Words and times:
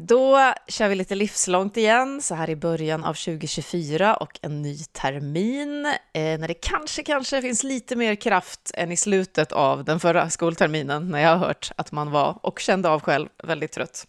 Då 0.00 0.54
kör 0.68 0.88
vi 0.88 0.94
lite 0.94 1.14
livslångt 1.14 1.76
igen, 1.76 2.22
så 2.22 2.34
här 2.34 2.50
i 2.50 2.56
början 2.56 3.04
av 3.04 3.14
2024 3.14 4.16
och 4.16 4.38
en 4.42 4.62
ny 4.62 4.78
termin, 4.78 5.86
eh, 5.86 6.38
när 6.38 6.48
det 6.48 6.54
kanske, 6.54 7.02
kanske 7.02 7.42
finns 7.42 7.64
lite 7.64 7.96
mer 7.96 8.14
kraft 8.14 8.70
än 8.74 8.92
i 8.92 8.96
slutet 8.96 9.52
av 9.52 9.84
den 9.84 10.00
förra 10.00 10.30
skolterminen, 10.30 11.08
när 11.08 11.18
jag 11.18 11.28
har 11.28 11.46
hört 11.46 11.70
att 11.76 11.92
man 11.92 12.10
var, 12.10 12.38
och 12.42 12.58
kände 12.58 12.88
av 12.88 13.00
själv, 13.00 13.28
väldigt 13.44 13.72
trött. 13.72 14.06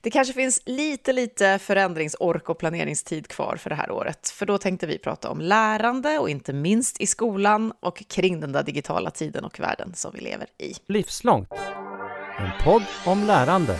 Det 0.00 0.10
kanske 0.10 0.34
finns 0.34 0.62
lite, 0.66 1.12
lite 1.12 1.58
förändringsork 1.58 2.48
och 2.48 2.58
planeringstid 2.58 3.28
kvar 3.28 3.56
för 3.56 3.70
det 3.70 3.76
här 3.76 3.90
året, 3.90 4.28
för 4.28 4.46
då 4.46 4.58
tänkte 4.58 4.86
vi 4.86 4.98
prata 4.98 5.30
om 5.30 5.40
lärande 5.40 6.18
och 6.18 6.30
inte 6.30 6.52
minst 6.52 7.00
i 7.00 7.06
skolan 7.06 7.72
och 7.80 8.02
kring 8.08 8.40
den 8.40 8.52
där 8.52 8.62
digitala 8.62 9.10
tiden 9.10 9.44
och 9.44 9.60
världen 9.60 9.92
som 9.94 10.10
vi 10.14 10.20
lever 10.20 10.46
i. 10.58 10.74
Livslångt, 10.86 11.52
en 12.38 12.64
podd 12.64 12.84
om 13.04 13.24
lärande. 13.24 13.78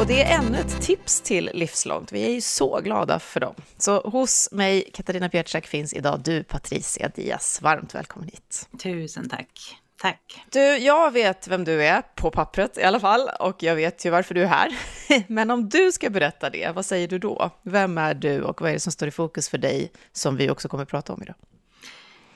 Och 0.00 0.06
det 0.06 0.22
är 0.22 0.38
ännu 0.38 0.58
ett 0.58 0.82
tips 0.82 1.20
till 1.20 1.50
Livslångt. 1.54 2.12
Vi 2.12 2.26
är 2.26 2.30
ju 2.30 2.40
så 2.40 2.80
glada 2.80 3.18
för 3.18 3.40
dem. 3.40 3.54
Så 3.78 4.00
hos 4.00 4.48
mig, 4.52 4.90
Katarina 4.94 5.28
Pietschak, 5.28 5.66
finns 5.66 5.94
idag 5.94 6.20
du, 6.24 6.42
Patricia 6.42 7.08
Diaz. 7.08 7.62
Varmt 7.62 7.94
välkommen 7.94 8.28
hit. 8.28 8.68
Tusen 8.82 9.28
tack. 9.28 9.76
Tack. 9.98 10.44
Du, 10.50 10.60
jag 10.60 11.10
vet 11.10 11.48
vem 11.48 11.64
du 11.64 11.84
är, 11.84 12.02
på 12.14 12.30
pappret 12.30 12.78
i 12.78 12.82
alla 12.82 13.00
fall, 13.00 13.30
och 13.40 13.62
jag 13.62 13.76
vet 13.76 14.04
ju 14.06 14.10
varför 14.10 14.34
du 14.34 14.42
är 14.42 14.46
här. 14.46 14.76
Men 15.26 15.50
om 15.50 15.68
du 15.68 15.92
ska 15.92 16.10
berätta 16.10 16.50
det, 16.50 16.74
vad 16.74 16.86
säger 16.86 17.08
du 17.08 17.18
då? 17.18 17.50
Vem 17.62 17.98
är 17.98 18.14
du 18.14 18.42
och 18.42 18.60
vad 18.60 18.70
är 18.70 18.74
det 18.74 18.80
som 18.80 18.92
står 18.92 19.08
i 19.08 19.10
fokus 19.10 19.48
för 19.48 19.58
dig, 19.58 19.92
som 20.12 20.36
vi 20.36 20.50
också 20.50 20.68
kommer 20.68 20.82
att 20.82 20.90
prata 20.90 21.12
om 21.12 21.22
idag? 21.22 21.36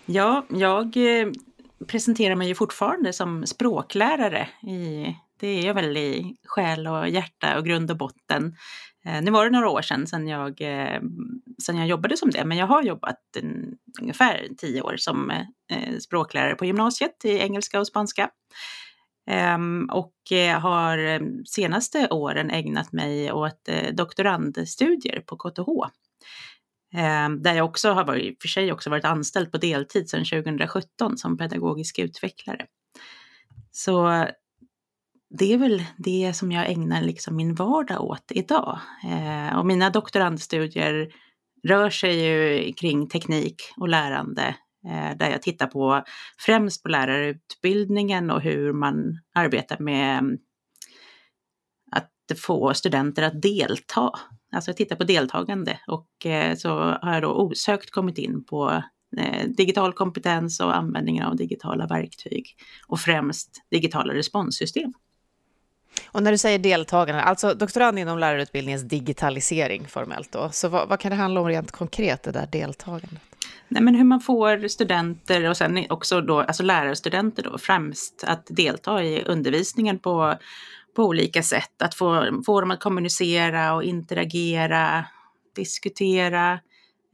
Ja, 0.07 0.47
jag 0.51 0.97
eh, 0.97 1.29
presenterar 1.87 2.35
mig 2.35 2.49
ju 2.49 2.55
fortfarande 2.55 3.13
som 3.13 3.47
språklärare 3.47 4.49
i 4.63 5.15
det 5.45 5.59
är 5.59 5.67
jag 5.67 5.75
väl 5.75 5.97
i 5.97 6.37
själ 6.45 6.87
och 6.87 7.09
hjärta 7.09 7.59
och 7.59 7.65
grund 7.65 7.91
och 7.91 7.97
botten. 7.97 8.57
Eh, 9.05 9.23
nu 9.23 9.31
var 9.31 9.45
det 9.45 9.51
några 9.51 9.71
år 9.71 9.83
sedan, 9.83 10.07
sedan 10.07 10.29
jag, 10.29 10.61
eh, 10.61 11.01
sedan 11.63 11.77
jag 11.77 11.87
jobbade 11.87 12.17
som 12.17 12.31
det, 12.31 12.45
men 12.45 12.59
jag 12.59 12.67
har 12.67 12.83
jobbat 12.83 13.21
en, 13.37 13.79
ungefär 14.01 14.49
tio 14.59 14.83
år 14.83 14.97
som 14.97 15.31
eh, 15.31 15.99
språklärare 15.99 16.55
på 16.55 16.65
gymnasiet 16.65 17.25
i 17.25 17.39
engelska 17.39 17.81
och 17.81 17.87
spanska. 17.87 18.31
Ehm, 19.31 19.89
och 19.93 20.15
har 20.61 21.21
senaste 21.47 22.09
åren 22.09 22.51
ägnat 22.51 22.93
mig 22.93 23.33
åt 23.33 23.69
doktorandstudier 23.93 25.21
på 25.21 25.37
KTH. 25.37 25.69
Ehm, 26.95 27.43
där 27.43 27.55
jag 27.55 27.67
också 27.67 27.93
har 27.93 28.05
varit, 28.05 28.43
för 28.43 28.49
sig 28.49 28.73
också 28.73 28.91
varit 28.91 29.05
anställd 29.05 29.53
på 29.53 29.59
deltid 29.59 30.11
sedan 30.11 30.25
2017 30.25 31.19
som 31.19 31.39
pedagogisk 31.39 31.99
utvecklare. 31.99 32.67
Så 33.73 34.27
det 35.39 35.53
är 35.53 35.59
väl 35.59 35.83
det 35.97 36.33
som 36.37 36.53
jag 36.53 36.71
ägnar 36.71 37.03
liksom 37.03 37.37
min 37.37 37.55
vardag 37.55 38.05
åt 38.05 38.25
idag. 38.31 38.79
Eh, 39.05 39.59
och 39.59 39.67
mina 39.67 39.91
doktorandstudier 39.91 41.15
rör 41.69 41.91
sig 41.91 42.27
ju 42.27 42.73
kring 42.73 43.09
teknik 43.09 43.63
och 43.77 43.89
lärande 43.89 44.57
eh, 44.87 45.17
där 45.17 45.31
jag 45.31 45.43
tittar 45.43 45.67
på 45.67 46.05
främst 46.39 46.83
på 46.83 46.89
lärarutbildningen 46.89 48.31
och 48.31 48.41
hur 48.41 48.73
man 48.73 49.21
arbetar 49.35 49.79
med 49.79 50.39
att 51.91 52.39
få 52.39 52.75
studenter 52.75 53.23
att 53.23 53.43
delta. 53.43 54.11
Alltså 54.53 54.71
jag 54.71 54.77
tittar 54.77 54.97
på 54.97 55.05
deltagande 55.05 55.79
och 55.87 56.27
eh, 56.27 56.57
så 56.57 56.69
har 56.79 57.15
jag 57.15 57.23
då 57.23 57.33
osökt 57.33 57.91
kommit 57.91 58.19
in 58.19 58.45
på 58.45 58.83
eh, 59.19 59.49
digital 59.57 59.93
kompetens 59.93 60.61
och 60.61 60.77
användningen 60.77 61.25
av 61.25 61.37
digitala 61.37 61.87
verktyg 61.87 62.47
och 62.87 63.01
främst 63.01 63.67
digitala 63.71 64.15
responssystem. 64.15 64.93
Och 66.07 66.23
när 66.23 66.33
du 66.33 66.39
säger 66.39 66.59
deltagande, 66.59 67.23
alltså 67.23 67.55
doktorand 67.55 67.99
inom 67.99 68.19
lärarutbildningens 68.19 68.83
digitalisering 68.83 69.89
formellt 69.89 70.33
då, 70.33 70.51
så 70.53 70.69
vad, 70.69 70.89
vad, 70.89 71.01
kan 71.01 71.11
det 71.11 71.17
handla 71.17 71.41
om 71.41 71.49
rent 71.49 71.73
konkret, 71.73 72.23
det 72.23 72.33
där 72.33 72.47
deltagandet? 72.47 73.23
Nej, 73.69 73.83
men 73.83 73.95
hur 73.95 74.05
man 74.05 74.21
får 74.21 74.69
studenter 74.69 75.49
och 75.49 75.57
sen 75.57 75.87
också 75.91 76.21
då, 76.21 76.41
alltså 76.41 76.63
lärarstudenter 76.63 77.43
då 77.43 77.59
främst 77.59 78.25
att 78.27 78.47
delta 78.47 79.03
i 79.03 79.23
undervisningen 79.23 79.99
på, 79.99 80.35
på 80.97 81.03
olika 81.05 81.43
sätt. 81.43 81.83
Att 81.83 81.95
få, 81.95 82.43
få 82.47 82.61
dem 82.61 82.71
att 82.71 82.81
kommunicera 82.81 83.75
och 83.75 83.85
interagera, 83.85 85.05
diskutera, 85.57 86.61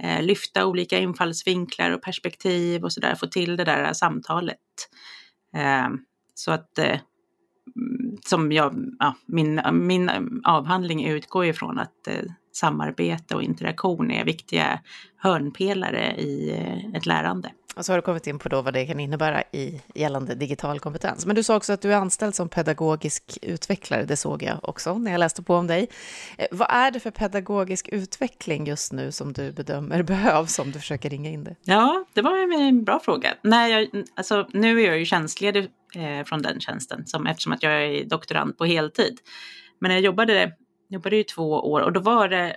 eh, 0.02 0.22
lyfta 0.22 0.66
olika 0.66 0.98
infallsvinklar 0.98 1.90
och 1.90 2.02
perspektiv 2.02 2.84
och 2.84 2.92
sådär, 2.92 3.14
få 3.14 3.26
till 3.26 3.56
det 3.56 3.64
där 3.64 3.92
samtalet. 3.92 4.56
Eh, 5.56 5.88
så 6.34 6.52
att 6.52 6.78
eh, 6.78 6.98
som 8.24 8.52
jag, 8.52 8.94
ja, 8.98 9.14
min, 9.26 9.60
min 9.72 10.10
avhandling 10.44 11.06
utgår 11.06 11.44
ifrån 11.44 11.78
att 11.78 12.08
eh, 12.08 12.30
samarbete 12.52 13.34
och 13.34 13.42
interaktion 13.42 14.10
är 14.10 14.24
viktiga 14.24 14.80
hörnpelare 15.16 16.14
i 16.16 16.50
eh, 16.50 16.96
ett 16.96 17.06
lärande. 17.06 17.50
Och 17.76 17.84
så 17.84 17.92
har 17.92 17.98
du 17.98 18.02
kommit 18.02 18.26
in 18.26 18.38
på 18.38 18.48
då 18.48 18.62
vad 18.62 18.74
det 18.74 18.86
kan 18.86 19.00
innebära 19.00 19.42
i 19.42 19.80
gällande 19.94 20.34
digital 20.34 20.80
kompetens. 20.80 21.26
Men 21.26 21.36
du 21.36 21.42
sa 21.42 21.56
också 21.56 21.72
att 21.72 21.82
du 21.82 21.92
är 21.92 21.96
anställd 21.96 22.34
som 22.34 22.48
pedagogisk 22.48 23.38
utvecklare, 23.42 24.04
det 24.04 24.16
såg 24.16 24.42
jag 24.42 24.58
också 24.62 24.98
när 24.98 25.10
jag 25.10 25.18
läste 25.18 25.42
på 25.42 25.54
om 25.54 25.66
dig. 25.66 25.88
Eh, 26.38 26.46
vad 26.50 26.70
är 26.70 26.90
det 26.90 27.00
för 27.00 27.10
pedagogisk 27.10 27.88
utveckling 27.88 28.66
just 28.66 28.92
nu 28.92 29.12
som 29.12 29.32
du 29.32 29.52
bedömer 29.52 30.02
behövs 30.12 30.58
om 30.58 30.72
du 30.72 30.78
försöker 30.78 31.10
ringa 31.10 31.30
in 31.30 31.44
det? 31.44 31.56
Ja, 31.64 32.04
det 32.14 32.22
var 32.22 32.60
en 32.60 32.84
bra 32.84 33.00
fråga. 33.00 33.34
Nej, 33.42 33.72
jag, 33.72 34.04
alltså, 34.14 34.48
nu 34.52 34.80
är 34.80 34.86
jag 34.86 34.98
ju 34.98 35.04
tjänstledig 35.04 35.68
eh, 35.94 36.24
från 36.24 36.42
den 36.42 36.60
tjänsten 36.60 37.06
som, 37.06 37.26
eftersom 37.26 37.52
att 37.52 37.62
jag 37.62 37.84
är 37.84 38.04
doktorand 38.04 38.58
på 38.58 38.64
heltid. 38.64 39.18
Men 39.78 39.90
jag 39.90 40.00
jobbade, 40.00 40.52
jobbade 40.90 41.16
i 41.16 41.24
två 41.24 41.50
år 41.50 41.80
och 41.80 41.92
då 41.92 42.00
var 42.00 42.28
det 42.28 42.56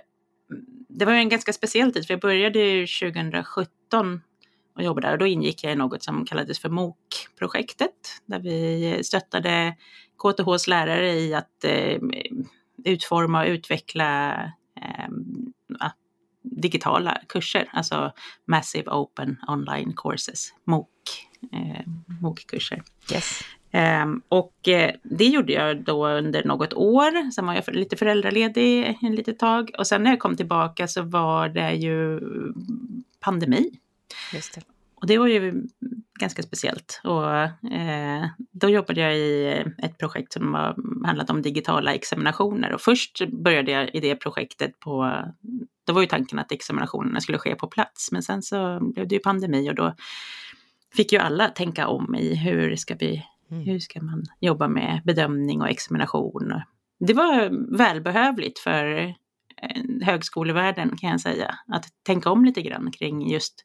mm, 0.50 0.64
det 0.88 1.04
var 1.04 1.12
en 1.12 1.28
ganska 1.28 1.52
speciell 1.52 1.92
tid, 1.92 2.06
för 2.06 2.14
jag 2.14 2.20
började 2.20 2.86
2017 2.86 4.20
och 4.74 4.82
jobbade 4.82 5.06
där 5.06 5.12
och 5.12 5.18
då 5.18 5.26
ingick 5.26 5.64
jag 5.64 5.72
i 5.72 5.76
något 5.76 6.02
som 6.02 6.24
kallades 6.26 6.58
för 6.58 6.68
MOOC-projektet 6.68 8.20
där 8.26 8.38
vi 8.38 9.00
stöttade 9.04 9.76
KTHs 10.18 10.68
lärare 10.68 11.12
i 11.12 11.34
att 11.34 11.64
eh, 11.64 11.98
utforma 12.84 13.42
och 13.42 13.48
utveckla 13.48 14.34
digitala 16.44 17.18
kurser, 17.28 17.68
alltså 17.72 18.12
Massive 18.46 18.90
Open 18.90 19.36
Online 19.48 19.92
Courses, 19.96 20.54
MOOC, 20.64 20.88
eh, 21.52 21.86
MOOC-kurser. 22.20 22.82
Yes. 23.12 23.40
Um, 24.02 24.22
och 24.28 24.68
eh, 24.68 24.94
det 25.02 25.24
gjorde 25.24 25.52
jag 25.52 25.84
då 25.84 26.08
under 26.08 26.44
något 26.44 26.74
år. 26.74 27.30
Sen 27.30 27.46
var 27.46 27.54
jag 27.54 27.74
lite 27.74 27.96
föräldraledig 27.96 28.98
en 29.02 29.14
litet 29.14 29.38
tag. 29.38 29.70
Och 29.78 29.86
sen 29.86 30.02
när 30.02 30.10
jag 30.10 30.20
kom 30.20 30.36
tillbaka 30.36 30.88
så 30.88 31.02
var 31.02 31.48
det 31.48 31.72
ju 31.72 32.20
pandemi. 33.20 33.70
Och 35.04 35.08
det 35.08 35.18
var 35.18 35.26
ju 35.26 35.62
ganska 36.20 36.42
speciellt. 36.42 37.00
Och 37.04 37.34
eh, 37.72 38.26
då 38.52 38.68
jobbade 38.68 39.00
jag 39.00 39.16
i 39.16 39.46
ett 39.78 39.98
projekt 39.98 40.32
som 40.32 40.52
var, 40.52 40.76
handlat 41.06 41.30
om 41.30 41.42
digitala 41.42 41.94
examinationer. 41.94 42.72
Och 42.72 42.80
först 42.80 43.28
började 43.28 43.72
jag 43.72 43.94
i 43.94 44.00
det 44.00 44.16
projektet 44.16 44.80
på, 44.80 45.22
då 45.86 45.92
var 45.92 46.00
ju 46.00 46.06
tanken 46.06 46.38
att 46.38 46.52
examinationerna 46.52 47.20
skulle 47.20 47.38
ske 47.38 47.54
på 47.54 47.66
plats. 47.66 48.12
Men 48.12 48.22
sen 48.22 48.42
så 48.42 48.80
blev 48.80 49.08
det 49.08 49.14
ju 49.14 49.20
pandemi 49.20 49.70
och 49.70 49.74
då 49.74 49.94
fick 50.96 51.12
ju 51.12 51.18
alla 51.18 51.48
tänka 51.48 51.88
om 51.88 52.14
i 52.14 52.34
hur 52.34 52.76
ska 52.76 52.94
vi 52.94 53.24
Mm. 53.50 53.64
Hur 53.64 53.78
ska 53.78 54.02
man 54.02 54.24
jobba 54.40 54.68
med 54.68 55.00
bedömning 55.04 55.60
och 55.60 55.68
examination? 55.68 56.62
Det 56.98 57.14
var 57.14 57.50
välbehövligt 57.78 58.58
för 58.58 59.14
högskolevärlden 60.02 60.96
kan 60.96 61.10
jag 61.10 61.20
säga, 61.20 61.54
att 61.72 61.84
tänka 62.06 62.30
om 62.30 62.44
lite 62.44 62.62
grann 62.62 62.92
kring 62.92 63.30
just 63.30 63.64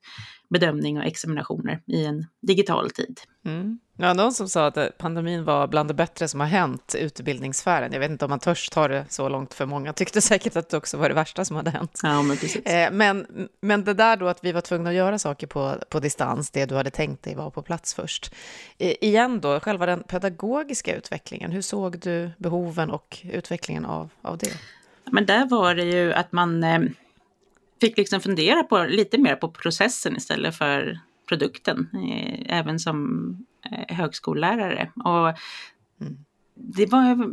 bedömning 0.50 0.97
och 0.97 1.03
examinationer 1.03 1.82
i 1.88 2.06
en 2.06 2.26
digital 2.41 2.91
tid. 2.91 3.20
Mm. 3.46 3.79
Ja, 3.97 4.14
någon 4.14 4.34
som 4.34 4.50
sa 4.50 4.66
att 4.68 4.97
pandemin 4.97 5.44
var 5.44 5.68
bland 5.68 5.90
det 5.90 5.94
bättre 5.94 6.28
som 6.28 6.40
har 6.40 6.47
hänt 6.47 6.96
utbildningssfären. 7.00 7.94
Jag 7.94 8.00
vet 8.00 8.12
inte 8.12 8.26
om 8.26 8.29
man 8.29 8.40
törs 8.40 8.70
ta 8.70 8.88
det 8.88 9.06
så 9.09 9.29
långt 9.29 9.53
för 9.53 9.66
många 9.66 9.94
tyckte 9.94 10.22
säkert 10.32 10.56
att 10.56 10.70
det 10.70 10.78
också 10.78 10.97
var 10.97 11.09
det 11.09 11.16
värsta 11.16 11.46
som 11.46 11.56
hade 11.56 11.70
hänt. 11.72 12.00
Ja, 12.03 12.22
men, 12.22 12.38
precis. 12.38 12.66
Eh, 12.66 12.91
men, 12.91 13.47
men 13.62 13.84
det 13.84 13.94
där 13.94 14.18
då 14.18 14.28
att 14.28 14.44
vi 14.44 14.52
var 14.52 14.62
tvungna 14.62 14.90
att 14.90 14.96
göra 14.96 15.20
saker 15.20 15.47
på, 15.47 15.76
på 15.90 16.00
distans, 16.00 16.52
det 16.52 16.66
du 16.66 16.76
hade 16.76 16.91
tänkt 16.91 17.23
dig 17.23 17.35
var 17.35 17.50
på 17.50 17.62
plats 17.62 17.94
först. 17.94 18.35
Igen 18.78 19.40
då, 19.40 19.59
själva 19.59 19.85
den 19.85 20.03
pedagogiska 20.03 20.96
utvecklingen, 20.96 21.52
hur 21.52 21.62
såg 21.62 22.00
du 22.00 22.32
behoven 22.38 22.90
och 22.90 23.18
utvecklingen 23.23 23.85
av, 23.85 24.09
av 24.22 24.38
det? 24.38 24.53
Men 25.05 25.25
där 25.25 25.46
var 25.46 25.75
det 25.75 25.85
ju 25.85 26.13
att 26.13 26.31
man 26.31 26.63
eh, 26.63 26.81
fick 27.81 27.97
liksom 27.97 28.22
fundera 28.22 28.63
på, 28.63 28.84
lite 28.84 29.17
mer 29.17 29.35
på 29.35 29.51
processen 29.51 30.17
istället 30.17 30.55
för 30.55 30.99
produkten, 31.29 31.90
eh, 31.93 32.57
även 32.57 32.79
som 32.79 33.46
eh, 33.72 33.96
högskollärare. 33.96 34.91
Och 34.96 35.28
mm. 36.01 36.17
det, 36.55 36.85
var, 36.85 37.29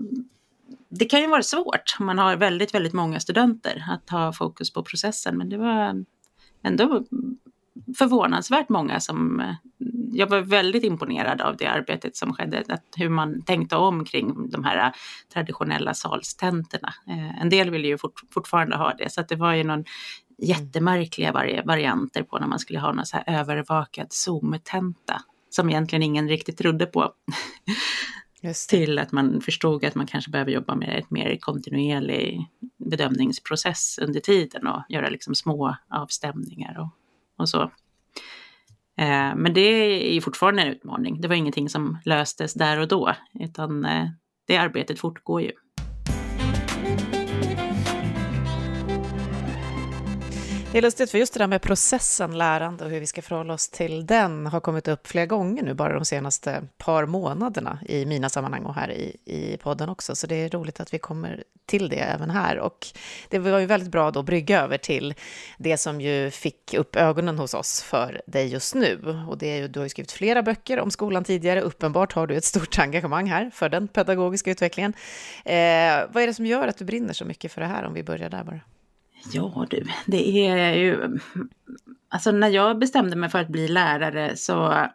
det 0.88 1.04
kan 1.04 1.20
ju 1.20 1.26
vara 1.26 1.42
svårt 1.42 1.96
om 1.98 2.06
man 2.06 2.18
har 2.18 2.36
väldigt, 2.36 2.74
väldigt 2.74 2.92
många 2.92 3.20
studenter 3.20 3.84
att 3.90 4.10
ha 4.10 4.32
fokus 4.32 4.72
på 4.72 4.82
processen, 4.82 5.38
men 5.38 5.48
det 5.48 5.58
var 5.58 6.04
ändå 6.62 7.04
förvånansvärt 7.99 8.69
många 8.69 9.00
som... 9.00 9.43
Jag 10.12 10.26
var 10.26 10.40
väldigt 10.40 10.84
imponerad 10.84 11.40
av 11.40 11.56
det 11.56 11.67
arbetet 11.67 12.17
som 12.17 12.34
skedde, 12.34 12.64
att 12.69 12.84
hur 12.96 13.08
man 13.08 13.43
tänkte 13.43 13.76
om 13.76 14.05
kring 14.05 14.50
de 14.50 14.64
här 14.64 14.93
traditionella 15.32 15.94
salstentorna. 15.94 16.94
Eh, 17.08 17.40
en 17.40 17.49
del 17.49 17.70
ville 17.70 17.88
ju 17.88 17.99
fort, 17.99 18.20
fortfarande 18.31 18.76
ha 18.76 18.94
det, 18.99 19.12
så 19.12 19.20
att 19.20 19.28
det 19.28 19.37
var 19.37 19.55
ju 19.55 19.64
någon 19.64 19.84
jättemärkliga 20.38 21.32
vari 21.32 21.62
varianter 21.64 22.23
på 22.23 22.38
när 22.38 22.46
man 22.46 22.58
skulle 22.58 22.78
ha 22.78 22.93
någon 22.93 23.06
så 23.06 23.17
här 23.17 23.40
övervakad 23.40 24.06
Zoom-tenta 24.11 25.20
som 25.50 25.70
egentligen 25.70 26.02
ingen 26.02 26.28
riktigt 26.28 26.58
trodde 26.58 26.87
på. 26.87 27.12
Till 28.69 28.99
att 28.99 29.12
man 29.12 29.40
förstod 29.40 29.84
att 29.84 29.94
man 29.94 30.06
kanske 30.06 30.31
behöver 30.31 30.52
jobba 30.52 30.75
med 30.75 30.99
ett 30.99 31.11
mer 31.11 31.37
kontinuerlig 31.40 32.46
bedömningsprocess 32.90 33.99
under 34.02 34.20
tiden 34.20 34.67
och 34.67 34.82
göra 34.88 35.08
liksom 35.08 35.34
små 35.34 35.76
avstämningar 35.90 36.78
och, 36.78 36.88
och 37.37 37.49
så. 37.49 37.62
Eh, 38.99 39.35
men 39.37 39.55
det 39.55 39.61
är 39.61 40.12
ju 40.12 40.21
fortfarande 40.21 40.62
en 40.62 40.69
utmaning. 40.69 41.21
Det 41.21 41.29
var 41.29 41.35
ingenting 41.35 41.69
som 41.69 41.99
löstes 42.05 42.55
där 42.55 42.81
och 42.81 42.88
då, 42.88 43.15
utan 43.41 43.85
eh, 43.85 44.09
det 44.47 44.56
arbetet 44.56 44.99
fortgår 44.99 45.43
ju. 45.43 45.53
Det 50.76 50.81
är 50.81 50.82
lustigt, 50.82 51.11
för 51.11 51.19
just 51.19 51.32
det 51.32 51.38
där 51.38 51.46
med 51.46 51.62
processen 51.62 52.38
lärande 52.38 52.84
och 52.84 52.90
hur 52.90 53.00
vi 53.00 53.06
ska 53.06 53.23
förhålla 53.23 53.55
oss 53.55 53.69
till 53.69 54.06
den 54.06 54.46
har 54.46 54.61
kommit 54.61 54.88
upp 54.88 55.06
flera 55.06 55.26
gånger 55.26 55.62
nu, 55.62 55.75
bara 55.75 55.94
de 55.94 56.05
senaste 56.05 56.62
par 56.78 57.06
månaderna 57.06 57.78
i 57.88 58.06
mina 58.06 58.28
sammanhang 58.28 58.64
och 58.64 58.75
här 58.75 58.90
i, 58.90 59.17
i 59.25 59.56
podden 59.56 59.88
också. 59.88 60.17
Så 60.17 60.26
det 60.26 60.34
är 60.34 60.49
roligt 60.49 60.81
att 60.81 60.94
vi 60.94 60.99
kommer 60.99 61.44
till 61.67 61.88
det 61.88 61.96
även 61.96 62.31
här. 62.31 62.58
Och 62.58 62.87
det 63.28 63.38
var 63.38 63.58
ju 63.58 63.67
väldigt 63.67 63.90
bra 63.90 64.11
då 64.11 64.20
att 64.20 64.26
brygga 64.26 64.62
över 64.62 64.78
till 64.78 65.14
det 65.58 65.78
som 65.78 66.00
ju 66.00 66.31
fick 66.31 66.75
upp 66.75 66.96
ögonen 66.96 67.38
hos 67.38 67.55
oss 67.55 67.82
för 67.82 68.20
dig 68.26 68.46
just 68.46 68.75
nu. 68.75 69.25
Och 69.28 69.38
det 69.38 69.46
är 69.46 69.56
ju, 69.56 69.69
du 69.69 69.78
har 69.78 69.84
ju 69.84 69.90
skrivit 69.90 70.12
flera 70.12 70.43
böcker 70.43 70.81
om 70.81 70.90
skolan 70.90 71.25
tidigare. 71.25 71.61
Uppenbart 71.61 72.12
har 72.12 72.26
du 72.26 72.37
ett 72.37 72.44
stort 72.44 72.78
engagemang 72.78 73.31
här 73.31 73.50
för 73.55 73.69
den 73.69 73.88
pedagogiska 73.88 74.50
utvecklingen. 74.50 74.93
Eh, 75.44 75.55
vad 76.12 76.23
är 76.23 76.26
det 76.26 76.34
som 76.34 76.46
gör 76.46 76.69
att 76.69 76.78
du 76.78 76.84
brinner 76.84 77.12
så 77.12 77.25
mycket 77.25 77.52
för 77.52 77.61
det 77.61 77.67
här, 77.67 77.84
om 77.84 77.94
vi 77.94 78.02
börjar 78.02 78.31
där 78.31 78.44
bara? 78.44 78.61
Ja 79.32 79.67
du, 79.70 79.87
det 80.06 80.46
är 80.46 80.75
ju... 80.75 81.19
Alltså 82.08 82.31
när 82.31 82.49
jag 82.49 82.78
bestämde 82.78 83.17
mig 83.17 83.31
för 83.31 83.38
att 83.38 83.49
bli 83.49 83.69
lärare 83.69 84.37
så 84.37 84.87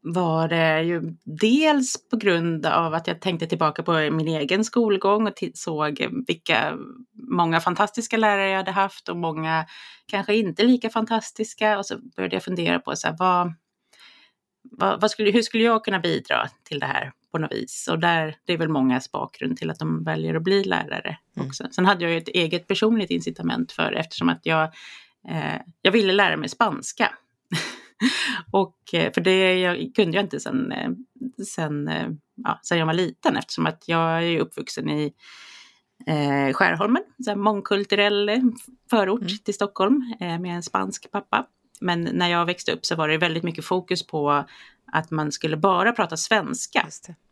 var 0.00 0.48
det 0.48 0.82
ju 0.82 1.16
dels 1.24 2.08
på 2.10 2.16
grund 2.16 2.66
av 2.66 2.94
att 2.94 3.06
jag 3.06 3.20
tänkte 3.20 3.46
tillbaka 3.46 3.82
på 3.82 3.92
min 3.92 4.28
egen 4.28 4.64
skolgång 4.64 5.26
och 5.26 5.32
såg 5.54 6.06
vilka 6.26 6.76
många 7.12 7.60
fantastiska 7.60 8.16
lärare 8.16 8.50
jag 8.50 8.56
hade 8.56 8.70
haft 8.70 9.08
och 9.08 9.16
många 9.16 9.66
kanske 10.06 10.36
inte 10.36 10.62
lika 10.62 10.90
fantastiska. 10.90 11.78
Och 11.78 11.86
så 11.86 11.98
började 12.16 12.36
jag 12.36 12.42
fundera 12.42 12.78
på 12.78 12.96
så 12.96 13.08
här, 13.08 13.16
vad, 13.18 13.52
vad, 14.62 15.00
vad, 15.00 15.10
skulle, 15.10 15.30
hur 15.30 15.42
skulle 15.42 15.64
jag 15.64 15.84
kunna 15.84 15.98
bidra 15.98 16.48
till 16.64 16.80
det 16.80 16.86
här 16.86 17.12
på 17.32 17.38
något 17.38 17.52
vis? 17.52 17.88
Och 17.90 17.98
där, 17.98 18.36
det 18.44 18.52
är 18.52 18.58
väl 18.58 18.68
mångas 18.68 19.12
bakgrund 19.12 19.56
till 19.56 19.70
att 19.70 19.78
de 19.78 20.04
väljer 20.04 20.34
att 20.34 20.42
bli 20.42 20.64
lärare 20.64 21.18
mm. 21.36 21.48
också. 21.48 21.66
Sen 21.70 21.86
hade 21.86 22.04
jag 22.04 22.12
ju 22.12 22.18
ett 22.18 22.28
eget 22.28 22.66
personligt 22.66 23.10
incitament 23.10 23.72
för 23.72 23.92
eftersom 23.92 24.28
att 24.28 24.40
jag, 24.42 24.64
eh, 25.28 25.60
jag 25.82 25.92
ville 25.92 26.12
lära 26.12 26.36
mig 26.36 26.48
spanska. 26.48 27.14
och 28.50 28.78
eh, 28.92 29.12
för 29.12 29.20
det 29.20 29.58
jag, 29.58 29.90
kunde 29.94 30.16
jag 30.16 30.24
inte 30.24 30.40
sen, 30.40 30.72
eh, 30.72 30.90
sen, 31.46 31.88
eh, 31.88 32.08
ja, 32.34 32.60
sen 32.62 32.78
jag 32.78 32.86
var 32.86 32.94
liten 32.94 33.36
eftersom 33.36 33.66
att 33.66 33.88
jag 33.88 34.24
är 34.24 34.40
uppvuxen 34.40 34.90
i 34.90 35.12
eh, 36.06 36.52
Skärholmen, 36.52 37.02
en 37.28 37.40
mångkulturell 37.40 38.30
förort 38.90 39.20
mm. 39.20 39.38
till 39.44 39.54
Stockholm 39.54 40.14
eh, 40.20 40.38
med 40.38 40.56
en 40.56 40.62
spansk 40.62 41.10
pappa. 41.10 41.46
Men 41.80 42.02
när 42.12 42.28
jag 42.28 42.46
växte 42.46 42.72
upp 42.72 42.86
så 42.86 42.96
var 42.96 43.08
det 43.08 43.18
väldigt 43.18 43.42
mycket 43.42 43.64
fokus 43.64 44.06
på 44.06 44.44
att 44.92 45.10
man 45.10 45.32
skulle 45.32 45.56
bara 45.56 45.92
prata 45.92 46.16
svenska. 46.16 46.86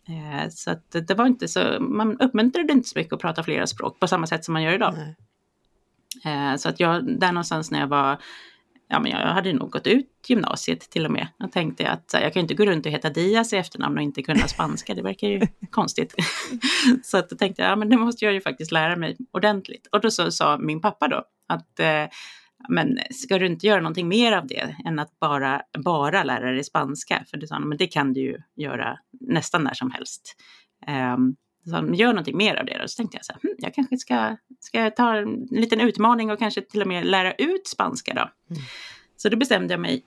Eh, 0.08 0.48
så 0.50 0.70
att 0.70 0.90
det 1.08 1.14
var 1.14 1.26
inte 1.26 1.48
så, 1.48 1.80
man 1.80 2.20
uppmuntrade 2.20 2.72
inte 2.72 2.88
så 2.88 2.98
mycket 2.98 3.12
att 3.12 3.20
prata 3.20 3.42
flera 3.42 3.66
språk 3.66 4.00
på 4.00 4.06
samma 4.06 4.26
sätt 4.26 4.44
som 4.44 4.52
man 4.52 4.62
gör 4.62 4.72
idag. 4.72 4.94
Eh, 6.24 6.56
så 6.56 6.68
att 6.68 6.80
jag, 6.80 7.18
där 7.20 7.32
någonstans 7.32 7.70
när 7.70 7.80
jag 7.80 7.86
var, 7.86 8.18
ja 8.88 9.00
men 9.00 9.10
jag 9.10 9.18
hade 9.18 9.52
nog 9.52 9.70
gått 9.70 9.86
ut 9.86 10.10
gymnasiet 10.28 10.90
till 10.90 11.04
och 11.04 11.10
med. 11.10 11.28
Jag 11.38 11.52
tänkte 11.52 11.90
att 11.90 12.10
jag 12.12 12.32
kan 12.32 12.42
inte 12.42 12.54
gå 12.54 12.64
runt 12.64 12.86
och 12.86 12.92
heta 12.92 13.10
Diaz 13.10 13.52
i 13.52 13.56
efternamn 13.56 13.96
och 13.96 14.02
inte 14.02 14.22
kunna 14.22 14.48
spanska, 14.48 14.94
det 14.94 15.02
verkar 15.02 15.28
ju 15.28 15.40
konstigt. 15.70 16.14
så 17.04 17.18
att 17.18 17.30
då 17.30 17.36
tänkte 17.36 17.62
jag, 17.62 17.70
ja 17.70 17.76
men 17.76 17.88
det 17.88 17.96
måste 17.96 18.24
jag 18.24 18.34
ju 18.34 18.40
faktiskt 18.40 18.72
lära 18.72 18.96
mig 18.96 19.16
ordentligt. 19.32 19.88
Och 19.92 20.00
då 20.00 20.10
så 20.10 20.30
sa 20.30 20.58
min 20.58 20.80
pappa 20.80 21.08
då 21.08 21.24
att 21.46 21.80
eh, 21.80 22.04
men 22.68 22.98
ska 23.10 23.38
du 23.38 23.46
inte 23.46 23.66
göra 23.66 23.80
någonting 23.80 24.08
mer 24.08 24.32
av 24.32 24.46
det 24.46 24.76
än 24.84 24.98
att 24.98 25.18
bara, 25.20 25.62
bara 25.84 26.24
lära 26.24 26.52
dig 26.52 26.64
spanska? 26.64 27.24
För 27.30 27.36
det 27.36 27.46
sa 27.46 27.54
han, 27.54 27.68
men 27.68 27.78
det 27.78 27.86
kan 27.86 28.12
du 28.12 28.20
ju 28.20 28.38
göra 28.56 28.98
nästan 29.20 29.64
när 29.64 29.74
som 29.74 29.90
helst. 29.90 30.36
Um, 31.16 31.36
så 31.64 31.74
han, 31.74 31.94
gör 31.94 32.08
någonting 32.08 32.36
mer 32.36 32.54
av 32.56 32.66
det 32.66 32.78
då. 32.78 32.88
Så 32.88 32.96
tänkte 32.96 33.16
jag 33.16 33.24
så 33.24 33.32
här, 33.32 33.40
hm, 33.42 33.54
jag 33.58 33.74
kanske 33.74 33.98
ska, 33.98 34.36
ska 34.60 34.90
ta 34.90 35.16
en 35.16 35.48
liten 35.50 35.80
utmaning 35.80 36.30
och 36.30 36.38
kanske 36.38 36.60
till 36.60 36.82
och 36.82 36.88
med 36.88 37.06
lära 37.06 37.32
ut 37.32 37.66
spanska 37.66 38.14
då. 38.14 38.54
Mm. 38.54 38.62
Så 39.16 39.28
då 39.28 39.36
bestämde 39.36 39.74
jag 39.74 39.80
mig 39.80 40.04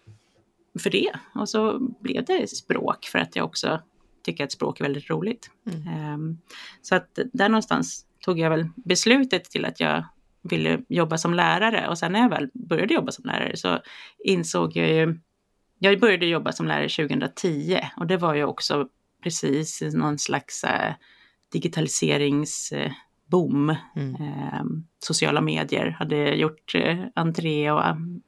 för 0.80 0.90
det. 0.90 1.12
Och 1.36 1.50
så 1.50 1.80
blev 1.80 2.26
det 2.26 2.50
språk 2.50 3.06
för 3.06 3.20
att 3.20 3.36
jag 3.36 3.46
också 3.46 3.82
tycker 4.24 4.44
att 4.44 4.52
språk 4.52 4.80
är 4.80 4.84
väldigt 4.84 5.10
roligt. 5.10 5.52
Mm. 5.72 6.14
Um, 6.14 6.38
så 6.82 6.96
att 6.96 7.20
där 7.34 7.50
någonstans 7.50 8.06
tog 8.20 8.40
jag 8.40 8.50
väl 8.50 8.70
beslutet 8.76 9.44
till 9.44 9.66
att 9.66 9.80
jag 9.80 10.04
ville 10.48 10.80
jobba 10.90 11.18
som 11.18 11.34
lärare 11.34 11.88
och 11.88 11.98
sen 11.98 12.12
när 12.12 12.20
jag 12.20 12.30
väl 12.30 12.50
började 12.54 12.94
jobba 12.94 13.12
som 13.12 13.26
lärare 13.26 13.58
så 13.58 13.80
insåg 14.24 14.76
jag 14.76 14.90
ju, 14.90 15.20
jag 15.80 16.00
började 16.00 16.26
jobba 16.26 16.52
som 16.52 16.68
lärare 16.68 16.90
2010 16.90 17.80
och 17.98 18.08
det 18.08 18.18
var 18.18 18.34
ju 18.34 18.44
också 18.44 18.88
precis 19.24 19.82
någon 19.82 20.18
slags 20.18 20.64
äh, 20.64 20.94
digitaliseringsboom. 21.52 23.76
Mm. 23.96 24.16
Eh, 24.16 24.64
sociala 25.00 25.42
medier 25.42 25.96
hade 26.00 26.36
gjort 26.36 26.76
eh, 26.76 27.00
entré 27.16 27.72
och 27.72 27.82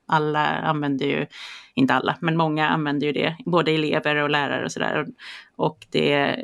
alla 0.05 0.47
använde 0.47 1.05
ju, 1.05 1.25
inte 1.73 1.93
alla, 1.93 2.17
men 2.21 2.37
många 2.37 2.69
använde 2.69 3.05
ju 3.05 3.11
det, 3.11 3.37
både 3.45 3.71
elever 3.71 4.15
och 4.15 4.29
lärare 4.29 4.65
och 4.65 4.71
sådär. 4.71 5.07
Och 5.55 5.87
det 5.89 6.35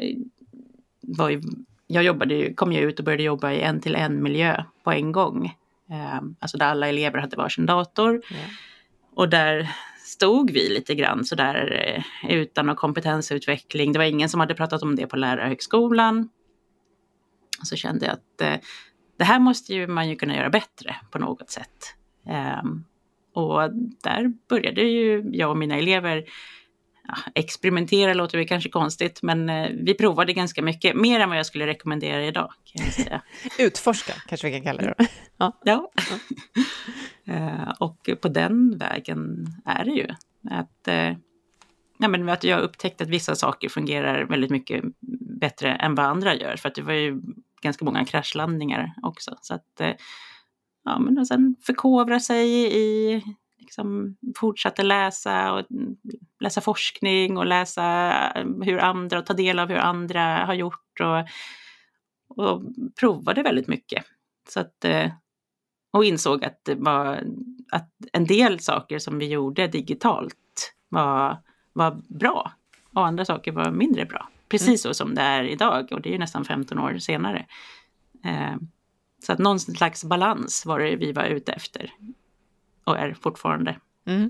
var 1.02 1.30
ju, 1.30 1.42
jag 1.88 2.04
jobbade 2.04 2.36
ju, 2.36 2.54
kom 2.54 2.74
ju 2.74 2.80
ut 2.80 3.00
och 3.00 3.06
började 3.06 3.24
jobba 3.24 3.52
i 3.52 3.62
en 3.62 3.82
till 3.82 3.96
en 3.96 4.24
miljö 4.24 4.64
på 4.84 4.92
en 4.92 5.12
gång. 5.12 5.54
Ehm, 5.90 6.36
alltså 6.40 6.58
där 6.58 6.66
alla 6.66 6.88
elever 6.88 7.20
hade 7.20 7.38
varsin 7.38 7.66
dator. 7.66 8.22
Yeah. 8.32 8.50
Och 9.16 9.30
där 9.30 9.70
stod 10.06 10.52
vi 10.52 10.70
lite 10.70 10.96
grann 10.96 11.26
sådär 11.26 11.72
eh, 12.24 12.32
utan 12.36 12.66
någon 12.66 12.76
kompetensutveckling. 12.76 13.92
Det 13.92 14.00
var 14.00 14.06
ingen 14.06 14.30
som 14.30 14.40
hade 14.40 14.56
pratat 14.56 14.84
om 14.84 14.96
det 14.96 15.08
på 15.08 15.16
lärarhögskolan. 15.16 16.30
Och 17.60 17.68
så 17.68 17.76
kände 17.76 18.06
jag 18.06 18.14
att 18.14 18.42
eh, 18.42 18.62
det 19.18 19.24
här 19.24 19.40
måste 19.40 19.74
ju 19.74 19.88
man 19.88 20.10
ju 20.10 20.16
kunna 20.16 20.36
göra 20.36 20.50
bättre 20.50 20.96
på 21.12 21.20
något 21.20 21.50
sätt. 21.50 21.96
Um, 22.64 22.86
och 23.34 23.70
där 24.04 24.34
började 24.50 24.82
ju 24.82 25.24
jag 25.32 25.50
och 25.50 25.58
mina 25.58 25.76
elever 25.76 26.26
ja, 27.08 27.18
experimentera 27.36 28.14
låter 28.14 28.38
väl 28.38 28.48
kanske 28.48 28.70
konstigt, 28.70 29.22
men 29.22 29.50
eh, 29.50 29.70
vi 29.74 29.94
provade 29.94 30.34
ganska 30.34 30.62
mycket, 30.62 30.96
mer 30.96 31.20
än 31.20 31.30
vad 31.30 31.38
jag 31.38 31.46
skulle 31.46 31.68
rekommendera 31.68 32.26
idag. 32.26 32.54
Kan 32.64 32.86
jag 32.86 32.94
säga. 32.94 33.22
Utforska 33.60 34.14
kanske 34.28 34.48
vi 34.48 34.54
kan 34.54 34.64
kalla 34.64 34.82
det. 34.82 34.96
ja. 35.38 35.60
ja. 35.64 35.92
eh, 37.34 37.70
och 37.80 38.10
på 38.22 38.28
den 38.28 38.78
vägen 38.78 39.48
är 39.66 39.86
det 39.86 39.92
ju. 39.92 40.08
Att, 40.50 40.88
eh, 40.88 41.18
ja, 41.98 42.08
men 42.08 42.30
att 42.30 42.44
jag 42.44 42.62
upptäckte 42.62 43.04
att 43.04 43.10
vissa 43.10 43.36
saker 43.36 43.70
fungerar 43.70 44.26
väldigt 44.26 44.52
mycket 44.52 44.84
bättre 45.40 45.76
än 45.76 45.96
vad 45.96 46.06
andra 46.06 46.36
gör, 46.36 46.56
för 46.56 46.70
att 46.70 46.76
det 46.76 46.82
var 46.82 46.94
ju 46.94 47.22
ganska 47.62 47.86
många 47.86 48.06
kraschlandningar 48.06 48.94
också. 49.02 49.38
Så 49.42 49.54
att, 49.54 49.82
ja, 50.84 51.00
men 51.00 51.18
och 51.18 51.28
sen 51.28 51.56
förkovra 51.66 52.20
sig 52.20 52.48
i 52.78 53.24
liksom 53.66 54.18
fortsatte 54.38 54.84
läsa 54.84 55.54
och 55.54 55.66
läsa 56.40 56.62
forskning 56.62 57.38
och 57.38 57.46
läsa 57.46 58.12
eh, 58.36 58.46
hur 58.62 58.80
andra 58.80 59.20
och 59.20 59.26
ta 59.26 59.34
del 59.34 59.60
av 59.60 59.70
hur 59.70 59.78
andra 59.78 60.46
har 60.46 60.54
gjort 60.54 61.02
och, 61.02 61.28
och 62.44 62.64
provade 63.00 63.44
väldigt 63.44 63.68
mycket. 63.68 64.06
Så 64.50 64.60
att, 64.60 64.86
eh, 64.86 65.12
och 65.92 66.06
insåg 66.06 66.46
att, 66.46 66.60
det 66.66 66.76
var, 66.76 67.24
att 67.72 67.90
en 68.14 68.26
del 68.26 68.60
saker 68.60 69.00
som 69.00 69.20
vi 69.20 69.28
gjorde 69.28 69.68
digitalt 69.68 70.74
var, 70.90 71.38
var 71.74 72.02
bra 72.08 72.52
och 72.94 73.08
andra 73.08 73.26
saker 73.26 73.52
var 73.52 73.72
mindre 73.72 74.06
bra. 74.06 74.30
Precis 74.50 74.68
mm. 74.68 74.78
så 74.78 74.94
som 74.94 75.16
det 75.16 75.22
är 75.22 75.44
idag 75.44 75.92
och 75.92 76.02
det 76.02 76.10
är 76.10 76.14
ju 76.14 76.20
nästan 76.20 76.46
15 76.46 76.80
år 76.80 76.98
senare. 76.98 77.46
Eh, 78.26 78.56
så 79.24 79.34
att 79.34 79.40
någon 79.40 79.60
slags 79.60 80.04
balans 80.04 80.66
var 80.66 80.80
det 80.80 80.96
vi 80.96 81.12
var 81.12 81.24
ute 81.24 81.52
efter 81.52 81.92
och 82.86 82.98
är 83.00 83.14
fortfarande. 83.22 83.76
Mm. 84.08 84.30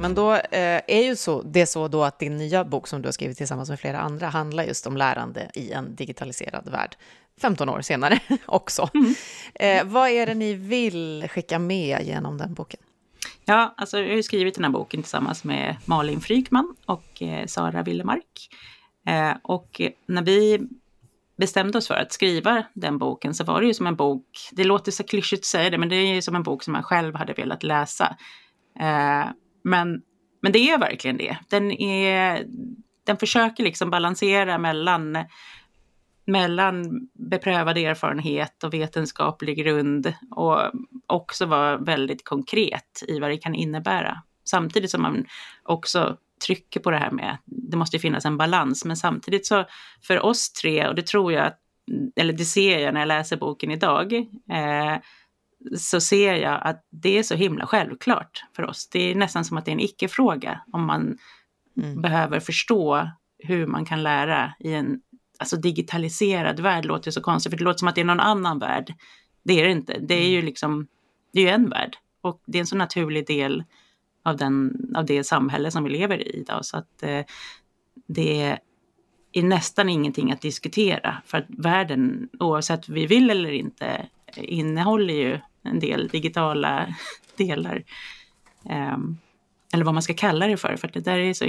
Men 0.00 0.14
då 0.14 0.32
eh, 0.34 0.80
är 0.86 1.04
ju 1.04 1.16
så, 1.16 1.42
det 1.42 1.66
så 1.66 1.88
då 1.88 2.04
att 2.04 2.18
din 2.18 2.36
nya 2.36 2.64
bok 2.64 2.86
som 2.86 3.02
du 3.02 3.08
har 3.08 3.12
skrivit 3.12 3.36
tillsammans 3.36 3.70
med 3.70 3.80
flera 3.80 4.00
andra 4.00 4.28
handlar 4.28 4.64
just 4.64 4.86
om 4.86 4.96
lärande 4.96 5.50
i 5.54 5.72
en 5.72 5.96
digitaliserad 5.96 6.68
värld. 6.68 6.96
15 7.40 7.68
år 7.68 7.80
senare 7.80 8.20
också. 8.46 8.90
Mm. 8.94 9.14
Eh, 9.54 9.92
vad 9.92 10.10
är 10.10 10.26
det 10.26 10.34
ni 10.34 10.54
vill 10.54 11.28
skicka 11.30 11.58
med 11.58 12.02
genom 12.02 12.38
den 12.38 12.54
boken? 12.54 12.80
Ja, 13.44 13.74
alltså 13.76 13.98
jag 13.98 14.08
har 14.08 14.14
ju 14.14 14.22
skrivit 14.22 14.54
den 14.54 14.64
här 14.64 14.70
boken 14.70 15.02
tillsammans 15.02 15.44
med 15.44 15.76
Malin 15.84 16.20
Frykman 16.20 16.76
och 16.86 17.22
eh, 17.22 17.46
Sara 17.46 17.82
Willemark. 17.82 18.48
Eh, 19.06 19.32
och 19.42 19.80
när 20.06 20.22
vi 20.22 20.68
bestämde 21.38 21.78
oss 21.78 21.88
för 21.88 21.94
att 21.94 22.12
skriva 22.12 22.64
den 22.74 22.98
boken 22.98 23.34
så 23.34 23.44
var 23.44 23.60
det 23.60 23.66
ju 23.66 23.74
som 23.74 23.86
en 23.86 23.96
bok, 23.96 24.26
det 24.52 24.64
låter 24.64 24.92
så 24.92 25.04
klyschigt 25.04 25.40
att 25.40 25.44
säga 25.44 25.70
det, 25.70 25.78
men 25.78 25.88
det 25.88 25.96
är 25.96 26.14
ju 26.14 26.22
som 26.22 26.36
en 26.36 26.42
bok 26.42 26.62
som 26.62 26.72
man 26.72 26.82
själv 26.82 27.14
hade 27.14 27.32
velat 27.32 27.62
läsa. 27.62 28.16
Eh, 28.80 29.26
men, 29.64 30.02
men 30.42 30.52
det 30.52 30.58
är 30.58 30.78
verkligen 30.78 31.16
det. 31.16 31.36
Den, 31.48 31.72
är, 31.72 32.44
den 33.04 33.16
försöker 33.16 33.64
liksom 33.64 33.90
balansera 33.90 34.58
mellan 34.58 35.18
mellan 36.26 37.08
beprövad 37.14 37.78
erfarenhet 37.78 38.64
och 38.64 38.74
vetenskaplig 38.74 39.56
grund 39.58 40.14
och 40.30 40.58
också 41.06 41.46
vara 41.46 41.76
väldigt 41.76 42.24
konkret 42.24 43.04
i 43.08 43.20
vad 43.20 43.30
det 43.30 43.38
kan 43.38 43.54
innebära. 43.54 44.22
Samtidigt 44.44 44.90
som 44.90 45.02
man 45.02 45.24
också 45.62 46.16
trycker 46.40 46.80
på 46.80 46.90
det 46.90 46.98
här 46.98 47.10
med 47.10 47.38
det 47.46 47.76
måste 47.76 47.98
finnas 47.98 48.24
en 48.24 48.36
balans. 48.36 48.84
Men 48.84 48.96
samtidigt 48.96 49.46
så 49.46 49.64
för 50.02 50.24
oss 50.24 50.52
tre, 50.52 50.88
och 50.88 50.94
det 50.94 51.06
tror 51.06 51.32
jag, 51.32 51.52
eller 52.16 52.32
det 52.32 52.44
ser 52.44 52.78
jag 52.78 52.94
när 52.94 53.00
jag 53.00 53.08
läser 53.08 53.36
boken 53.36 53.70
idag, 53.70 54.12
eh, 54.50 54.96
så 55.76 56.00
ser 56.00 56.34
jag 56.34 56.60
att 56.62 56.86
det 56.90 57.18
är 57.18 57.22
så 57.22 57.34
himla 57.34 57.66
självklart 57.66 58.44
för 58.56 58.62
oss. 58.62 58.88
Det 58.88 59.10
är 59.10 59.14
nästan 59.14 59.44
som 59.44 59.56
att 59.56 59.64
det 59.64 59.70
är 59.70 59.72
en 59.72 59.80
icke-fråga 59.80 60.60
om 60.72 60.84
man 60.84 61.18
mm. 61.76 62.02
behöver 62.02 62.40
förstå 62.40 63.10
hur 63.38 63.66
man 63.66 63.84
kan 63.84 64.02
lära 64.02 64.52
i 64.60 64.74
en 64.74 65.00
alltså 65.38 65.56
digitaliserad 65.56 66.60
värld. 66.60 66.84
låter 66.84 67.10
så 67.10 67.20
konstigt, 67.20 67.52
för 67.52 67.58
det 67.58 67.64
låter 67.64 67.78
som 67.78 67.88
att 67.88 67.94
det 67.94 68.00
är 68.00 68.04
någon 68.04 68.20
annan 68.20 68.58
värld. 68.58 68.94
Det 69.42 69.60
är 69.60 69.64
det 69.64 69.72
inte. 69.72 69.98
Det 69.98 70.14
är 70.14 70.28
ju 70.28 70.36
mm. 70.36 70.46
liksom, 70.46 70.86
det 71.32 71.40
är 71.40 71.44
ju 71.44 71.50
en 71.50 71.70
värld. 71.70 71.96
Och 72.20 72.42
det 72.46 72.58
är 72.58 72.60
en 72.60 72.66
så 72.66 72.76
naturlig 72.76 73.26
del 73.26 73.64
av, 74.22 74.36
den, 74.36 74.72
av 74.96 75.06
det 75.06 75.24
samhälle 75.24 75.70
som 75.70 75.84
vi 75.84 75.90
lever 75.90 76.18
i 76.18 76.40
idag. 76.40 76.64
Så 76.64 76.76
att 76.76 77.02
eh, 77.02 77.24
det 78.06 78.58
är 79.32 79.42
nästan 79.42 79.88
ingenting 79.88 80.32
att 80.32 80.40
diskutera. 80.40 81.22
För 81.26 81.38
att 81.38 81.46
världen, 81.48 82.28
oavsett 82.38 82.88
vi 82.88 83.06
vill 83.06 83.30
eller 83.30 83.50
inte, 83.50 84.06
innehåller 84.36 85.14
ju 85.14 85.38
en 85.62 85.80
del 85.80 86.08
digitala 86.08 86.94
delar. 87.36 87.84
Eh, 88.64 88.98
eller 89.72 89.84
vad 89.84 89.94
man 89.94 90.02
ska 90.02 90.14
kalla 90.14 90.46
det 90.46 90.56
för, 90.56 90.76
för 90.76 90.88
det 90.88 91.00
där 91.00 91.18
är 91.18 91.32
så 91.34 91.46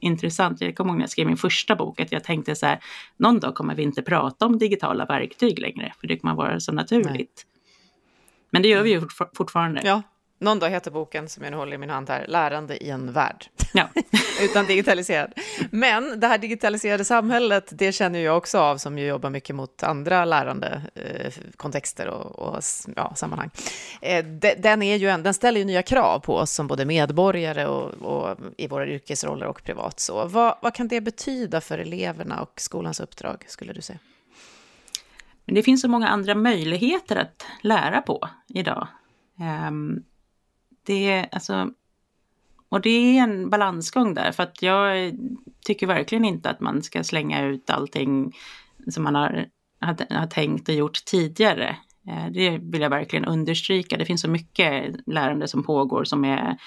intressant. 0.00 0.60
Jag 0.60 0.76
kommer 0.76 0.90
ihåg 0.90 0.98
när 0.98 1.02
jag 1.02 1.10
skrev 1.10 1.26
min 1.26 1.36
första 1.36 1.76
bok 1.76 2.00
att 2.00 2.12
jag 2.12 2.24
tänkte 2.24 2.56
så 2.56 2.66
här, 2.66 2.78
någon 3.16 3.40
dag 3.40 3.54
kommer 3.54 3.74
vi 3.74 3.82
inte 3.82 4.02
prata 4.02 4.46
om 4.46 4.58
digitala 4.58 5.06
verktyg 5.06 5.58
längre, 5.58 5.92
för 6.00 6.06
det 6.06 6.18
kommer 6.18 6.34
vara 6.34 6.60
så 6.60 6.72
naturligt. 6.72 7.06
Nej. 7.08 7.28
Men 8.50 8.62
det 8.62 8.68
gör 8.68 8.82
vi 8.82 8.90
ju 8.90 9.02
fortfarande. 9.34 9.80
Ja, 9.84 10.02
någon 10.38 10.58
dag 10.58 10.70
heter 10.70 10.90
boken 10.90 11.28
som 11.28 11.44
jag 11.44 11.50
nu 11.50 11.56
håller 11.56 11.74
i 11.74 11.78
min 11.78 11.90
hand 11.90 12.08
här, 12.08 12.26
Lärande 12.28 12.84
i 12.84 12.90
en 12.90 13.12
värld. 13.12 13.46
Ja. 13.74 13.88
Utan 14.40 14.66
digitaliserad. 14.66 15.32
Men 15.70 16.20
det 16.20 16.26
här 16.26 16.38
digitaliserade 16.38 17.04
samhället, 17.04 17.68
det 17.70 17.92
känner 17.92 18.18
jag 18.18 18.36
också 18.36 18.58
av 18.58 18.76
som 18.76 18.98
ju 18.98 19.06
jobbar 19.06 19.30
mycket 19.30 19.56
mot 19.56 19.82
andra 19.82 20.24
lärande 20.24 20.82
eh, 20.94 21.32
kontexter 21.56 22.08
och, 22.08 22.38
och 22.38 22.62
ja, 22.96 23.14
sammanhang. 23.14 23.50
Eh, 24.02 24.24
de, 24.24 24.54
den, 24.54 24.82
är 24.82 24.96
ju 24.96 25.08
en, 25.08 25.22
den 25.22 25.34
ställer 25.34 25.58
ju 25.58 25.64
nya 25.64 25.82
krav 25.82 26.18
på 26.18 26.36
oss 26.36 26.50
som 26.50 26.66
både 26.66 26.84
medborgare 26.84 27.66
och, 27.66 27.92
och 27.92 28.36
i 28.56 28.66
våra 28.66 28.86
yrkesroller 28.86 29.46
och 29.46 29.62
privat. 29.64 30.00
Så 30.00 30.26
vad, 30.26 30.58
vad 30.62 30.74
kan 30.74 30.88
det 30.88 31.00
betyda 31.00 31.60
för 31.60 31.78
eleverna 31.78 32.42
och 32.42 32.60
skolans 32.60 33.00
uppdrag, 33.00 33.44
skulle 33.46 33.72
du 33.72 33.82
säga? 33.82 33.98
Men 35.44 35.54
det 35.54 35.62
finns 35.62 35.80
så 35.80 35.88
många 35.88 36.08
andra 36.08 36.34
möjligheter 36.34 37.16
att 37.16 37.46
lära 37.62 38.02
på 38.02 38.28
idag. 38.48 38.88
Um, 39.68 40.04
det, 40.84 41.26
alltså, 41.32 41.70
och 42.68 42.80
det 42.80 42.90
är 42.90 43.22
en 43.22 43.50
balansgång 43.50 44.14
där, 44.14 44.32
för 44.32 44.42
att 44.42 44.62
jag 44.62 45.14
tycker 45.66 45.86
verkligen 45.86 46.24
inte 46.24 46.50
att 46.50 46.60
man 46.60 46.82
ska 46.82 47.04
slänga 47.04 47.44
ut 47.44 47.70
allting 47.70 48.32
som 48.90 49.04
man 49.04 49.14
har, 49.14 49.46
har, 49.80 50.14
har 50.14 50.26
tänkt 50.26 50.68
och 50.68 50.74
gjort 50.74 51.04
tidigare. 51.04 51.76
Eh, 52.08 52.26
det 52.32 52.58
vill 52.58 52.80
jag 52.80 52.90
verkligen 52.90 53.24
understryka. 53.24 53.96
Det 53.96 54.04
finns 54.04 54.20
så 54.20 54.30
mycket 54.30 54.96
lärande 55.06 55.48
som 55.48 55.64
pågår 55.64 56.04
som 56.04 56.24
är 56.24 56.58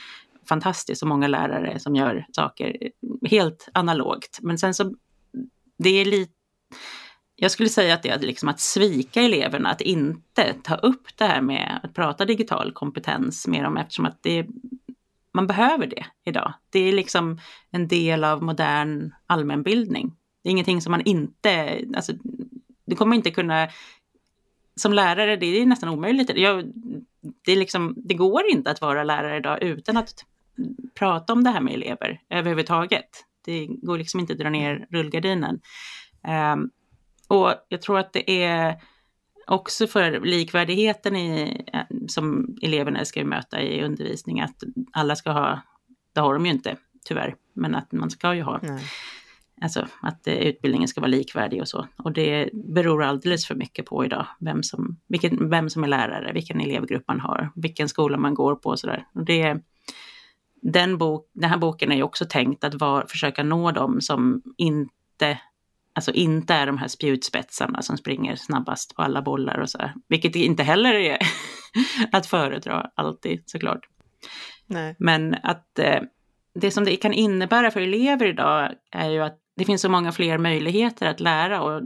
fantastiskt 0.50 1.02
och 1.02 1.08
många 1.08 1.28
lärare 1.28 1.80
som 1.80 1.96
gör 1.96 2.26
saker 2.32 2.78
helt 3.30 3.70
analogt. 3.74 4.40
Men 4.42 4.58
sen 4.58 4.74
så, 4.74 4.94
det 5.78 5.90
är 5.90 6.06
lite 6.06 6.34
jag 7.40 7.52
skulle 7.52 7.70
säga 7.70 7.94
att 7.94 8.04
det 8.04 8.10
är 8.10 8.20
liksom 8.20 8.50
att 8.50 8.60
svika 8.60 9.22
eleverna, 9.22 9.70
att 9.70 9.82
inte 9.82 10.54
ta 10.64 10.76
upp 10.76 11.08
det 11.18 11.26
här 11.26 11.42
med 11.42 11.80
att 11.84 11.94
prata 11.94 12.26
digital 12.26 12.72
kompetens 12.72 13.48
med 13.48 13.64
dem 13.64 13.78
eftersom 13.78 14.06
att 14.06 14.24
det, 14.24 14.48
man 15.34 15.48
behöver 15.48 15.88
det 15.88 16.06
idag. 16.26 16.54
Det 16.70 16.80
är 16.80 16.94
liksom 16.94 17.40
en 17.72 17.88
del 17.88 18.24
av 18.24 18.44
modern 18.44 19.14
allmänbildning. 19.28 20.16
Det 20.44 20.50
är 20.50 20.52
ingenting 20.52 20.82
som 20.82 20.92
man 20.92 21.02
inte, 21.02 21.82
alltså, 21.96 22.14
du 22.86 22.96
kommer 22.96 23.16
inte 23.16 23.32
kunna, 23.32 23.68
som 24.76 24.94
lärare, 24.94 25.36
det 25.36 25.46
är 25.46 25.66
nästan 25.66 25.90
omöjligt. 25.90 26.32
Jag, 26.36 26.72
det, 27.46 27.52
är 27.52 27.58
liksom, 27.58 27.96
det 27.98 28.14
går 28.14 28.50
inte 28.50 28.72
att 28.72 28.82
vara 28.82 29.04
lärare 29.04 29.38
idag 29.38 29.64
utan 29.64 29.98
att 29.98 30.26
prata 30.94 31.34
om 31.34 31.44
det 31.44 31.50
här 31.50 31.62
med 31.62 31.74
elever 31.74 32.22
överhuvudtaget. 32.30 33.10
Det 33.46 33.66
går 33.66 33.98
liksom 33.98 34.20
inte 34.20 34.34
att 34.34 34.40
dra 34.40 34.50
ner 34.50 34.88
rullgardinen. 34.92 35.60
Um, 36.54 36.72
och 37.28 37.54
jag 37.70 37.82
tror 37.82 38.00
att 38.00 38.14
det 38.14 38.44
är 38.44 38.82
också 39.48 39.88
för 39.88 40.20
likvärdigheten 40.20 41.16
i, 41.16 41.66
som 42.08 42.58
eleverna 42.62 43.06
ska 43.06 43.26
möta 43.26 43.62
i 43.62 43.84
undervisning, 43.84 44.42
att 44.42 44.64
alla 44.92 45.16
ska 45.16 45.32
ha, 45.32 45.62
det 46.14 46.20
har 46.20 46.34
de 46.34 46.46
ju 46.46 46.52
inte 46.52 46.78
tyvärr, 47.06 47.36
men 47.54 47.76
att 47.76 47.92
man 47.92 48.10
ska 48.10 48.36
ju 48.36 48.42
ha. 48.42 48.60
Nej. 48.64 48.84
Alltså 49.62 49.88
att 50.02 50.28
utbildningen 50.28 50.88
ska 50.88 51.02
vara 51.02 51.12
likvärdig 51.12 51.62
och 51.62 51.68
så. 51.68 51.88
Och 51.98 52.12
det 52.12 52.50
beror 52.54 53.04
alldeles 53.04 53.48
för 53.48 53.56
mycket 53.56 53.86
på 53.86 54.06
idag, 54.06 54.28
vem 54.40 54.64
som, 54.64 55.00
vilken, 55.08 55.50
vem 55.50 55.70
som 55.70 55.84
är 55.84 55.88
lärare, 55.88 56.34
vilken 56.34 56.62
elevgrupp 56.62 57.04
man 57.08 57.20
har, 57.20 57.52
vilken 57.56 57.90
skola 57.90 58.18
man 58.18 58.34
går 58.34 58.56
på 58.56 58.70
och 58.70 58.80
sådär. 58.80 59.08
Och 59.14 59.26
det, 59.26 59.58
den, 60.62 60.98
bok, 60.98 61.30
den 61.34 61.50
här 61.50 61.58
boken 61.58 61.92
är 61.92 61.96
ju 61.96 62.04
också 62.04 62.26
tänkt 62.26 62.64
att 62.64 62.76
var, 62.76 63.06
försöka 63.10 63.44
nå 63.44 63.72
dem 63.72 64.02
som 64.02 64.42
inte 64.58 65.40
alltså 65.98 66.12
inte 66.12 66.54
är 66.54 66.66
de 66.66 66.78
här 66.78 66.88
spjutspetsarna 66.88 67.82
som 67.82 67.98
springer 67.98 68.36
snabbast 68.36 68.96
på 68.96 69.02
alla 69.02 69.22
bollar 69.22 69.58
och 69.58 69.70
så 69.70 69.78
här. 69.78 69.94
Vilket 70.08 70.36
inte 70.36 70.64
heller 70.64 70.94
är 70.94 71.18
att 72.12 72.26
föredra 72.26 72.92
alltid 72.96 73.44
såklart. 73.46 73.88
Nej. 74.68 74.96
Men 75.00 75.36
att 75.44 75.80
eh, 75.80 76.02
det 76.54 76.72
som 76.72 76.86
det 76.86 76.96
kan 76.96 77.14
innebära 77.14 77.72
för 77.72 77.82
elever 77.82 78.26
idag 78.26 78.72
är 78.92 79.10
ju 79.10 79.24
att 79.24 79.40
det 79.56 79.66
finns 79.66 79.82
så 79.82 79.90
många 79.90 80.12
fler 80.12 80.38
möjligheter 80.38 81.08
att 81.08 81.20
lära 81.20 81.62
och 81.62 81.82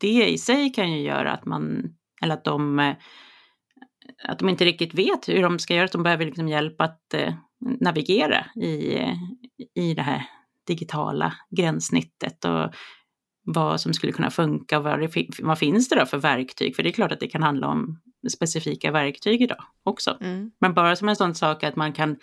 det 0.00 0.28
i 0.28 0.38
sig 0.38 0.72
kan 0.72 0.92
ju 0.92 1.00
göra 1.00 1.32
att 1.32 1.44
man, 1.44 1.94
eller 2.22 2.34
att 2.34 2.44
de, 2.44 2.78
eh, 2.78 2.94
att 4.28 4.38
de 4.38 4.48
inte 4.48 4.64
riktigt 4.64 4.94
vet 4.94 5.28
hur 5.28 5.42
de 5.42 5.58
ska 5.58 5.74
göra, 5.74 5.84
att 5.84 5.92
de 5.92 6.02
behöver 6.02 6.24
liksom 6.24 6.48
hjälp 6.48 6.80
att 6.80 7.14
eh, 7.14 7.34
navigera 7.80 8.46
i, 8.56 8.98
i 9.74 9.94
det 9.94 10.02
här 10.02 10.22
digitala 10.66 11.34
gränssnittet 11.50 12.44
och 12.44 12.74
vad 13.46 13.80
som 13.80 13.94
skulle 13.94 14.12
kunna 14.12 14.30
funka, 14.30 14.80
vad, 14.80 15.00
det, 15.00 15.28
vad 15.42 15.58
finns 15.58 15.88
det 15.88 15.96
då 15.96 16.06
för 16.06 16.18
verktyg? 16.18 16.76
För 16.76 16.82
det 16.82 16.88
är 16.88 16.92
klart 16.92 17.12
att 17.12 17.20
det 17.20 17.28
kan 17.28 17.42
handla 17.42 17.68
om 17.68 18.00
specifika 18.32 18.90
verktyg 18.90 19.42
idag 19.42 19.62
också. 19.82 20.16
Mm. 20.20 20.50
Men 20.58 20.74
bara 20.74 20.96
som 20.96 21.08
en 21.08 21.16
sån 21.16 21.34
sak 21.34 21.64
att 21.64 21.76
man 21.76 21.92
kan 21.92 22.16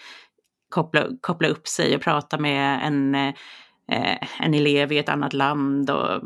koppla, 0.70 1.08
koppla 1.22 1.48
upp 1.48 1.68
sig 1.68 1.96
och 1.96 2.02
prata 2.02 2.38
med 2.38 2.88
en, 2.88 3.16
eh, 3.16 4.18
en 4.40 4.54
elev 4.54 4.92
i 4.92 4.98
ett 4.98 5.10
annat 5.10 5.34
land 5.34 5.90
och 5.90 6.22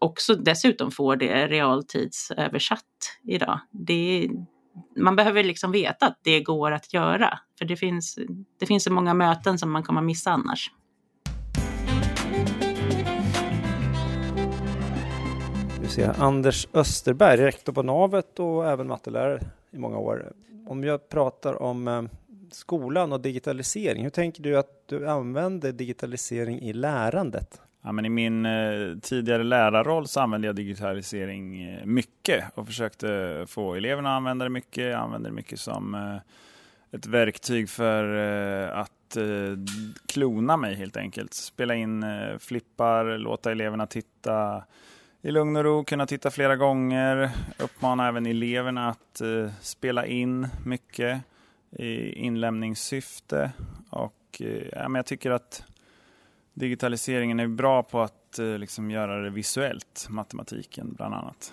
också 0.00 0.34
dessutom 0.34 0.90
få 0.90 1.14
det 1.14 1.46
realtidsöversatt 1.48 3.18
idag. 3.24 3.60
Det, 3.70 4.30
man 4.96 5.16
behöver 5.16 5.44
liksom 5.44 5.72
veta 5.72 6.06
att 6.06 6.18
det 6.22 6.40
går 6.40 6.70
att 6.72 6.94
göra, 6.94 7.38
för 7.58 7.64
det 7.64 7.76
finns, 7.76 8.18
det 8.60 8.66
finns 8.66 8.84
så 8.84 8.92
många 8.92 9.14
möten 9.14 9.58
som 9.58 9.72
man 9.72 9.82
kommer 9.82 10.02
missa 10.02 10.30
annars. 10.30 10.70
Se, 15.92 16.10
Anders 16.18 16.68
Österberg, 16.74 17.40
rektor 17.40 17.72
på 17.72 17.82
Navet 17.82 18.38
och 18.38 18.68
även 18.68 18.86
mattelärare 18.86 19.40
i 19.70 19.78
många 19.78 19.98
år. 19.98 20.32
Om 20.66 20.84
jag 20.84 21.08
pratar 21.08 21.62
om 21.62 21.88
eh, 21.88 22.02
skolan 22.50 23.12
och 23.12 23.20
digitalisering, 23.20 24.02
hur 24.02 24.10
tänker 24.10 24.42
du 24.42 24.58
att 24.58 24.88
du 24.88 25.08
använder 25.08 25.72
digitalisering 25.72 26.60
i 26.60 26.72
lärandet? 26.72 27.60
Ja, 27.82 27.92
men 27.92 28.04
I 28.04 28.08
min 28.08 28.46
eh, 28.46 28.98
tidigare 29.02 29.42
lärarroll 29.42 30.06
så 30.06 30.20
använde 30.20 30.46
jag 30.46 30.56
digitalisering 30.56 31.62
eh, 31.62 31.84
mycket 31.84 32.44
och 32.54 32.66
försökte 32.66 33.44
få 33.48 33.74
eleverna 33.74 34.08
att 34.12 34.16
använda 34.16 34.44
det 34.44 34.50
mycket. 34.50 34.84
Jag 34.84 35.00
använde 35.00 35.28
det 35.28 35.34
mycket 35.34 35.60
som 35.60 35.94
eh, 35.94 36.96
ett 36.96 37.06
verktyg 37.06 37.68
för 37.68 38.04
eh, 38.16 38.78
att 38.78 39.16
eh, 39.16 39.24
klona 40.06 40.56
mig 40.56 40.74
helt 40.74 40.96
enkelt. 40.96 41.34
Spela 41.34 41.74
in 41.74 42.04
flippar, 42.38 43.18
låta 43.18 43.50
eleverna 43.50 43.86
titta, 43.86 44.64
i 45.22 45.30
lugn 45.30 45.56
och 45.56 45.64
ro 45.64 45.84
kunna 45.84 46.06
titta 46.06 46.30
flera 46.30 46.56
gånger. 46.56 47.30
Uppmana 47.58 48.08
även 48.08 48.26
eleverna 48.26 48.88
att 48.88 49.20
eh, 49.20 49.50
spela 49.60 50.06
in 50.06 50.48
mycket 50.64 51.20
i 51.70 52.12
inlämningssyfte. 52.12 53.52
Och, 53.90 54.40
eh, 54.40 54.68
ja, 54.72 54.88
men 54.88 54.94
jag 54.94 55.06
tycker 55.06 55.30
att 55.30 55.64
digitaliseringen 56.54 57.40
är 57.40 57.46
bra 57.46 57.82
på 57.82 58.00
att 58.00 58.38
eh, 58.38 58.58
liksom 58.58 58.90
göra 58.90 59.22
det 59.22 59.30
visuellt, 59.30 60.06
matematiken 60.08 60.92
bland 60.92 61.14
annat. 61.14 61.52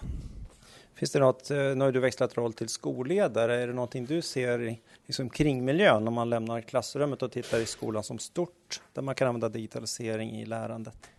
Finns 0.96 1.12
det 1.12 1.20
något, 1.20 1.52
eh, 1.52 1.58
nu 1.58 1.80
har 1.80 1.92
du 1.92 2.00
växlat 2.00 2.38
roll 2.38 2.54
till 2.54 2.70
skolledare, 2.70 3.62
är 3.62 3.68
det 3.68 3.74
någonting 3.74 4.06
du 4.06 4.22
ser 4.22 4.62
i 4.62 4.80
liksom 5.06 5.30
kringmiljön 5.30 6.08
om 6.08 6.14
man 6.14 6.30
lämnar 6.30 6.62
klassrummet 6.62 7.22
och 7.22 7.32
tittar 7.32 7.60
i 7.60 7.66
skolan 7.66 8.04
som 8.04 8.20
stort, 8.20 8.82
där 8.94 9.02
man 9.02 9.16
kan 9.16 9.28
använda 9.28 9.50
digitalisering 9.50 10.32
i 10.32 10.46
lärandet? 10.46 11.10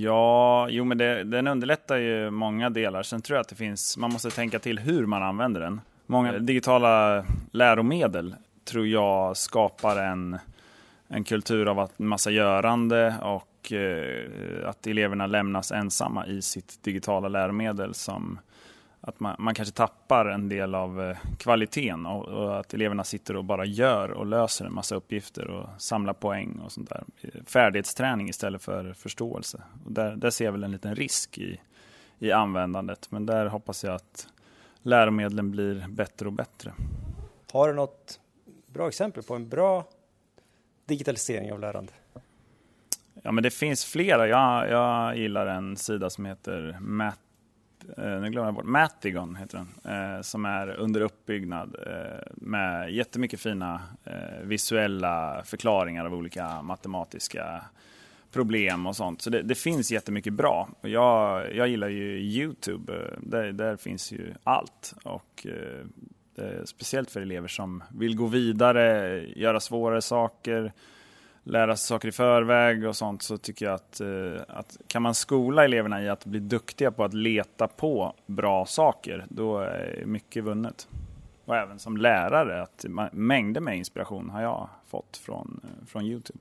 Ja, 0.00 0.68
jo 0.70 0.84
men 0.84 0.98
det, 0.98 1.24
den 1.24 1.46
underlättar 1.46 1.96
ju 1.96 2.30
många 2.30 2.70
delar. 2.70 3.02
Sen 3.02 3.22
tror 3.22 3.36
jag 3.36 3.40
att 3.40 3.48
det 3.48 3.54
finns, 3.54 3.96
man 3.96 4.12
måste 4.12 4.30
tänka 4.30 4.58
till 4.58 4.78
hur 4.78 5.06
man 5.06 5.22
använder 5.22 5.60
den. 5.60 5.80
Många 6.06 6.32
digitala 6.32 7.24
läromedel 7.52 8.34
tror 8.64 8.86
jag 8.86 9.36
skapar 9.36 9.96
en, 9.96 10.38
en 11.08 11.24
kultur 11.24 11.68
av 11.68 11.78
att 11.78 11.98
massa 11.98 12.30
görande 12.30 13.14
och 13.22 13.72
eh, 13.72 14.68
att 14.68 14.86
eleverna 14.86 15.26
lämnas 15.26 15.72
ensamma 15.72 16.26
i 16.26 16.42
sitt 16.42 16.82
digitala 16.82 17.28
läromedel 17.28 17.94
som 17.94 18.38
att 19.08 19.20
man, 19.20 19.36
man 19.38 19.54
kanske 19.54 19.74
tappar 19.74 20.26
en 20.26 20.48
del 20.48 20.74
av 20.74 21.02
eh, 21.02 21.16
kvaliteten 21.38 22.06
och, 22.06 22.24
och, 22.24 22.58
att 22.60 22.74
eleverna 22.74 23.04
sitter 23.04 23.36
och 23.36 23.44
bara 23.44 23.64
gör 23.64 24.10
och 24.10 24.26
löser 24.26 24.64
en 24.64 24.74
massa 24.74 24.94
uppgifter 24.94 25.50
och 25.50 25.68
samlar 25.78 26.12
poäng 26.12 26.60
och 26.64 26.72
sånt 26.72 26.88
där. 26.88 27.04
Färdighetsträning 27.44 28.28
istället 28.28 28.62
för 28.62 28.92
förståelse. 28.92 29.62
Och 29.84 29.92
där, 29.92 30.16
där 30.16 30.30
ser 30.30 30.44
jag 30.44 30.52
väl 30.52 30.64
en 30.64 30.72
liten 30.72 30.94
risk 30.94 31.38
i, 31.38 31.60
i 32.18 32.32
användandet, 32.32 33.10
men 33.10 33.26
där 33.26 33.46
hoppas 33.46 33.84
jag 33.84 33.94
att 33.94 34.28
läromedlen 34.82 35.50
blir 35.50 35.86
bättre 35.88 36.26
och 36.26 36.32
bättre. 36.32 36.72
Har 37.52 37.68
du 37.68 37.74
något 37.74 38.20
bra 38.66 38.88
exempel 38.88 39.22
på 39.22 39.34
en 39.34 39.48
bra 39.48 39.84
digitalisering 40.86 41.52
av 41.52 41.60
lärande? 41.60 41.92
Ja, 43.22 43.32
men 43.32 43.42
det 43.42 43.50
finns 43.50 43.84
flera. 43.84 44.28
Jag, 44.28 44.70
jag 44.70 45.16
gillar 45.16 45.46
en 45.46 45.76
sida 45.76 46.10
som 46.10 46.26
heter 46.26 46.76
Matt 46.80 47.18
eh, 47.18 47.25
Eh, 47.96 48.20
nu 48.20 48.30
glömmer 48.30 48.48
jag 48.48 48.54
bort, 48.54 48.64
Matigon 48.64 49.36
heter 49.36 49.58
den, 49.82 49.94
eh, 49.94 50.22
som 50.22 50.44
är 50.44 50.68
under 50.68 51.00
uppbyggnad 51.00 51.76
eh, 51.86 52.32
med 52.34 52.90
jättemycket 52.90 53.40
fina 53.40 53.82
visuella 54.42 55.42
förklaringar 55.44 56.04
av 56.04 56.14
olika 56.14 56.62
matematiska 56.62 57.64
problem 58.32 58.86
och 58.86 58.96
sånt. 58.96 59.22
Så 59.22 59.30
det, 59.30 59.42
det 59.42 59.54
finns 59.54 59.92
jättemycket 59.92 60.32
bra. 60.32 60.68
Jag, 60.80 61.54
jag 61.54 61.68
gillar 61.68 61.88
ju 61.88 62.18
Youtube, 62.20 62.92
där, 63.18 63.52
där 63.52 63.76
finns 63.76 64.12
ju 64.12 64.34
allt. 64.44 64.94
Och 65.04 65.46
speciellt 66.64 67.10
för 67.10 67.20
elever 67.20 67.48
som 67.48 67.82
vill 67.94 68.16
gå 68.16 68.26
vidare, 68.26 69.20
göra 69.36 69.60
svårare 69.60 70.02
saker, 70.02 70.72
lära 71.46 71.76
sig 71.76 71.86
saker 71.86 72.08
i 72.08 72.12
förväg 72.12 72.86
och 72.86 72.96
sånt 72.96 73.22
så 73.22 73.38
tycker 73.38 73.66
jag 73.66 73.74
att, 73.74 74.00
eh, 74.00 74.42
att 74.48 74.76
kan 74.86 75.02
man 75.02 75.14
skola 75.14 75.64
eleverna 75.64 76.02
i 76.02 76.08
att 76.08 76.24
bli 76.24 76.40
duktiga 76.40 76.90
på 76.90 77.04
att 77.04 77.14
leta 77.14 77.68
på 77.68 78.14
bra 78.26 78.66
saker, 78.66 79.24
då 79.28 79.58
är 79.58 80.02
mycket 80.06 80.44
vunnet. 80.44 80.88
Och 81.44 81.56
även 81.56 81.78
som 81.78 81.96
lärare, 81.96 82.62
att 82.62 82.84
mängder 83.12 83.60
med 83.60 83.76
inspiration 83.76 84.30
har 84.30 84.42
jag 84.42 84.68
fått 84.86 85.16
från, 85.16 85.60
eh, 85.64 85.86
från 85.86 86.04
Youtube. 86.04 86.38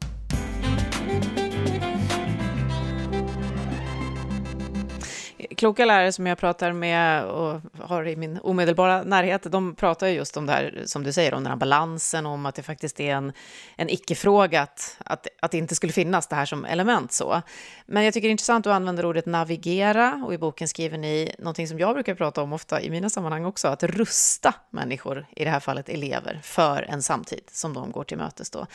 Kloka 5.57 5.85
lärare 5.85 6.11
som 6.11 6.27
jag 6.27 6.37
pratar 6.37 6.71
med 6.71 7.25
och 7.25 7.61
har 7.79 8.07
i 8.07 8.15
min 8.15 8.39
omedelbara 8.43 9.03
närhet, 9.03 9.51
de 9.51 9.75
pratar 9.75 10.07
just 10.07 10.37
om 10.37 10.45
det 10.45 10.51
här, 10.51 10.83
som 10.85 11.03
du 11.03 11.13
säger, 11.13 11.33
om 11.33 11.43
den 11.43 11.51
här 11.51 11.57
balansen, 11.57 12.25
om 12.25 12.45
att 12.45 12.55
det 12.55 12.63
faktiskt 12.63 12.99
är 12.99 13.15
en, 13.15 13.33
en 13.75 13.89
icke-fråga 13.89 14.61
att, 14.61 14.97
att, 15.05 15.27
att 15.41 15.51
det 15.51 15.57
inte 15.57 15.75
skulle 15.75 15.93
finnas 15.93 16.27
det 16.27 16.35
här 16.35 16.45
som 16.45 16.65
element 16.65 17.11
så. 17.11 17.41
Men 17.85 18.03
jag 18.03 18.13
tycker 18.13 18.27
det 18.27 18.29
är 18.29 18.31
intressant 18.31 18.67
att 18.67 18.71
du 18.71 18.75
använder 18.75 19.05
ordet 19.05 19.25
navigera 19.25 20.23
och 20.25 20.33
i 20.33 20.37
boken 20.37 20.67
skriver 20.67 20.97
ni 20.97 21.35
någonting 21.39 21.67
som 21.67 21.79
jag 21.79 21.93
brukar 21.93 22.15
prata 22.15 22.41
om 22.41 22.53
ofta 22.53 22.81
i 22.81 22.89
mina 22.89 23.09
sammanhang 23.09 23.45
också, 23.45 23.67
att 23.67 23.83
rusta 23.83 24.53
människor, 24.69 25.25
i 25.35 25.43
det 25.43 25.49
här 25.49 25.59
fallet 25.59 25.89
elever, 25.89 26.39
för 26.43 26.81
en 26.89 27.03
samtid 27.03 27.41
som 27.51 27.73
de 27.73 27.91
går 27.91 28.03
till 28.03 28.17
mötes 28.17 28.49
då. 28.49 28.67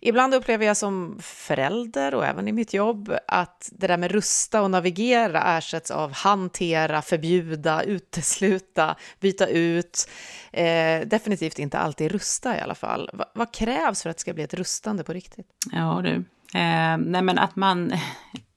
Ibland 0.00 0.34
upplever 0.34 0.66
jag 0.66 0.76
som 0.76 1.18
förälder 1.22 2.14
och 2.14 2.26
även 2.26 2.48
i 2.48 2.52
mitt 2.52 2.74
jobb 2.74 3.14
att 3.28 3.68
det 3.72 3.86
där 3.86 3.96
med 3.96 4.10
rusta 4.10 4.62
och 4.62 4.70
navigera 4.70 5.56
ersätts 5.58 5.90
av 5.90 6.12
hantera, 6.24 7.02
förbjuda, 7.02 7.82
utesluta, 7.82 8.96
byta 9.20 9.46
ut. 9.46 10.10
Eh, 10.52 11.00
definitivt 11.06 11.58
inte 11.58 11.78
alltid 11.78 12.12
rusta 12.12 12.56
i 12.56 12.60
alla 12.60 12.74
fall. 12.74 13.10
Va, 13.12 13.24
vad 13.34 13.52
krävs 13.52 14.02
för 14.02 14.10
att 14.10 14.16
det 14.16 14.20
ska 14.20 14.34
bli 14.34 14.42
ett 14.42 14.54
rustande 14.54 15.04
på 15.04 15.12
riktigt? 15.12 15.46
Ja 15.72 16.00
du, 16.04 16.14
eh, 16.58 16.98
nej 16.98 17.22
men 17.22 17.38
att 17.38 17.56
man, 17.56 17.92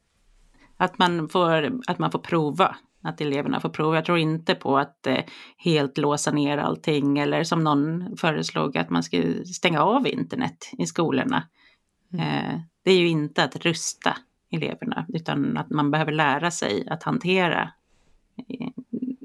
att 0.78 0.98
man, 0.98 1.30
får, 1.30 1.80
att 1.88 2.00
man 2.00 2.12
får 2.12 2.20
prova 2.20 2.76
att 3.04 3.22
eleverna 3.22 3.60
får 3.60 3.70
prova. 3.70 3.96
Jag 3.96 4.06
tror 4.06 4.18
inte 4.18 4.56
på 4.56 4.78
att 4.78 5.08
eh, 5.08 5.24
helt 5.58 5.98
låsa 5.98 6.32
ner 6.32 6.58
allting 6.58 7.20
eller 7.20 7.44
som 7.44 7.64
någon 7.64 8.18
föreslog 8.18 8.78
att 8.78 8.90
man 8.90 9.04
ska 9.04 9.18
stänga 9.56 9.82
av 9.82 10.08
internet 10.08 10.72
i 10.78 10.86
skolorna. 10.86 11.48
Mm. 12.14 12.28
Eh, 12.28 12.60
det 12.84 12.92
är 12.92 12.98
ju 12.98 13.08
inte 13.08 13.44
att 13.44 13.56
rusta 13.56 14.18
eleverna, 14.52 15.06
utan 15.14 15.58
att 15.58 15.70
man 15.70 15.92
behöver 15.92 16.12
lära 16.12 16.52
sig 16.52 16.88
att 16.90 17.04
hantera 17.04 17.72
eh, 18.50 18.68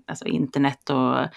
alltså 0.06 0.24
internet 0.26 0.90
och 0.90 1.18
eh, 1.18 1.28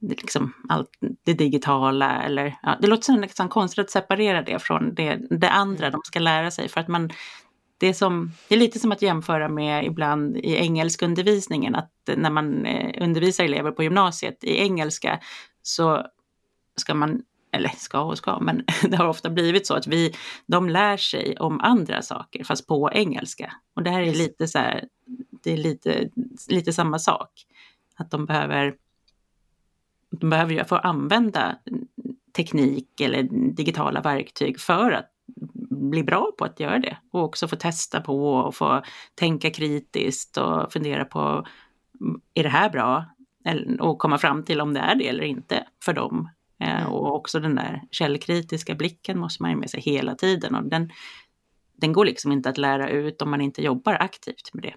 liksom 0.00 0.52
allt 0.68 0.90
det 1.24 1.34
digitala. 1.34 2.22
Eller, 2.22 2.56
ja, 2.62 2.78
det 2.80 2.86
låter 2.86 3.18
liksom 3.18 3.48
konstigt 3.48 3.84
att 3.84 3.90
separera 3.90 4.42
det 4.42 4.58
från 4.58 4.94
det, 4.94 5.20
det 5.30 5.50
andra 5.50 5.90
de 5.90 6.00
ska 6.04 6.18
lära 6.18 6.50
sig. 6.50 6.68
För 6.68 6.80
att 6.80 6.88
man, 6.88 7.10
det, 7.78 7.86
är 7.86 7.92
som, 7.92 8.32
det 8.48 8.54
är 8.54 8.58
lite 8.58 8.78
som 8.78 8.92
att 8.92 9.02
jämföra 9.02 9.48
med 9.48 9.84
ibland 9.84 10.36
i 10.36 10.56
engelskundervisningen, 10.56 11.74
att 11.74 11.90
när 12.16 12.30
man 12.30 12.66
eh, 12.66 13.02
undervisar 13.02 13.44
elever 13.44 13.70
på 13.70 13.82
gymnasiet 13.82 14.44
i 14.44 14.58
engelska 14.58 15.20
så 15.62 16.06
ska 16.76 16.94
man 16.94 17.22
eller 17.54 17.68
ska 17.68 18.00
och 18.00 18.18
ska, 18.18 18.40
men 18.40 18.64
det 18.88 18.96
har 18.96 19.08
ofta 19.08 19.30
blivit 19.30 19.66
så 19.66 19.74
att 19.74 19.86
vi, 19.86 20.14
de 20.46 20.68
lär 20.68 20.96
sig 20.96 21.36
om 21.36 21.60
andra 21.60 22.02
saker 22.02 22.44
fast 22.44 22.66
på 22.66 22.90
engelska. 22.92 23.52
Och 23.76 23.82
det 23.82 23.90
här 23.90 24.02
är 24.02 24.14
lite 24.14 24.48
så 24.48 24.58
här, 24.58 24.84
det 25.42 25.52
är 25.52 25.56
lite, 25.56 26.08
lite 26.48 26.72
samma 26.72 26.98
sak. 26.98 27.30
Att 27.96 28.10
de 28.10 28.26
behöver, 28.26 28.74
de 30.10 30.30
behöver 30.30 30.64
få 30.64 30.76
använda 30.76 31.58
teknik 32.36 33.00
eller 33.00 33.22
digitala 33.52 34.00
verktyg 34.00 34.60
för 34.60 34.92
att 34.92 35.10
bli 35.70 36.02
bra 36.02 36.32
på 36.38 36.44
att 36.44 36.60
göra 36.60 36.78
det 36.78 36.98
och 37.10 37.22
också 37.22 37.48
få 37.48 37.56
testa 37.56 38.00
på 38.00 38.34
och 38.34 38.54
få 38.54 38.82
tänka 39.14 39.50
kritiskt 39.50 40.36
och 40.36 40.72
fundera 40.72 41.04
på 41.04 41.46
är 42.34 42.42
det 42.42 42.48
här 42.48 42.70
bra? 42.70 43.04
Och 43.80 43.98
komma 43.98 44.18
fram 44.18 44.42
till 44.42 44.60
om 44.60 44.74
det 44.74 44.80
är 44.80 44.94
det 44.94 45.08
eller 45.08 45.22
inte 45.24 45.66
för 45.84 45.92
dem 45.92 46.28
Eh, 46.64 46.80
mm. 46.80 46.92
Och 46.92 47.14
också 47.14 47.40
den 47.40 47.54
där 47.54 47.82
källkritiska 47.90 48.74
blicken 48.74 49.18
måste 49.18 49.42
man 49.42 49.50
ju 49.50 49.56
med 49.56 49.70
sig 49.70 49.80
hela 49.80 50.14
tiden. 50.14 50.54
Och 50.54 50.64
den, 50.64 50.90
den 51.76 51.92
går 51.92 52.04
liksom 52.04 52.32
inte 52.32 52.48
att 52.48 52.58
lära 52.58 52.88
ut 52.88 53.22
om 53.22 53.30
man 53.30 53.40
inte 53.40 53.62
jobbar 53.62 53.96
aktivt 54.00 54.54
med 54.54 54.62
det. 54.62 54.74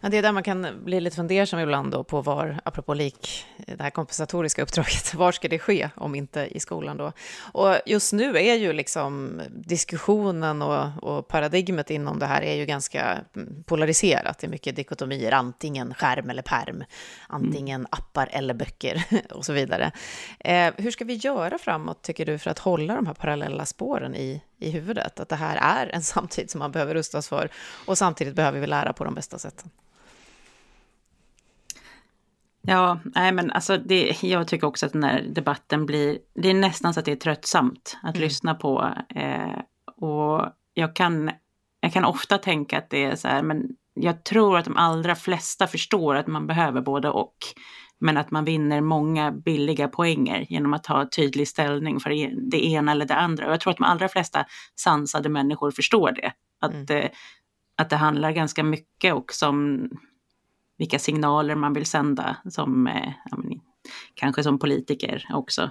Ja, 0.00 0.08
det 0.08 0.16
är 0.16 0.22
där 0.22 0.32
man 0.32 0.42
kan 0.42 0.66
bli 0.84 1.00
lite 1.00 1.16
fundersam 1.16 1.60
ibland 1.60 1.90
då 1.90 2.04
på 2.04 2.22
var, 2.22 2.60
apropå 2.64 2.94
lik, 2.94 3.46
det 3.56 3.82
här 3.82 3.90
kompensatoriska 3.90 4.62
uppdraget, 4.62 5.14
var 5.14 5.32
ska 5.32 5.48
det 5.48 5.58
ske 5.58 5.90
om 5.94 6.14
inte 6.14 6.48
i 6.50 6.60
skolan 6.60 6.96
då? 6.96 7.12
Och 7.52 7.76
just 7.86 8.12
nu 8.12 8.38
är 8.38 8.54
ju 8.54 8.72
liksom 8.72 9.40
diskussionen 9.50 10.62
och, 10.62 11.02
och 11.02 11.28
paradigmet 11.28 11.90
inom 11.90 12.18
det 12.18 12.26
här 12.26 12.42
är 12.42 12.54
ju 12.54 12.66
ganska 12.66 13.18
polariserat. 13.64 14.38
Det 14.38 14.46
är 14.46 14.50
mycket 14.50 14.76
dikotomier, 14.76 15.32
antingen 15.32 15.94
skärm 15.94 16.30
eller 16.30 16.42
perm, 16.42 16.84
antingen 17.28 17.80
mm. 17.80 17.88
appar 17.90 18.28
eller 18.32 18.54
böcker 18.54 19.04
och 19.30 19.44
så 19.44 19.52
vidare. 19.52 19.92
Eh, 20.40 20.72
hur 20.76 20.90
ska 20.90 21.04
vi 21.04 21.14
göra 21.14 21.58
framåt, 21.58 22.02
tycker 22.02 22.26
du, 22.26 22.38
för 22.38 22.50
att 22.50 22.58
hålla 22.58 22.94
de 22.94 23.06
här 23.06 23.14
parallella 23.14 23.66
spåren 23.66 24.14
i, 24.14 24.42
i 24.58 24.70
huvudet? 24.70 25.20
Att 25.20 25.28
det 25.28 25.36
här 25.36 25.56
är 25.56 25.94
en 25.94 26.02
samtid 26.16 26.50
som 26.50 26.58
man 26.58 26.72
behöver 26.72 26.94
rustas 26.94 27.28
för 27.28 27.48
och 27.86 27.98
samtidigt 27.98 28.34
behöver 28.34 28.60
vi 28.60 28.66
lära 28.66 28.92
på 28.92 29.04
de 29.04 29.14
bästa 29.14 29.38
sätten. 29.38 29.70
Ja, 32.66 33.00
nej 33.04 33.32
men 33.32 33.50
alltså 33.50 33.76
det, 33.76 34.22
jag 34.22 34.48
tycker 34.48 34.66
också 34.66 34.86
att 34.86 34.92
den 34.92 35.04
här 35.04 35.22
debatten 35.22 35.86
blir, 35.86 36.18
det 36.34 36.50
är 36.50 36.54
nästan 36.54 36.94
så 36.94 37.00
att 37.00 37.06
det 37.06 37.12
är 37.12 37.16
tröttsamt 37.16 37.98
att 38.02 38.16
mm. 38.16 38.24
lyssna 38.24 38.54
på. 38.54 38.94
Eh, 39.14 39.58
och 39.96 40.46
jag 40.74 40.96
kan, 40.96 41.30
jag 41.80 41.92
kan 41.92 42.04
ofta 42.04 42.38
tänka 42.38 42.78
att 42.78 42.90
det 42.90 43.04
är 43.04 43.16
så 43.16 43.28
här, 43.28 43.42
men 43.42 43.68
jag 43.94 44.24
tror 44.24 44.58
att 44.58 44.64
de 44.64 44.76
allra 44.76 45.14
flesta 45.14 45.66
förstår 45.66 46.14
att 46.14 46.26
man 46.26 46.46
behöver 46.46 46.80
både 46.80 47.10
och. 47.10 47.36
Men 47.98 48.16
att 48.16 48.30
man 48.30 48.44
vinner 48.44 48.80
många 48.80 49.32
billiga 49.32 49.88
poänger 49.88 50.46
genom 50.48 50.74
att 50.74 50.86
ha 50.86 51.08
tydlig 51.16 51.48
ställning 51.48 52.00
för 52.00 52.10
det 52.50 52.66
ena 52.66 52.92
eller 52.92 53.06
det 53.06 53.14
andra. 53.14 53.46
Och 53.46 53.52
jag 53.52 53.60
tror 53.60 53.70
att 53.70 53.76
de 53.76 53.84
allra 53.84 54.08
flesta 54.08 54.44
sansade 54.74 55.28
människor 55.28 55.70
förstår 55.70 56.12
det. 56.12 56.32
Att, 56.60 56.90
mm. 56.90 57.04
eh, 57.04 57.10
att 57.76 57.90
det 57.90 57.96
handlar 57.96 58.30
ganska 58.30 58.62
mycket 58.62 59.14
också 59.14 59.48
om 59.48 59.90
vilka 60.78 60.98
signaler 60.98 61.54
man 61.54 61.72
vill 61.72 61.86
sända 61.86 62.36
som, 62.50 62.82
men, 62.82 63.60
kanske 64.14 64.42
som 64.42 64.58
politiker 64.58 65.26
också. 65.32 65.70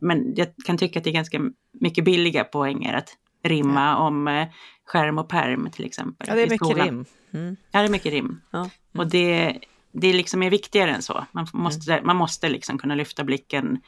men 0.00 0.34
jag 0.36 0.48
kan 0.64 0.78
tycka 0.78 0.98
att 0.98 1.04
det 1.04 1.10
är 1.10 1.14
ganska 1.14 1.40
mycket 1.72 2.04
billiga 2.04 2.44
poänger 2.44 2.94
att 2.94 3.16
rimma 3.42 3.96
om 3.96 4.46
skärm 4.86 5.18
och 5.18 5.28
perm 5.28 5.68
till 5.70 5.84
exempel. 5.84 6.26
Ja, 6.28 6.34
det 6.34 6.42
är 6.42 6.50
mycket 6.50 6.76
rim. 6.76 7.04
Mm. 7.30 7.56
Ja, 7.70 7.80
det 7.80 7.86
är 7.86 7.90
mycket 7.90 8.12
rim. 8.12 8.40
Ja. 8.50 8.58
Mm. 8.58 8.70
Och 8.92 9.06
det, 9.06 9.58
det 9.92 10.12
liksom 10.12 10.42
är 10.42 10.50
viktigare 10.50 10.90
än 10.90 11.02
så. 11.02 11.26
Man 11.32 11.46
måste, 11.52 11.92
mm. 11.92 12.06
man 12.06 12.16
måste 12.16 12.48
liksom 12.48 12.78
kunna 12.78 12.94
lyfta 12.94 13.24
blicken 13.24 13.80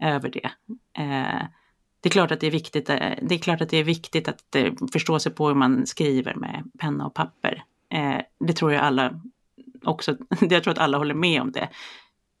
över 0.00 0.30
det. 0.30 0.50
Eh, 1.02 1.46
det 2.00 2.08
är 2.08 2.10
klart 2.10 2.30
att 2.30 2.40
det 2.40 2.46
är 2.46 2.50
viktigt, 2.50 2.90
eh, 2.90 2.96
det 3.22 3.34
är 3.34 3.38
klart 3.38 3.60
att 3.60 3.68
det 3.68 3.76
är 3.76 3.84
viktigt 3.84 4.28
att 4.28 4.54
eh, 4.54 4.72
förstå 4.92 5.18
sig 5.18 5.32
på 5.32 5.48
hur 5.48 5.54
man 5.54 5.86
skriver 5.86 6.34
med 6.34 6.70
penna 6.78 7.06
och 7.06 7.14
papper. 7.14 7.64
Eh, 7.90 8.20
det 8.40 8.52
tror 8.52 8.72
jag 8.72 8.82
alla 8.82 9.20
också, 9.86 10.16
jag 10.40 10.64
tror 10.64 10.72
att 10.72 10.78
alla 10.78 10.98
håller 10.98 11.14
med 11.14 11.42
om 11.42 11.52
det. 11.52 11.68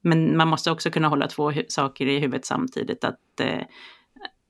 Men 0.02 0.36
man 0.36 0.48
måste 0.48 0.70
också 0.70 0.90
kunna 0.90 1.08
hålla 1.08 1.28
två 1.28 1.52
saker 1.68 2.06
i 2.06 2.18
huvudet 2.18 2.44
samtidigt. 2.44 3.04
Att, 3.04 3.40
eh, 3.40 3.62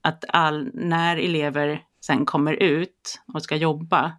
att 0.01 0.25
all, 0.29 0.71
när 0.75 1.17
elever 1.17 1.83
sen 2.01 2.27
kommer 2.27 2.53
ut 2.53 3.23
och 3.35 3.43
ska 3.43 3.57
jobba 3.57 4.13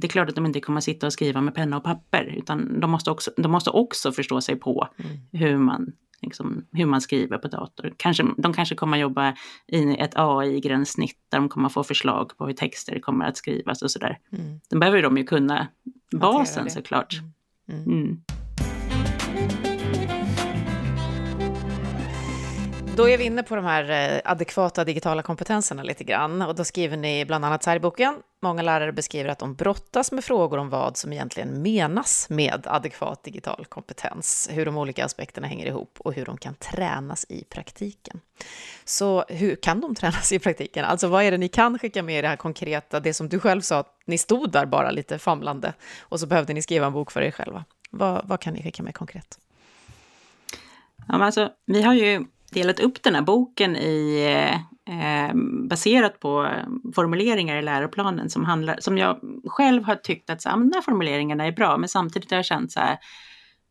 det 0.00 0.06
är 0.06 0.08
klart 0.08 0.28
att 0.28 0.34
de 0.34 0.46
inte 0.46 0.60
kommer 0.60 0.80
sitta 0.80 1.06
och 1.06 1.12
skriva 1.12 1.40
med 1.40 1.54
penna 1.54 1.76
och 1.76 1.84
papper, 1.84 2.24
utan 2.24 2.80
de 2.80 2.90
måste 2.90 3.10
också, 3.10 3.30
de 3.36 3.52
måste 3.52 3.70
också 3.70 4.12
förstå 4.12 4.40
sig 4.40 4.56
på 4.56 4.88
mm. 4.96 5.16
hur, 5.32 5.56
man, 5.58 5.92
liksom, 6.22 6.66
hur 6.72 6.86
man 6.86 7.00
skriver 7.00 7.38
på 7.38 7.48
dator. 7.48 7.94
Kanske, 7.96 8.26
de 8.36 8.52
kanske 8.52 8.74
kommer 8.74 8.98
jobba 8.98 9.34
i 9.66 9.96
ett 9.98 10.12
AI-gränssnitt 10.16 11.18
där 11.28 11.38
de 11.38 11.48
kommer 11.48 11.68
få 11.68 11.84
förslag 11.84 12.38
på 12.38 12.46
hur 12.46 12.52
texter 12.52 13.00
kommer 13.00 13.24
att 13.24 13.36
skrivas 13.36 13.82
och 13.82 13.90
sådär. 13.90 14.18
Mm. 14.32 14.60
Då 14.70 14.78
behöver 14.78 15.02
de 15.02 15.16
ju 15.18 15.24
kunna 15.24 15.68
basen 16.12 16.70
såklart. 16.70 17.18
Mm. 17.18 17.33
Mm. 17.68 17.84
mm. 17.86 18.33
Då 22.96 23.08
är 23.08 23.18
vi 23.18 23.24
inne 23.24 23.42
på 23.42 23.56
de 23.56 23.64
här 23.64 24.14
eh, 24.14 24.20
adekvata 24.24 24.84
digitala 24.84 25.22
kompetenserna 25.22 25.82
lite 25.82 26.04
grann. 26.04 26.42
Och 26.42 26.54
då 26.54 26.64
skriver 26.64 26.96
ni 26.96 27.24
bland 27.24 27.44
annat 27.44 27.62
så 27.62 27.70
här 27.70 27.76
i 27.76 27.80
boken. 27.80 28.14
Många 28.42 28.62
lärare 28.62 28.92
beskriver 28.92 29.30
att 29.30 29.38
de 29.38 29.54
brottas 29.54 30.12
med 30.12 30.24
frågor 30.24 30.58
om 30.58 30.70
vad 30.70 30.96
som 30.96 31.12
egentligen 31.12 31.62
menas 31.62 32.26
med 32.30 32.66
adekvat 32.66 33.24
digital 33.24 33.66
kompetens, 33.68 34.48
hur 34.52 34.66
de 34.66 34.76
olika 34.76 35.04
aspekterna 35.04 35.46
hänger 35.46 35.66
ihop 35.66 35.98
och 35.98 36.14
hur 36.14 36.24
de 36.24 36.36
kan 36.36 36.54
tränas 36.54 37.26
i 37.28 37.44
praktiken. 37.44 38.20
Så 38.84 39.24
hur 39.28 39.56
kan 39.56 39.80
de 39.80 39.94
tränas 39.94 40.32
i 40.32 40.38
praktiken? 40.38 40.84
Alltså 40.84 41.08
vad 41.08 41.24
är 41.24 41.30
det 41.30 41.38
ni 41.38 41.48
kan 41.48 41.78
skicka 41.78 42.02
med 42.02 42.18
i 42.18 42.22
det 42.22 42.28
här 42.28 42.36
konkreta, 42.36 43.00
det 43.00 43.14
som 43.14 43.28
du 43.28 43.40
själv 43.40 43.60
sa, 43.60 43.78
att 43.78 43.98
ni 44.06 44.18
stod 44.18 44.52
där 44.52 44.66
bara 44.66 44.90
lite 44.90 45.18
famlande 45.18 45.72
och 46.00 46.20
så 46.20 46.26
behövde 46.26 46.54
ni 46.54 46.62
skriva 46.62 46.86
en 46.86 46.92
bok 46.92 47.10
för 47.10 47.22
er 47.22 47.30
själva. 47.30 47.64
Vad, 47.90 48.28
vad 48.28 48.40
kan 48.40 48.54
ni 48.54 48.62
skicka 48.62 48.82
med 48.82 48.94
konkret? 48.94 49.38
Ja, 50.96 51.12
men 51.12 51.22
alltså, 51.22 51.50
vi 51.66 51.82
har 51.82 51.94
ju 51.94 52.26
delat 52.50 52.80
upp 52.80 53.02
den 53.02 53.14
här 53.14 53.22
boken 53.22 53.76
i, 53.76 54.24
eh, 54.88 55.34
baserat 55.68 56.20
på 56.20 56.50
formuleringar 56.94 57.56
i 57.56 57.62
läroplanen 57.62 58.30
som, 58.30 58.44
handlar, 58.44 58.76
som 58.80 58.98
jag 58.98 59.20
själv 59.46 59.84
har 59.84 59.94
tyckt 59.94 60.30
att 60.30 60.42
så, 60.42 60.48
ah, 60.48 60.56
de 60.56 60.72
här 60.74 60.82
formuleringarna 60.82 61.46
är 61.46 61.52
bra, 61.52 61.76
men 61.76 61.88
samtidigt 61.88 62.30
har 62.30 62.38
jag 62.38 62.44
känt 62.44 62.72
så 62.72 62.80
här, 62.80 62.98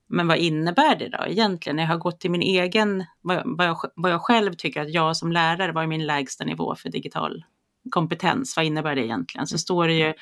men 0.10 0.28
vad 0.28 0.38
innebär 0.38 0.96
det 0.96 1.10
då 1.10 1.26
egentligen? 1.28 1.78
Jag 1.78 1.88
har 1.88 1.98
gått 1.98 2.20
till 2.20 2.32
min 2.32 2.42
egen, 2.42 3.06
vad, 3.22 3.42
vad, 3.46 3.68
jag, 3.68 3.78
vad 3.96 4.12
jag 4.12 4.22
själv 4.22 4.54
tycker 4.54 4.82
att 4.82 4.94
jag 4.94 5.18
som 5.18 5.32
lärare, 5.32 5.72
vad 5.72 5.84
är 5.84 5.88
min 5.88 6.06
lägsta 6.06 6.46
nivå 6.46 6.76
för 6.76 6.90
digital 6.90 7.44
kompetens? 7.90 8.56
Vad 8.56 8.66
innebär 8.66 8.96
det 8.96 9.06
egentligen? 9.06 9.48
Så 9.48 9.58
står 9.58 9.88
det 9.88 9.94
ju 9.94 10.14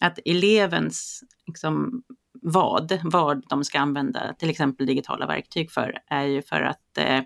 att 0.00 0.18
elevens 0.24 1.22
liksom, 1.46 2.02
vad, 2.42 2.98
vad 3.02 3.48
de 3.48 3.64
ska 3.64 3.78
använda 3.78 4.34
till 4.38 4.50
exempel 4.50 4.86
digitala 4.86 5.26
verktyg 5.26 5.70
för, 5.70 5.98
är 6.06 6.24
ju 6.24 6.42
för 6.42 6.60
att 6.60 6.98
eh, 6.98 7.20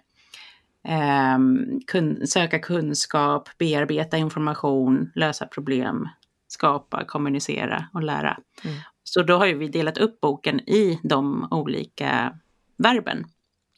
eh, 0.88 1.38
kun, 1.86 2.26
söka 2.26 2.58
kunskap, 2.58 3.48
bearbeta 3.58 4.16
information, 4.16 5.10
lösa 5.14 5.46
problem, 5.46 6.08
skapa, 6.48 7.04
kommunicera 7.04 7.88
och 7.94 8.02
lära. 8.02 8.38
Mm. 8.64 8.76
Så 9.04 9.22
då 9.22 9.36
har 9.36 9.46
ju 9.46 9.58
vi 9.58 9.68
delat 9.68 9.98
upp 9.98 10.20
boken 10.20 10.60
i 10.60 11.00
de 11.02 11.48
olika 11.50 12.38
verben 12.78 13.24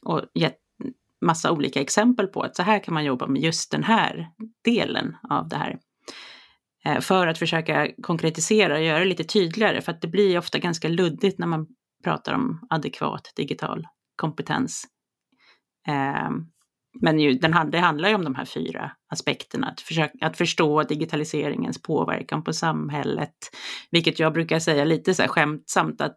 och 0.02 0.22
gett 0.34 0.58
massa 1.24 1.52
olika 1.52 1.80
exempel 1.80 2.26
på 2.26 2.42
att 2.42 2.56
så 2.56 2.62
här 2.62 2.78
kan 2.78 2.94
man 2.94 3.04
jobba 3.04 3.26
med 3.26 3.42
just 3.42 3.70
den 3.70 3.84
här 3.84 4.28
delen 4.64 5.16
av 5.28 5.48
det 5.48 5.56
här. 5.56 5.78
Eh, 6.84 7.00
för 7.00 7.26
att 7.26 7.38
försöka 7.38 7.88
konkretisera 8.02 8.74
och 8.74 8.82
göra 8.82 8.98
det 8.98 9.04
lite 9.04 9.24
tydligare, 9.24 9.80
för 9.80 9.92
att 9.92 10.00
det 10.00 10.08
blir 10.08 10.38
ofta 10.38 10.58
ganska 10.58 10.88
luddigt 10.88 11.38
när 11.38 11.46
man 11.46 11.66
pratar 12.04 12.32
om 12.32 12.66
adekvat 12.70 13.32
digital 13.36 13.86
kompetens. 14.16 14.86
Men 16.94 17.18
ju, 17.18 17.34
den, 17.34 17.70
det 17.70 17.78
handlar 17.78 18.08
ju 18.08 18.14
om 18.14 18.24
de 18.24 18.34
här 18.34 18.44
fyra 18.44 18.90
aspekterna. 19.08 19.66
Att, 19.66 19.80
försöka, 19.80 20.26
att 20.26 20.36
förstå 20.36 20.82
digitaliseringens 20.82 21.82
påverkan 21.82 22.44
på 22.44 22.52
samhället. 22.52 23.34
Vilket 23.90 24.18
jag 24.18 24.32
brukar 24.32 24.58
säga 24.58 24.84
lite 24.84 25.14
så 25.14 25.22
här 25.22 25.28
skämtsamt 25.28 26.00
att 26.00 26.16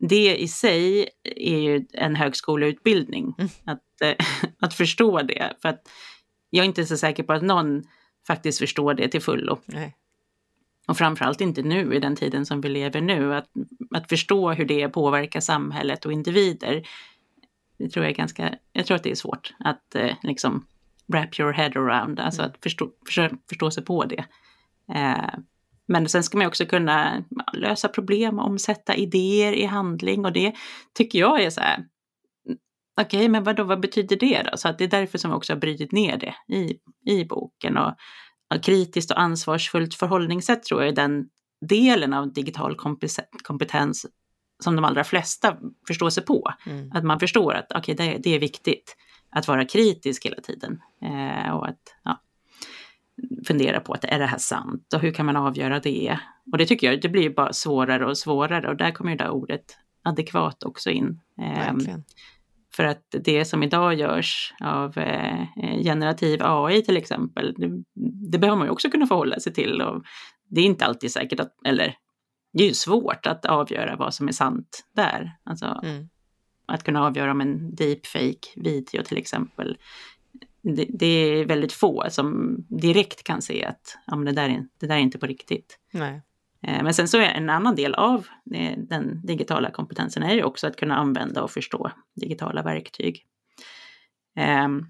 det 0.00 0.36
i 0.36 0.48
sig 0.48 1.08
är 1.24 1.58
ju 1.58 1.86
en 1.92 2.16
högskoleutbildning. 2.16 3.34
Mm. 3.38 3.50
Att, 3.64 4.02
äh, 4.02 4.26
att 4.60 4.74
förstå 4.74 5.22
det. 5.22 5.52
För 5.62 5.68
att 5.68 5.82
jag 6.50 6.62
är 6.62 6.66
inte 6.66 6.86
så 6.86 6.96
säker 6.96 7.22
på 7.22 7.32
att 7.32 7.42
någon 7.42 7.82
faktiskt 8.26 8.58
förstår 8.58 8.94
det 8.94 9.08
till 9.08 9.22
fullo. 9.22 9.58
Nej. 9.66 9.96
Och 10.86 10.96
framförallt 10.96 11.40
inte 11.40 11.62
nu 11.62 11.94
i 11.94 12.00
den 12.00 12.16
tiden 12.16 12.46
som 12.46 12.60
vi 12.60 12.68
lever 12.68 13.00
nu. 13.00 13.34
Att, 13.34 13.48
att 13.90 14.08
förstå 14.08 14.52
hur 14.52 14.64
det 14.64 14.88
påverkar 14.88 15.40
samhället 15.40 16.06
och 16.06 16.12
individer 16.12 16.82
det 17.78 17.88
tror 17.88 18.04
jag 18.04 18.10
är 18.10 18.16
ganska, 18.16 18.54
jag 18.72 18.86
tror 18.86 18.96
att 18.96 19.02
det 19.02 19.10
är 19.10 19.14
svårt 19.14 19.54
att 19.58 19.94
eh, 19.94 20.16
liksom 20.22 20.66
wrap 21.06 21.40
your 21.40 21.52
head 21.52 21.70
around, 21.74 22.20
alltså 22.20 22.42
mm. 22.42 22.50
att 22.50 22.62
förstå, 22.62 22.90
förstå, 23.06 23.28
förstå 23.48 23.70
sig 23.70 23.84
på 23.84 24.04
det. 24.04 24.24
Eh, 24.94 25.34
men 25.88 26.08
sen 26.08 26.22
ska 26.22 26.38
man 26.38 26.46
också 26.46 26.66
kunna 26.66 27.24
lösa 27.52 27.88
problem, 27.88 28.38
omsätta 28.38 28.94
idéer 28.94 29.52
i 29.52 29.64
handling 29.64 30.24
och 30.24 30.32
det 30.32 30.54
tycker 30.94 31.18
jag 31.18 31.42
är 31.42 31.50
så 31.50 31.60
här, 31.60 31.86
okej, 33.00 33.18
okay, 33.18 33.28
men 33.28 33.44
vadå, 33.44 33.64
vad 33.64 33.80
betyder 33.80 34.16
det 34.16 34.42
då? 34.50 34.56
Så 34.56 34.68
att 34.68 34.78
det 34.78 34.84
är 34.84 34.88
därför 34.88 35.18
som 35.18 35.30
vi 35.30 35.36
också 35.36 35.52
har 35.52 35.60
brutit 35.60 35.92
ner 35.92 36.16
det 36.16 36.54
i, 36.54 36.78
i 37.12 37.24
boken. 37.24 37.76
Och, 37.76 37.94
och 38.54 38.62
kritiskt 38.62 39.10
och 39.10 39.20
ansvarsfullt 39.20 39.94
förhållningssätt 39.94 40.62
tror 40.62 40.82
jag 40.82 40.88
är 40.88 40.96
den 40.96 41.28
delen 41.68 42.12
av 42.12 42.32
digital 42.32 42.76
kompetens 43.42 44.06
som 44.58 44.76
de 44.76 44.84
allra 44.84 45.04
flesta 45.04 45.56
förstår 45.86 46.10
sig 46.10 46.24
på. 46.24 46.52
Mm. 46.66 46.92
Att 46.92 47.04
man 47.04 47.20
förstår 47.20 47.54
att 47.54 47.76
okay, 47.76 47.94
det, 47.94 48.18
det, 48.22 48.34
är 48.34 48.38
viktigt 48.38 48.96
att 49.30 49.48
vara 49.48 49.64
kritisk 49.64 50.26
hela 50.26 50.40
tiden. 50.40 50.80
Eh, 51.02 51.50
och 51.50 51.68
att 51.68 51.80
ja, 52.04 52.20
fundera 53.46 53.80
på 53.80 53.92
att 53.92 54.04
är 54.04 54.18
det 54.18 54.26
här 54.26 54.38
sant 54.38 54.92
och 54.94 55.00
hur 55.00 55.12
kan 55.12 55.26
man 55.26 55.36
avgöra 55.36 55.80
det? 55.80 56.18
Och 56.52 56.58
det 56.58 56.66
tycker 56.66 56.90
jag, 56.90 57.02
det 57.02 57.08
blir 57.08 57.30
bara 57.30 57.52
svårare 57.52 58.06
och 58.06 58.18
svårare 58.18 58.68
och 58.68 58.76
där 58.76 58.90
kommer 58.90 59.10
ju 59.10 59.16
det 59.16 59.30
ordet 59.30 59.78
adekvat 60.02 60.62
också 60.62 60.90
in. 60.90 61.20
Eh, 61.40 61.74
för 62.76 62.84
att 62.84 63.14
det 63.24 63.44
som 63.44 63.62
idag 63.62 63.94
görs 63.94 64.54
av 64.60 64.98
eh, 64.98 65.46
generativ 65.84 66.40
AI 66.42 66.82
till 66.82 66.96
exempel, 66.96 67.54
det, 67.58 67.82
det 68.30 68.38
behöver 68.38 68.58
man 68.58 68.66
ju 68.66 68.72
också 68.72 68.90
kunna 68.90 69.06
förhålla 69.06 69.40
sig 69.40 69.54
till. 69.54 69.82
Och 69.82 70.02
det 70.48 70.60
är 70.60 70.64
inte 70.64 70.86
alltid 70.86 71.12
säkert 71.12 71.40
att, 71.40 71.52
eller 71.66 71.94
det 72.56 72.62
är 72.62 72.68
ju 72.68 72.74
svårt 72.74 73.26
att 73.26 73.44
avgöra 73.44 73.96
vad 73.96 74.14
som 74.14 74.28
är 74.28 74.32
sant 74.32 74.84
där. 74.92 75.36
Alltså, 75.44 75.80
mm. 75.82 76.08
Att 76.66 76.82
kunna 76.82 77.06
avgöra 77.06 77.30
om 77.30 77.40
en 77.40 77.74
deepfake-video 77.74 79.02
till 79.02 79.18
exempel. 79.18 79.78
Det, 80.62 80.86
det, 80.88 81.06
är 81.06 81.44
väldigt 81.44 81.72
få 81.72 82.04
som 82.10 82.56
direkt 82.68 83.22
kan 83.22 83.42
se 83.42 83.64
att 83.64 83.98
ja, 84.06 84.16
det, 84.16 84.32
där 84.32 84.48
är, 84.48 84.66
det 84.78 84.86
där 84.86 84.94
är 84.94 85.00
inte 85.00 85.18
på 85.18 85.26
riktigt. 85.26 85.78
Nej. 85.90 86.22
Eh, 86.62 86.82
men 86.82 86.94
sen 86.94 87.08
så 87.08 87.18
är 87.18 87.22
en 87.22 87.50
annan 87.50 87.74
del 87.74 87.94
av 87.94 88.26
den 88.76 89.20
digitala 89.26 89.70
kompetensen 89.70 90.22
är 90.22 90.34
ju 90.34 90.42
också 90.42 90.66
att 90.66 90.76
kunna 90.76 90.96
använda 90.96 91.42
och 91.42 91.50
förstå 91.50 91.90
digitala 92.14 92.62
verktyg. 92.62 93.26
Ehm, 94.36 94.86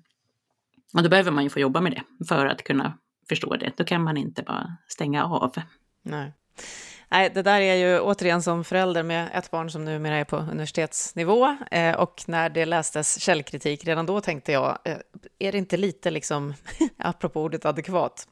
och 0.95 1.03
då 1.03 1.09
behöver 1.09 1.31
man 1.31 1.45
ju 1.45 1.51
få 1.51 1.61
jobba 1.61 1.81
med 1.81 1.93
det 1.93 2.27
för 2.27 2.47
att 2.47 2.65
kunna 2.65 2.99
förstå 3.29 3.57
det. 3.57 3.73
Då 3.77 3.85
kan 3.85 4.03
man 4.03 4.17
inte 4.17 4.43
bara 4.43 4.77
stänga 4.89 5.25
av. 5.25 5.55
Nej. 6.03 6.33
Nej, 7.09 7.31
det 7.35 7.43
där 7.43 7.61
är 7.61 7.75
ju 7.75 8.01
återigen 8.01 8.43
som 8.43 8.65
förälder 8.65 9.03
med 9.03 9.29
ett 9.35 9.51
barn 9.51 9.71
som 9.71 9.85
numera 9.85 10.17
är 10.17 10.25
på 10.25 10.37
universitetsnivå 10.37 11.57
eh, 11.71 11.95
och 11.95 12.23
när 12.27 12.49
det 12.49 12.65
lästes 12.65 13.21
källkritik 13.21 13.85
redan 13.85 14.07
då 14.07 14.21
tänkte 14.21 14.53
jag, 14.53 14.79
eh, 14.85 14.97
är 15.39 15.53
det 15.53 15.59
inte 15.59 15.77
lite 15.77 16.11
liksom, 16.11 16.55
apropå 16.99 17.43
ordet 17.43 17.65
adekvat, 17.65 18.29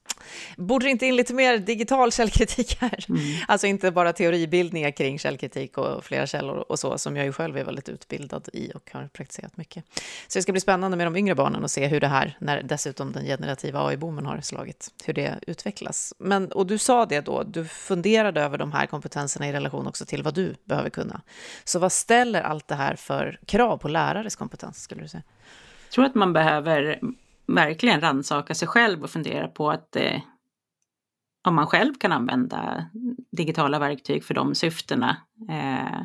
borde 0.56 0.86
det 0.86 0.90
inte 0.90 1.06
in 1.06 1.16
lite 1.16 1.34
mer 1.34 1.58
digital 1.58 2.12
källkritik 2.12 2.76
här? 2.80 3.04
Mm. 3.08 3.20
Alltså 3.48 3.66
inte 3.66 3.90
bara 3.90 4.12
teoribildningar 4.12 4.90
kring 4.90 5.18
källkritik 5.18 5.78
och 5.78 6.04
flera 6.04 6.26
källor 6.26 6.64
och 6.68 6.78
så, 6.78 6.98
som 6.98 7.16
jag 7.16 7.26
ju 7.26 7.32
själv 7.32 7.56
är 7.56 7.64
väldigt 7.64 7.88
utbildad 7.88 8.48
i 8.52 8.72
och 8.74 8.90
har 8.92 9.08
praktiserat 9.08 9.56
mycket. 9.56 9.84
Så 10.28 10.38
det 10.38 10.42
ska 10.42 10.52
bli 10.52 10.60
spännande 10.60 10.96
med 10.96 11.06
de 11.06 11.16
yngre 11.16 11.34
barnen 11.34 11.64
och 11.64 11.70
se 11.70 11.86
hur 11.86 12.00
det 12.00 12.08
här, 12.08 12.36
när 12.40 12.62
dessutom 12.62 13.12
den 13.12 13.24
generativa 13.24 13.86
AI-boomen 13.86 14.26
har 14.26 14.40
slagit, 14.40 14.88
hur 15.04 15.14
det 15.14 15.38
utvecklas. 15.46 16.14
Men, 16.18 16.52
och 16.52 16.66
du 16.66 16.78
sa 16.78 17.06
det 17.06 17.20
då, 17.20 17.42
du 17.42 17.64
funderade 17.64 18.42
över 18.42 18.58
de 18.64 18.72
här 18.72 18.86
kompetenserna 18.86 19.48
i 19.48 19.52
relation 19.52 19.86
också 19.86 20.06
till 20.06 20.22
vad 20.22 20.34
du 20.34 20.54
behöver 20.64 20.90
kunna. 20.90 21.20
Så 21.64 21.78
vad 21.78 21.92
ställer 21.92 22.42
allt 22.42 22.68
det 22.68 22.74
här 22.74 22.96
för 22.96 23.40
krav 23.46 23.76
på 23.76 23.88
lärares 23.88 24.36
kompetens, 24.36 24.82
skulle 24.82 25.02
du 25.02 25.08
säga? 25.08 25.22
Jag 25.84 25.92
tror 25.92 26.04
att 26.04 26.14
man 26.14 26.32
behöver 26.32 27.00
verkligen 27.46 28.00
rannsaka 28.00 28.54
sig 28.54 28.68
själv 28.68 29.02
och 29.02 29.10
fundera 29.10 29.48
på 29.48 29.70
att 29.70 29.96
eh, 29.96 30.20
om 31.44 31.54
man 31.54 31.66
själv 31.66 31.94
kan 31.94 32.12
använda 32.12 32.86
digitala 33.32 33.78
verktyg 33.78 34.24
för 34.24 34.34
de 34.34 34.54
syftena. 34.54 35.16
Eh, 35.50 36.02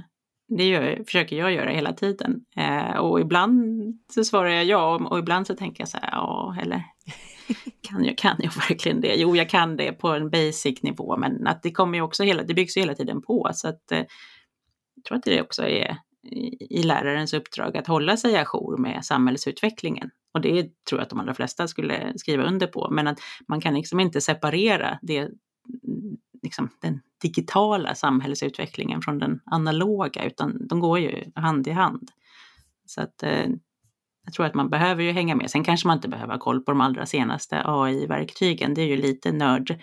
det 0.57 0.67
gör, 0.67 1.03
försöker 1.05 1.35
jag 1.35 1.51
göra 1.51 1.69
hela 1.69 1.93
tiden. 1.93 2.45
Eh, 2.55 2.97
och 2.97 3.19
ibland 3.19 3.79
så 4.13 4.23
svarar 4.23 4.49
jag 4.49 4.65
ja 4.65 4.95
och 4.95 5.19
ibland 5.19 5.47
så 5.47 5.55
tänker 5.55 5.81
jag 5.81 5.89
så 5.89 5.97
här, 5.97 6.09
ja, 6.11 6.55
eller 6.61 6.83
kan 7.81 8.05
jag, 8.05 8.17
kan 8.17 8.35
jag 8.39 8.51
verkligen 8.69 9.01
det? 9.01 9.15
Jo, 9.15 9.35
jag 9.35 9.49
kan 9.49 9.77
det 9.77 9.91
på 9.91 10.07
en 10.07 10.29
basic 10.29 10.83
nivå, 10.83 11.17
men 11.17 11.47
att 11.47 11.63
det 11.63 11.71
kommer 11.71 11.97
ju 11.97 12.01
också 12.01 12.23
hela, 12.23 12.43
det 12.43 12.53
byggs 12.53 12.77
ju 12.77 12.81
hela 12.81 12.95
tiden 12.95 13.21
på. 13.21 13.49
Så 13.53 13.67
att 13.67 13.91
eh, 13.91 14.03
jag 14.95 15.03
tror 15.07 15.17
att 15.17 15.23
det 15.23 15.41
också 15.41 15.63
är 15.63 15.97
i, 16.23 16.77
i 16.79 16.83
lärarens 16.83 17.33
uppdrag 17.33 17.77
att 17.77 17.87
hålla 17.87 18.17
sig 18.17 18.35
ajour 18.35 18.77
med 18.77 19.05
samhällsutvecklingen. 19.05 20.09
Och 20.31 20.41
det 20.41 20.63
tror 20.89 20.99
jag 20.99 21.01
att 21.01 21.09
de 21.09 21.19
allra 21.19 21.33
flesta 21.33 21.67
skulle 21.67 22.13
skriva 22.15 22.43
under 22.43 22.67
på. 22.67 22.87
Men 22.91 23.07
att 23.07 23.19
man 23.47 23.61
kan 23.61 23.73
liksom 23.73 23.99
inte 23.99 24.21
separera 24.21 24.99
det, 25.01 25.29
liksom 26.43 26.69
den 26.81 26.99
digitala 27.21 27.95
samhällsutvecklingen 27.95 29.01
från 29.01 29.19
den 29.19 29.39
analoga, 29.45 30.25
utan 30.25 30.67
de 30.67 30.79
går 30.79 30.99
ju 30.99 31.23
hand 31.35 31.67
i 31.67 31.71
hand. 31.71 32.11
Så 32.85 33.01
att 33.01 33.23
eh, 33.23 33.47
jag 34.29 34.33
tror 34.33 34.45
att 34.45 34.53
man 34.53 34.69
behöver 34.69 35.03
ju 35.03 35.11
hänga 35.11 35.35
med. 35.35 35.51
Sen 35.51 35.63
kanske 35.63 35.87
man 35.87 35.97
inte 35.97 36.07
behöver 36.07 36.33
ha 36.33 36.39
koll 36.39 36.61
på 36.61 36.71
de 36.71 36.81
allra 36.81 37.05
senaste 37.05 37.61
AI-verktygen. 37.65 38.73
Det 38.73 38.81
är 38.81 38.85
ju 38.85 38.97
lite 38.97 39.31
nörd, 39.31 39.79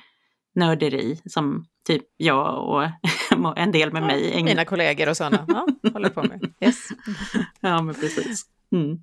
nörderi 0.54 1.20
som 1.24 1.64
typ 1.86 2.02
jag 2.16 2.68
och 2.68 3.56
en 3.58 3.72
del 3.72 3.92
med 3.92 4.02
mig. 4.02 4.42
Mina 4.44 4.64
kollegor 4.64 5.08
och 5.08 5.16
sådana 5.16 5.44
ja, 5.48 5.90
håller 5.92 6.08
på 6.08 6.22
med. 6.22 6.54
Yes. 6.60 6.88
ja, 7.60 7.82
men 7.82 7.94
precis. 7.94 8.46
Mm. 8.72 8.98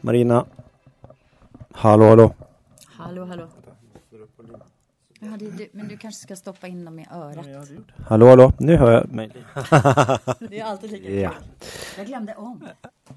Marina. 0.00 0.46
Hallå, 1.72 2.08
hallå. 2.08 2.34
Hallå, 2.86 3.24
hallå. 3.24 3.48
Ja, 5.22 5.28
du, 5.38 5.68
men 5.72 5.88
du 5.88 5.96
kanske 5.96 6.22
ska 6.22 6.36
stoppa 6.36 6.66
in 6.66 6.84
dem 6.84 6.98
i 6.98 7.06
örat. 7.12 7.46
Hallå, 8.08 8.28
hallå. 8.28 8.52
Nu 8.58 8.76
hör 8.76 8.92
jag 8.92 9.12
mig. 9.12 9.30
Det 10.50 10.60
är 10.60 10.64
alltid 10.64 10.90
lika 10.90 11.10
Ja. 11.10 11.32
Jag 11.96 12.06
glömde 12.06 12.34
om. 12.34 12.68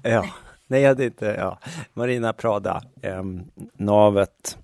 Ja. 0.02 0.26
Nej, 0.66 0.80
jag 0.80 0.88
hade 0.88 1.04
inte. 1.04 1.26
Ja. 1.26 1.58
Marina 1.92 2.32
Prada, 2.32 2.82
um, 3.02 3.50
Navet. 3.74 4.58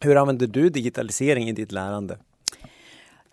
Hur 0.00 0.16
använder 0.16 0.46
du 0.46 0.70
digitalisering 0.70 1.48
i 1.48 1.52
ditt 1.52 1.72
lärande? 1.72 2.18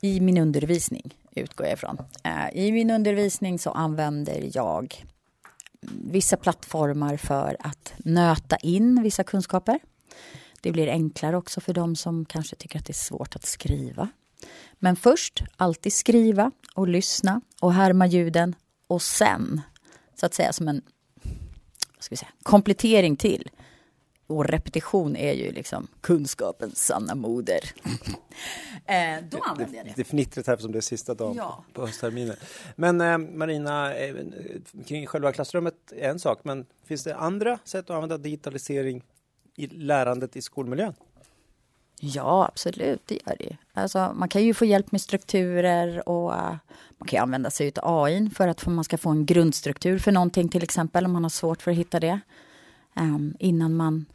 I 0.01 0.19
min 0.19 0.37
undervisning 0.37 1.17
utgår 1.35 1.67
jag 1.67 1.73
ifrån. 1.73 1.97
Eh, 2.23 2.57
I 2.65 2.71
min 2.71 2.91
undervisning 2.91 3.59
så 3.59 3.71
använder 3.71 4.49
jag 4.53 5.03
vissa 5.91 6.37
plattformar 6.37 7.17
för 7.17 7.57
att 7.59 7.93
nöta 7.97 8.57
in 8.57 9.03
vissa 9.03 9.23
kunskaper. 9.23 9.79
Det 10.63 10.71
blir 10.71 10.87
enklare 10.87 11.37
också 11.37 11.61
för 11.61 11.73
de 11.73 11.95
som 11.95 12.25
kanske 12.25 12.55
tycker 12.55 12.79
att 12.79 12.85
det 12.85 12.91
är 12.91 12.93
svårt 12.93 13.35
att 13.35 13.45
skriva. 13.45 14.07
Men 14.73 14.95
först 14.95 15.43
alltid 15.57 15.93
skriva 15.93 16.51
och 16.75 16.87
lyssna 16.87 17.41
och 17.61 17.73
härma 17.73 18.07
ljuden 18.07 18.55
och 18.87 19.01
sen 19.01 19.61
så 20.15 20.25
att 20.25 20.33
säga 20.33 20.53
som 20.53 20.67
en 20.67 20.81
vad 21.95 22.03
ska 22.03 22.13
vi 22.13 22.17
säga, 22.17 22.31
komplettering 22.43 23.15
till. 23.15 23.49
Och 24.27 24.45
repetition 24.45 25.15
är 25.15 25.33
ju 25.33 25.51
liksom 25.51 25.87
kunskapens 26.01 26.85
sanna 26.85 27.15
moder. 27.15 27.59
eh, 28.85 29.23
då 29.29 29.37
använder 29.43 29.77
jag 29.77 29.85
det. 29.85 29.93
Det 29.95 30.01
är 30.01 30.05
fnittrigt 30.05 30.47
här 30.47 30.57
som 30.57 30.71
det 30.71 30.79
är 30.79 30.81
sista 30.81 31.13
dagen 31.13 31.35
Ja. 31.37 31.63
på 31.73 31.85
höstterminen. 31.85 32.35
Men 32.75 33.01
eh, 33.01 33.17
Marina, 33.17 33.95
eh, 33.95 34.15
kring 34.87 35.07
själva 35.07 35.31
klassrummet 35.33 35.75
är 35.95 36.09
en 36.09 36.19
sak, 36.19 36.39
men 36.43 36.65
finns 36.85 37.03
det 37.03 37.15
andra 37.15 37.59
sätt 37.63 37.89
att 37.89 37.95
använda 37.95 38.17
digitalisering 38.17 39.03
i 39.55 39.67
lärandet 39.67 40.35
i 40.35 40.41
skolmiljön? 40.41 40.93
Ja, 41.99 42.47
absolut, 42.47 43.01
det 43.05 43.19
gör 43.25 43.35
det. 43.39 43.57
Alltså, 43.73 44.13
man 44.15 44.29
kan 44.29 44.43
ju 44.43 44.53
få 44.53 44.65
hjälp 44.65 44.91
med 44.91 45.01
strukturer 45.01 46.09
och 46.09 46.31
uh, 46.31 46.55
man 46.97 47.07
kan 47.07 47.17
ju 47.17 47.23
använda 47.23 47.49
sig 47.49 47.71
av 47.81 48.03
AI 48.03 48.29
för 48.29 48.47
att 48.47 48.65
man 48.65 48.83
ska 48.83 48.97
få 48.97 49.09
en 49.09 49.25
grundstruktur 49.25 49.99
för 49.99 50.11
någonting 50.11 50.49
till 50.49 50.63
exempel 50.63 51.05
om 51.05 51.11
man 51.11 51.23
har 51.23 51.29
svårt 51.29 51.61
för 51.61 51.71
att 51.71 51.77
hitta 51.77 51.99
det. 51.99 52.19
Ehm, 52.95 53.35
innan 53.39 53.75
man 53.75 54.05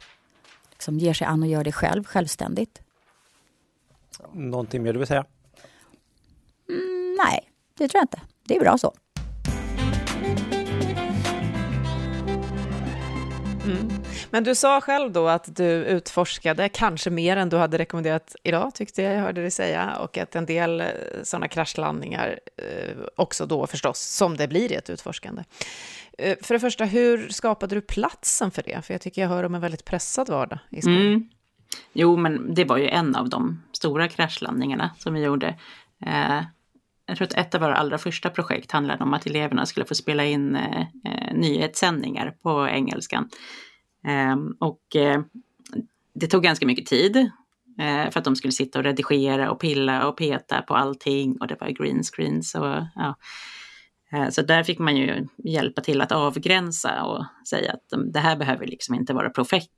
liksom 0.71 0.99
ger 0.99 1.13
sig 1.13 1.27
an 1.27 1.43
och 1.43 1.49
gör 1.49 1.63
det 1.63 1.71
själv, 1.71 2.03
självständigt. 2.03 2.81
Någonting 4.33 4.83
mer 4.83 4.93
du 4.93 4.99
vill 4.99 5.07
säga? 5.07 5.25
Mm, 6.69 7.17
nej, 7.25 7.49
det 7.77 7.87
tror 7.87 7.99
jag 7.99 8.03
inte. 8.03 8.21
Det 8.43 8.55
är 8.55 8.59
bra 8.59 8.77
så. 8.77 8.93
Mm. 13.65 13.98
Men 14.31 14.43
du 14.43 14.55
sa 14.55 14.81
själv 14.81 15.11
då 15.11 15.27
att 15.27 15.55
du 15.55 15.65
utforskade 15.65 16.69
kanske 16.69 17.09
mer 17.09 17.37
än 17.37 17.49
du 17.49 17.57
hade 17.57 17.77
rekommenderat 17.77 18.35
idag, 18.43 18.75
tyckte 18.75 19.01
jag 19.01 19.13
jag 19.13 19.21
hörde 19.21 19.41
dig 19.41 19.51
säga, 19.51 19.95
och 19.95 20.17
att 20.17 20.35
en 20.35 20.45
del 20.45 20.81
eh, 20.81 20.87
sådana 21.23 21.47
kraschlandningar 21.47 22.39
eh, 22.57 22.97
också 23.15 23.45
då 23.45 23.67
förstås, 23.67 23.99
som 23.99 24.37
det 24.37 24.47
blir 24.47 24.71
i 24.71 24.75
ett 24.75 24.89
utforskande. 24.89 25.43
Eh, 26.17 26.37
för 26.41 26.53
det 26.53 26.59
första, 26.59 26.85
hur 26.85 27.29
skapade 27.29 27.75
du 27.75 27.81
platsen 27.81 28.51
för 28.51 28.63
det? 28.63 28.85
För 28.85 28.93
jag 28.93 29.01
tycker 29.01 29.21
jag 29.21 29.29
hör 29.29 29.43
om 29.43 29.55
en 29.55 29.61
väldigt 29.61 29.85
pressad 29.85 30.29
vardag 30.29 30.59
i 30.69 30.81
skolan. 30.81 31.01
Mm. 31.01 31.29
Jo, 31.93 32.17
men 32.17 32.53
det 32.53 32.65
var 32.65 32.77
ju 32.77 32.87
en 32.87 33.15
av 33.15 33.29
de 33.29 33.63
stora 33.71 34.07
kraschlandningarna 34.07 34.91
som 34.97 35.13
vi 35.13 35.23
gjorde. 35.23 35.47
Eh, 36.05 36.43
jag 37.05 37.17
tror 37.17 37.27
att 37.27 37.33
ett 37.33 37.55
av 37.55 37.61
våra 37.61 37.75
allra 37.75 37.97
första 37.97 38.29
projekt 38.29 38.71
handlade 38.71 39.03
om 39.03 39.13
att 39.13 39.25
eleverna 39.25 39.65
skulle 39.65 39.85
få 39.85 39.95
spela 39.95 40.25
in 40.25 40.55
eh, 40.55 40.81
eh, 40.81 41.33
nyhetssändningar 41.33 42.35
på 42.43 42.67
engelskan. 42.67 43.29
Eh, 44.07 44.35
och 44.59 44.95
eh, 44.95 45.21
det 46.13 46.27
tog 46.27 46.43
ganska 46.43 46.65
mycket 46.65 46.85
tid 46.85 47.17
eh, 47.79 48.09
för 48.11 48.19
att 48.19 48.25
de 48.25 48.35
skulle 48.35 48.51
sitta 48.51 48.79
och 48.79 48.85
redigera 48.85 49.51
och 49.51 49.59
pilla 49.59 50.07
och 50.07 50.17
peta 50.17 50.61
på 50.61 50.75
allting 50.75 51.37
och 51.41 51.47
det 51.47 51.57
var 51.59 51.69
green 51.69 52.03
screens 52.03 52.55
och 52.55 52.83
ja. 52.95 53.15
Eh, 54.11 54.29
Så 54.29 54.41
där 54.41 54.63
fick 54.63 54.79
man 54.79 54.97
ju 54.97 55.27
hjälpa 55.37 55.81
till 55.81 56.01
att 56.01 56.11
avgränsa 56.11 57.03
och 57.03 57.25
säga 57.49 57.73
att 57.73 57.93
mm, 57.93 58.11
det 58.11 58.19
här 58.19 58.35
behöver 58.35 58.67
liksom 58.67 58.95
inte 58.95 59.13
vara 59.13 59.29
perfekt, 59.29 59.71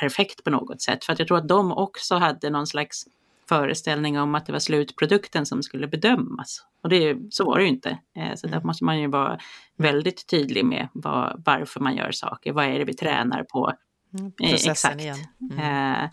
perfekt 0.00 0.44
på 0.44 0.50
något 0.50 0.82
sätt. 0.82 1.04
För 1.04 1.12
att 1.12 1.18
jag 1.18 1.28
tror 1.28 1.38
att 1.38 1.48
de 1.48 1.72
också 1.72 2.14
hade 2.14 2.50
någon 2.50 2.66
slags 2.66 3.04
föreställning 3.50 4.18
om 4.18 4.34
att 4.34 4.46
det 4.46 4.52
var 4.52 4.58
slutprodukten 4.58 5.46
som 5.46 5.62
skulle 5.62 5.86
bedömas. 5.88 6.64
Och 6.82 6.88
det, 6.88 7.16
så 7.30 7.44
var 7.44 7.56
det 7.58 7.62
ju 7.62 7.68
inte. 7.68 7.90
Eh, 8.16 8.34
Så 8.36 8.46
där 8.46 8.60
måste 8.60 8.84
man 8.84 9.00
ju 9.00 9.06
vara 9.08 9.38
väldigt 9.76 10.26
tydlig 10.26 10.64
med 10.64 10.88
vad, 10.92 11.42
varför 11.46 11.80
man 11.80 11.96
gör 11.96 12.10
saker. 12.12 12.52
Vad 12.52 12.64
är 12.64 12.78
det 12.78 12.84
vi 12.84 12.94
tränar 12.94 13.44
på? 13.44 13.72
Mm, 14.18 14.32
Eh, 14.42 14.50
Processen 14.50 14.70
exakt. 14.72 15.00
igen. 15.00 15.18
Mm. 15.52 15.94
Eh, 16.04 16.10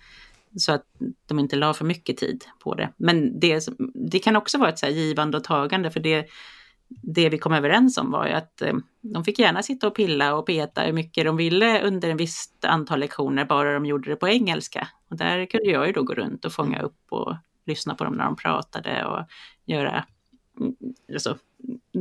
Så 0.57 0.71
att 0.71 0.83
de 1.27 1.39
inte 1.39 1.55
la 1.55 1.73
för 1.73 1.85
mycket 1.85 2.17
tid 2.17 2.45
på 2.63 2.75
det. 2.75 2.89
Men 2.97 3.39
det, 3.39 3.67
det 4.11 4.19
kan 4.19 4.35
också 4.35 4.57
vara 4.57 4.69
ett 4.69 4.79
så 4.79 4.87
givande 4.87 5.37
och 5.37 5.43
tagande. 5.43 5.91
För 5.91 5.99
det, 5.99 6.27
det 6.89 7.29
vi 7.29 7.37
kom 7.37 7.53
överens 7.53 7.97
om 7.97 8.11
var 8.11 8.27
ju 8.27 8.33
att 8.33 8.61
de 9.01 9.23
fick 9.23 9.39
gärna 9.39 9.63
sitta 9.63 9.87
och 9.87 9.95
pilla 9.95 10.35
och 10.35 10.45
peta 10.45 10.81
hur 10.81 10.93
mycket 10.93 11.25
de 11.25 11.37
ville 11.37 11.81
under 11.81 12.09
en 12.09 12.17
visst 12.17 12.65
antal 12.65 12.99
lektioner, 12.99 13.45
bara 13.45 13.73
de 13.73 13.85
gjorde 13.85 14.09
det 14.09 14.15
på 14.15 14.27
engelska. 14.27 14.87
Och 15.09 15.17
där 15.17 15.45
kunde 15.45 15.69
jag 15.69 15.87
ju 15.87 15.93
då 15.93 16.03
gå 16.03 16.13
runt 16.13 16.45
och 16.45 16.53
fånga 16.53 16.81
upp 16.81 17.05
och 17.09 17.35
lyssna 17.65 17.95
på 17.95 18.03
dem 18.03 18.13
när 18.13 18.25
de 18.25 18.35
pratade 18.35 19.05
och 19.05 19.25
göra, 19.65 20.05
mm, 20.59 20.75
alltså, 21.13 21.37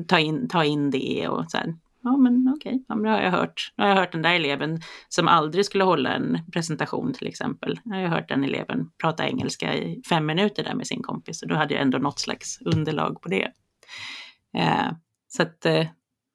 ta, 0.06 0.18
in, 0.18 0.48
ta 0.48 0.64
in 0.64 0.90
det 0.90 1.28
och 1.28 1.50
så 1.50 1.56
här. 1.56 1.74
Ja 2.02 2.16
men 2.16 2.54
okej, 2.56 2.84
ja, 2.88 2.94
men 2.94 3.02
nu 3.02 3.08
har 3.08 3.20
jag 3.20 3.30
hört. 3.30 3.72
Nu 3.76 3.84
har 3.84 3.88
jag 3.88 3.96
hört 3.96 4.12
den 4.12 4.22
där 4.22 4.34
eleven 4.34 4.80
som 5.08 5.28
aldrig 5.28 5.64
skulle 5.64 5.84
hålla 5.84 6.14
en 6.14 6.38
presentation 6.52 7.12
till 7.12 7.26
exempel. 7.26 7.80
Nu 7.84 7.94
har 7.94 8.02
jag 8.02 8.10
hört 8.10 8.28
den 8.28 8.44
eleven 8.44 8.90
prata 9.00 9.28
engelska 9.28 9.74
i 9.74 10.02
fem 10.08 10.26
minuter 10.26 10.64
där 10.64 10.74
med 10.74 10.86
sin 10.86 11.02
kompis 11.02 11.42
och 11.42 11.48
då 11.48 11.54
hade 11.54 11.74
jag 11.74 11.82
ändå 11.82 11.98
något 11.98 12.18
slags 12.18 12.58
underlag 12.60 13.22
på 13.22 13.28
det. 13.28 13.52
Eh, 14.56 14.92
så 15.28 15.42
att 15.42 15.66
eh, 15.66 15.86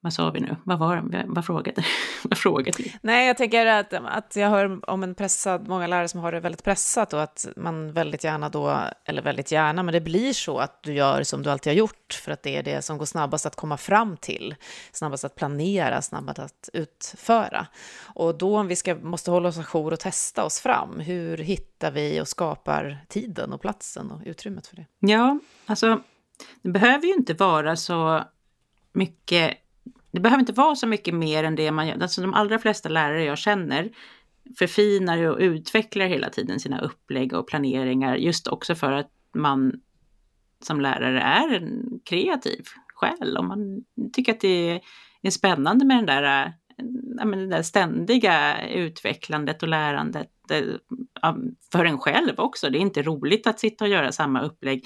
vad 0.03 0.13
sa 0.13 0.31
vi 0.31 0.39
nu? 0.39 0.55
Vad 0.63 0.79
var 0.79 1.25
vad 1.27 1.45
frågade, 1.45 1.83
vad 2.23 2.37
frågade 2.37 2.77
vi? 2.77 2.95
Nej, 3.01 3.27
jag 3.27 3.37
tänker 3.37 3.65
att, 3.65 3.93
att 3.93 4.35
jag 4.35 4.49
hör 4.49 4.89
om 4.89 5.03
en 5.03 5.15
pressad, 5.15 5.67
många 5.67 5.87
lärare 5.87 6.07
som 6.07 6.19
har 6.19 6.31
det 6.31 6.39
väldigt 6.39 6.63
pressat 6.63 7.13
och 7.13 7.21
att 7.23 7.47
man 7.55 7.93
väldigt 7.93 8.23
gärna 8.23 8.49
då, 8.49 8.77
eller 9.05 9.21
väldigt 9.21 9.51
gärna, 9.51 9.83
men 9.83 9.93
det 9.93 10.01
blir 10.01 10.33
så 10.33 10.57
att 10.57 10.83
du 10.83 10.93
gör 10.93 11.23
som 11.23 11.43
du 11.43 11.49
alltid 11.49 11.71
har 11.71 11.77
gjort 11.77 12.19
för 12.23 12.31
att 12.31 12.43
det 12.43 12.57
är 12.57 12.63
det 12.63 12.81
som 12.81 12.97
går 12.97 13.05
snabbast 13.05 13.45
att 13.45 13.55
komma 13.55 13.77
fram 13.77 14.17
till, 14.17 14.55
snabbast 14.91 15.25
att 15.25 15.35
planera, 15.35 16.01
snabbast 16.01 16.39
att 16.39 16.69
utföra. 16.73 17.67
Och 18.03 18.37
då 18.37 18.57
om 18.57 18.67
vi 18.67 18.75
ska, 18.75 18.95
måste 18.95 19.31
hålla 19.31 19.49
oss 19.49 19.57
ajour 19.57 19.93
och 19.93 19.99
testa 19.99 20.45
oss 20.45 20.59
fram, 20.59 20.99
hur 20.99 21.37
hittar 21.37 21.91
vi 21.91 22.21
och 22.21 22.27
skapar 22.27 23.05
tiden 23.07 23.53
och 23.53 23.61
platsen 23.61 24.11
och 24.11 24.21
utrymmet 24.25 24.67
för 24.67 24.75
det? 24.75 24.85
Ja, 24.99 25.39
alltså 25.65 26.01
det 26.61 26.69
behöver 26.69 27.07
ju 27.07 27.13
inte 27.13 27.33
vara 27.33 27.75
så 27.75 28.23
mycket 28.93 29.57
det 30.11 30.19
behöver 30.19 30.39
inte 30.39 30.53
vara 30.53 30.75
så 30.75 30.87
mycket 30.87 31.13
mer 31.13 31.43
än 31.43 31.55
det 31.55 31.71
man 31.71 31.87
gör. 31.87 32.01
Alltså 32.01 32.21
de 32.21 32.33
allra 32.33 32.59
flesta 32.59 32.89
lärare 32.89 33.23
jag 33.23 33.37
känner 33.37 33.89
förfinar 34.57 35.23
och 35.23 35.37
utvecklar 35.39 36.05
hela 36.05 36.29
tiden 36.29 36.59
sina 36.59 36.81
upplägg 36.81 37.33
och 37.33 37.47
planeringar 37.47 38.15
just 38.15 38.47
också 38.47 38.75
för 38.75 38.91
att 38.91 39.11
man 39.35 39.81
som 40.63 40.81
lärare 40.81 41.21
är 41.21 41.53
en 41.53 41.99
kreativ 42.05 42.65
själ 42.95 43.37
och 43.37 43.45
man 43.45 43.83
tycker 44.13 44.33
att 44.33 44.39
det 44.39 44.81
är 45.21 45.29
spännande 45.29 45.85
med 45.85 45.97
den 45.97 46.05
där, 46.05 46.53
det 47.37 47.47
där 47.47 47.61
ständiga 47.61 48.67
utvecklandet 48.67 49.63
och 49.63 49.69
lärandet 49.69 50.29
eh, 50.51 51.35
för 51.71 51.85
en 51.85 51.99
själv 51.99 52.33
också. 52.37 52.69
Det 52.69 52.77
är 52.77 52.81
inte 52.81 53.01
roligt 53.01 53.47
att 53.47 53.59
sitta 53.59 53.85
och 53.85 53.91
göra 53.91 54.11
samma 54.11 54.41
upplägg 54.41 54.85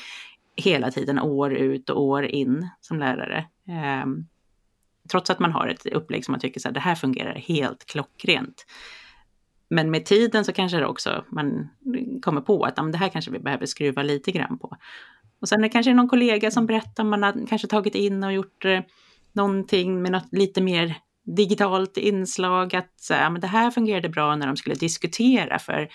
hela 0.55 0.91
tiden 0.91 1.19
år 1.19 1.53
ut 1.53 1.89
och 1.89 2.01
år 2.01 2.25
in 2.25 2.69
som 2.81 2.99
lärare. 2.99 3.45
Ehm, 3.67 4.25
trots 5.11 5.29
att 5.29 5.39
man 5.39 5.51
har 5.51 5.67
ett 5.67 5.85
upplägg 5.85 6.25
som 6.25 6.31
man 6.31 6.39
tycker 6.39 6.59
så 6.59 6.67
här, 6.67 6.73
det 6.73 6.79
här 6.79 6.95
fungerar 6.95 7.35
helt 7.35 7.85
klockrent. 7.85 8.65
Men 9.69 9.91
med 9.91 10.05
tiden 10.05 10.45
så 10.45 10.53
kanske 10.53 10.77
det 10.77 10.85
också 10.85 11.25
man 11.29 11.69
kommer 12.21 12.41
på 12.41 12.63
att 12.63 12.75
det 12.91 12.97
här 12.97 13.09
kanske 13.09 13.31
vi 13.31 13.39
behöver 13.39 13.65
skruva 13.65 14.03
lite 14.03 14.31
grann 14.31 14.57
på. 14.59 14.77
Och 15.41 15.49
sen 15.49 15.59
är 15.59 15.63
det 15.63 15.69
kanske 15.69 15.93
någon 15.93 16.09
kollega 16.09 16.51
som 16.51 16.65
berättar, 16.65 17.03
man 17.03 17.23
har 17.23 17.47
kanske 17.47 17.67
tagit 17.67 17.95
in 17.95 18.23
och 18.23 18.33
gjort 18.33 18.65
eh, 18.65 18.79
någonting 19.33 20.01
med 20.01 20.11
något 20.11 20.27
lite 20.31 20.61
mer 20.61 20.95
digitalt 21.25 21.97
inslag, 21.97 22.75
att 22.75 22.93
så 22.95 23.13
här, 23.13 23.29
men 23.29 23.41
det 23.41 23.47
här 23.47 23.71
fungerade 23.71 24.09
bra 24.09 24.35
när 24.35 24.47
de 24.47 24.57
skulle 24.57 24.75
diskutera 24.75 25.59
för 25.59 25.89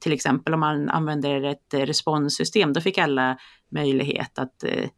till 0.00 0.12
exempel 0.12 0.54
om 0.54 0.60
man 0.60 0.88
använder 0.88 1.42
ett 1.42 1.74
eh, 1.74 1.80
responssystem, 1.80 2.72
då 2.72 2.80
fick 2.80 2.98
alla 2.98 3.38
möjlighet 3.70 4.38
att 4.38 4.64
Eh, 4.64 4.88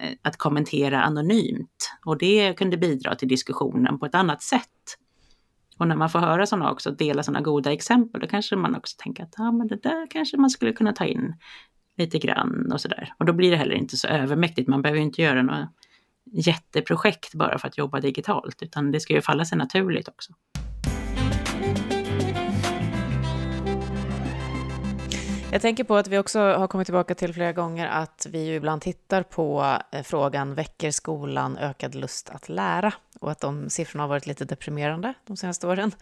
Eh, 0.00 0.12
att 0.22 0.36
kommentera 0.36 1.02
anonymt 1.02 1.92
och 2.04 2.18
det 2.18 2.54
kunde 2.58 2.76
bidra 2.76 3.14
till 3.14 3.28
diskussionen 3.28 3.98
på 3.98 4.06
ett 4.06 4.14
annat 4.14 4.42
sätt. 4.42 4.68
Och 5.78 5.88
när 5.88 5.96
man 5.96 6.10
får 6.10 6.18
höra 6.18 6.46
sådana 6.46 6.70
också, 6.70 6.90
dela 6.90 7.22
sådana 7.22 7.40
goda 7.40 7.72
exempel, 7.72 8.20
då 8.20 8.26
kanske 8.26 8.56
man 8.56 8.76
också 8.76 8.96
tänker 8.98 9.22
att 9.22 9.34
ja, 9.36 9.52
men 9.52 9.68
det 9.68 9.82
där 9.82 10.06
kanske 10.10 10.36
man 10.36 10.50
skulle 10.50 10.72
kunna 10.72 10.92
ta 10.92 11.04
in 11.04 11.34
lite 11.96 12.18
grann 12.18 12.72
och 12.72 12.80
sådär. 12.80 13.14
Och 13.18 13.26
då 13.26 13.32
blir 13.32 13.50
det 13.50 13.56
heller 13.56 13.74
inte 13.74 13.96
så 13.96 14.08
övermäktigt. 14.08 14.68
Man 14.68 14.82
behöver 14.82 15.00
inte 15.00 15.22
göra 15.22 15.42
något 15.42 15.68
jätteprojekt 16.32 17.34
bara 17.34 17.58
för 17.58 17.68
att 17.68 17.78
jobba 17.78 18.00
digitalt, 18.00 18.62
utan 18.62 18.90
det 18.90 19.00
ska 19.00 19.14
ju 19.14 19.22
falla 19.22 19.44
sig 19.44 19.58
naturligt 19.58 20.08
också. 20.08 20.32
Jag 25.52 25.62
tänker 25.62 25.84
på 25.84 25.96
att 25.96 26.08
vi 26.08 26.18
också 26.18 26.40
har 26.40 26.66
kommit 26.66 26.86
tillbaka 26.86 27.14
till 27.14 27.34
flera 27.34 27.52
gånger 27.52 27.86
att 27.86 28.26
vi 28.30 28.44
ju 28.44 28.54
ibland 28.54 28.82
tittar 28.82 29.22
på 29.22 29.76
eh, 29.90 30.02
frågan 30.02 30.54
väcker 30.54 30.90
skolan 30.90 31.58
ökad 31.58 31.94
lust 31.94 32.30
att 32.30 32.48
lära? 32.48 32.92
Och 33.20 33.30
att 33.30 33.40
de 33.40 33.70
siffrorna 33.70 34.02
har 34.02 34.08
varit 34.08 34.26
lite 34.26 34.44
deprimerande 34.44 35.14
de 35.26 35.36
senaste 35.36 35.66
åren. 35.66 35.92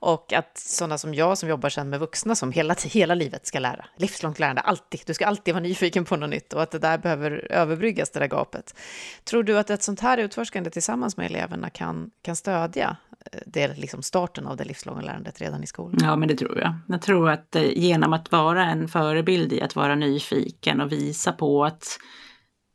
Och 0.00 0.32
att 0.32 0.58
sådana 0.58 0.98
som 0.98 1.14
jag 1.14 1.38
som 1.38 1.48
jobbar 1.48 1.68
sedan 1.68 1.88
med 1.88 2.00
vuxna 2.00 2.34
som 2.34 2.52
hela, 2.52 2.76
hela 2.84 3.14
livet 3.14 3.46
ska 3.46 3.58
lära, 3.58 3.84
livslångt 3.96 4.38
lärande, 4.38 4.60
alltid, 4.60 5.00
du 5.06 5.14
ska 5.14 5.26
alltid 5.26 5.54
vara 5.54 5.62
nyfiken 5.62 6.04
på 6.04 6.16
något 6.16 6.30
nytt 6.30 6.52
och 6.52 6.62
att 6.62 6.70
det 6.70 6.78
där 6.78 6.98
behöver 6.98 7.52
överbryggas, 7.52 8.10
det 8.10 8.20
där 8.20 8.26
gapet. 8.26 8.74
Tror 9.24 9.42
du 9.42 9.58
att 9.58 9.70
ett 9.70 9.82
sånt 9.82 10.00
här 10.00 10.18
utforskande 10.18 10.70
tillsammans 10.70 11.16
med 11.16 11.26
eleverna 11.26 11.70
kan, 11.70 12.10
kan 12.22 12.36
stödja 12.36 12.96
det 13.46 13.62
är 13.62 13.74
liksom 13.74 14.02
starten 14.02 14.46
av 14.46 14.56
det 14.56 14.64
livslånga 14.64 15.00
lärandet 15.00 15.40
redan 15.40 15.62
i 15.64 15.66
skolan. 15.66 16.00
Ja, 16.02 16.16
men 16.16 16.28
det 16.28 16.34
tror 16.34 16.58
jag. 16.58 16.74
Jag 16.88 17.02
tror 17.02 17.30
att 17.30 17.56
eh, 17.56 17.78
genom 17.78 18.12
att 18.12 18.32
vara 18.32 18.64
en 18.64 18.88
förebild 18.88 19.52
i 19.52 19.62
att 19.62 19.76
vara 19.76 19.94
nyfiken 19.94 20.80
och 20.80 20.92
visa 20.92 21.32
på 21.32 21.64
att 21.64 21.98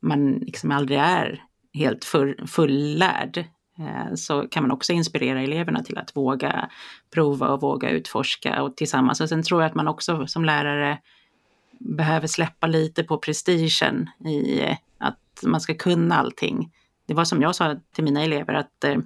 man 0.01 0.31
liksom 0.31 0.71
aldrig 0.71 0.99
är 0.99 1.43
helt 1.73 2.05
fullärd 2.47 3.37
eh, 3.77 4.15
så 4.15 4.47
kan 4.47 4.63
man 4.63 4.71
också 4.71 4.93
inspirera 4.93 5.41
eleverna 5.41 5.83
till 5.83 5.97
att 5.97 6.15
våga 6.15 6.69
prova 7.13 7.47
och 7.47 7.61
våga 7.61 7.89
utforska 7.89 8.63
och 8.63 8.77
tillsammans. 8.77 9.21
Och 9.21 9.29
sen 9.29 9.43
tror 9.43 9.61
jag 9.61 9.69
att 9.69 9.75
man 9.75 9.87
också 9.87 10.27
som 10.27 10.45
lärare 10.45 10.99
behöver 11.79 12.27
släppa 12.27 12.67
lite 12.67 13.03
på 13.03 13.17
prestigen 13.17 14.09
i 14.25 14.61
att 14.97 15.43
man 15.43 15.61
ska 15.61 15.73
kunna 15.73 16.15
allting. 16.15 16.71
Det 17.05 17.13
var 17.13 17.25
som 17.25 17.41
jag 17.41 17.55
sa 17.55 17.75
till 17.95 18.03
mina 18.03 18.23
elever 18.23 18.53
att 18.53 18.83
eh, 18.83 18.97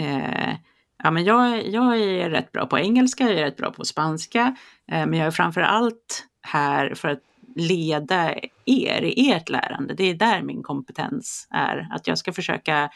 eh, 0.00 0.56
ja, 1.02 1.10
men 1.10 1.24
jag, 1.24 1.68
jag 1.68 2.00
är 2.00 2.30
rätt 2.30 2.52
bra 2.52 2.66
på 2.66 2.78
engelska, 2.78 3.24
jag 3.24 3.38
är 3.38 3.44
rätt 3.44 3.56
bra 3.56 3.70
på 3.70 3.84
spanska, 3.84 4.56
eh, 4.92 5.06
men 5.06 5.14
jag 5.14 5.26
är 5.26 5.30
framför 5.30 5.60
allt 5.60 6.26
här 6.42 6.94
för 6.94 7.08
att 7.08 7.22
leda 7.56 8.34
er 8.64 9.02
i 9.02 9.30
ert 9.32 9.48
lärande. 9.48 9.94
Det 9.94 10.04
är 10.04 10.14
där 10.14 10.42
min 10.42 10.62
kompetens 10.62 11.48
är. 11.50 11.88
Att 11.90 12.06
jag 12.06 12.18
ska 12.18 12.32
försöka 12.32 12.90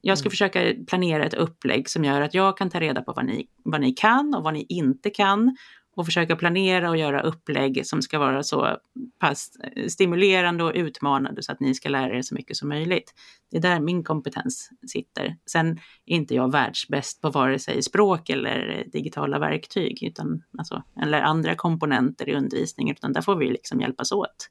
jag 0.00 0.18
ska 0.18 0.26
mm. 0.26 0.30
försöka 0.30 0.60
planera 0.86 1.24
ett 1.24 1.34
upplägg 1.34 1.88
som 1.88 2.04
gör 2.04 2.20
att 2.20 2.34
jag 2.34 2.58
kan 2.58 2.70
ta 2.70 2.80
reda 2.80 3.02
på 3.02 3.12
vad 3.12 3.24
ni, 3.24 3.46
vad 3.64 3.80
ni 3.80 3.92
kan 3.92 4.34
och 4.34 4.42
vad 4.42 4.54
ni 4.54 4.66
inte 4.68 5.10
kan 5.10 5.56
och 5.98 6.06
försöka 6.06 6.36
planera 6.36 6.90
och 6.90 6.96
göra 6.96 7.20
upplägg 7.20 7.86
som 7.86 8.02
ska 8.02 8.18
vara 8.18 8.42
så 8.42 8.76
pass 9.18 9.50
eh, 9.76 9.86
stimulerande 9.86 10.64
och 10.64 10.72
utmanande 10.74 11.42
så 11.42 11.52
att 11.52 11.60
ni 11.60 11.74
ska 11.74 11.88
lära 11.88 12.16
er 12.16 12.22
så 12.22 12.34
mycket 12.34 12.56
som 12.56 12.68
möjligt. 12.68 13.14
Det 13.50 13.56
är 13.56 13.60
där 13.60 13.80
min 13.80 14.04
kompetens 14.04 14.70
sitter. 14.86 15.36
Sen 15.50 15.70
är 16.06 16.16
inte 16.16 16.34
jag 16.34 16.52
världsbäst 16.52 17.20
på 17.20 17.30
vare 17.30 17.58
sig 17.58 17.82
språk 17.82 18.30
eller 18.30 18.78
eh, 18.78 18.90
digitala 18.92 19.38
verktyg 19.38 20.02
utan, 20.02 20.42
alltså, 20.58 20.82
eller 21.02 21.22
andra 21.22 21.54
komponenter 21.54 22.28
i 22.28 22.34
undervisningen, 22.34 22.96
utan 22.98 23.12
där 23.12 23.22
får 23.22 23.36
vi 23.36 23.50
liksom 23.50 23.80
hjälpas 23.80 24.12
åt. 24.12 24.50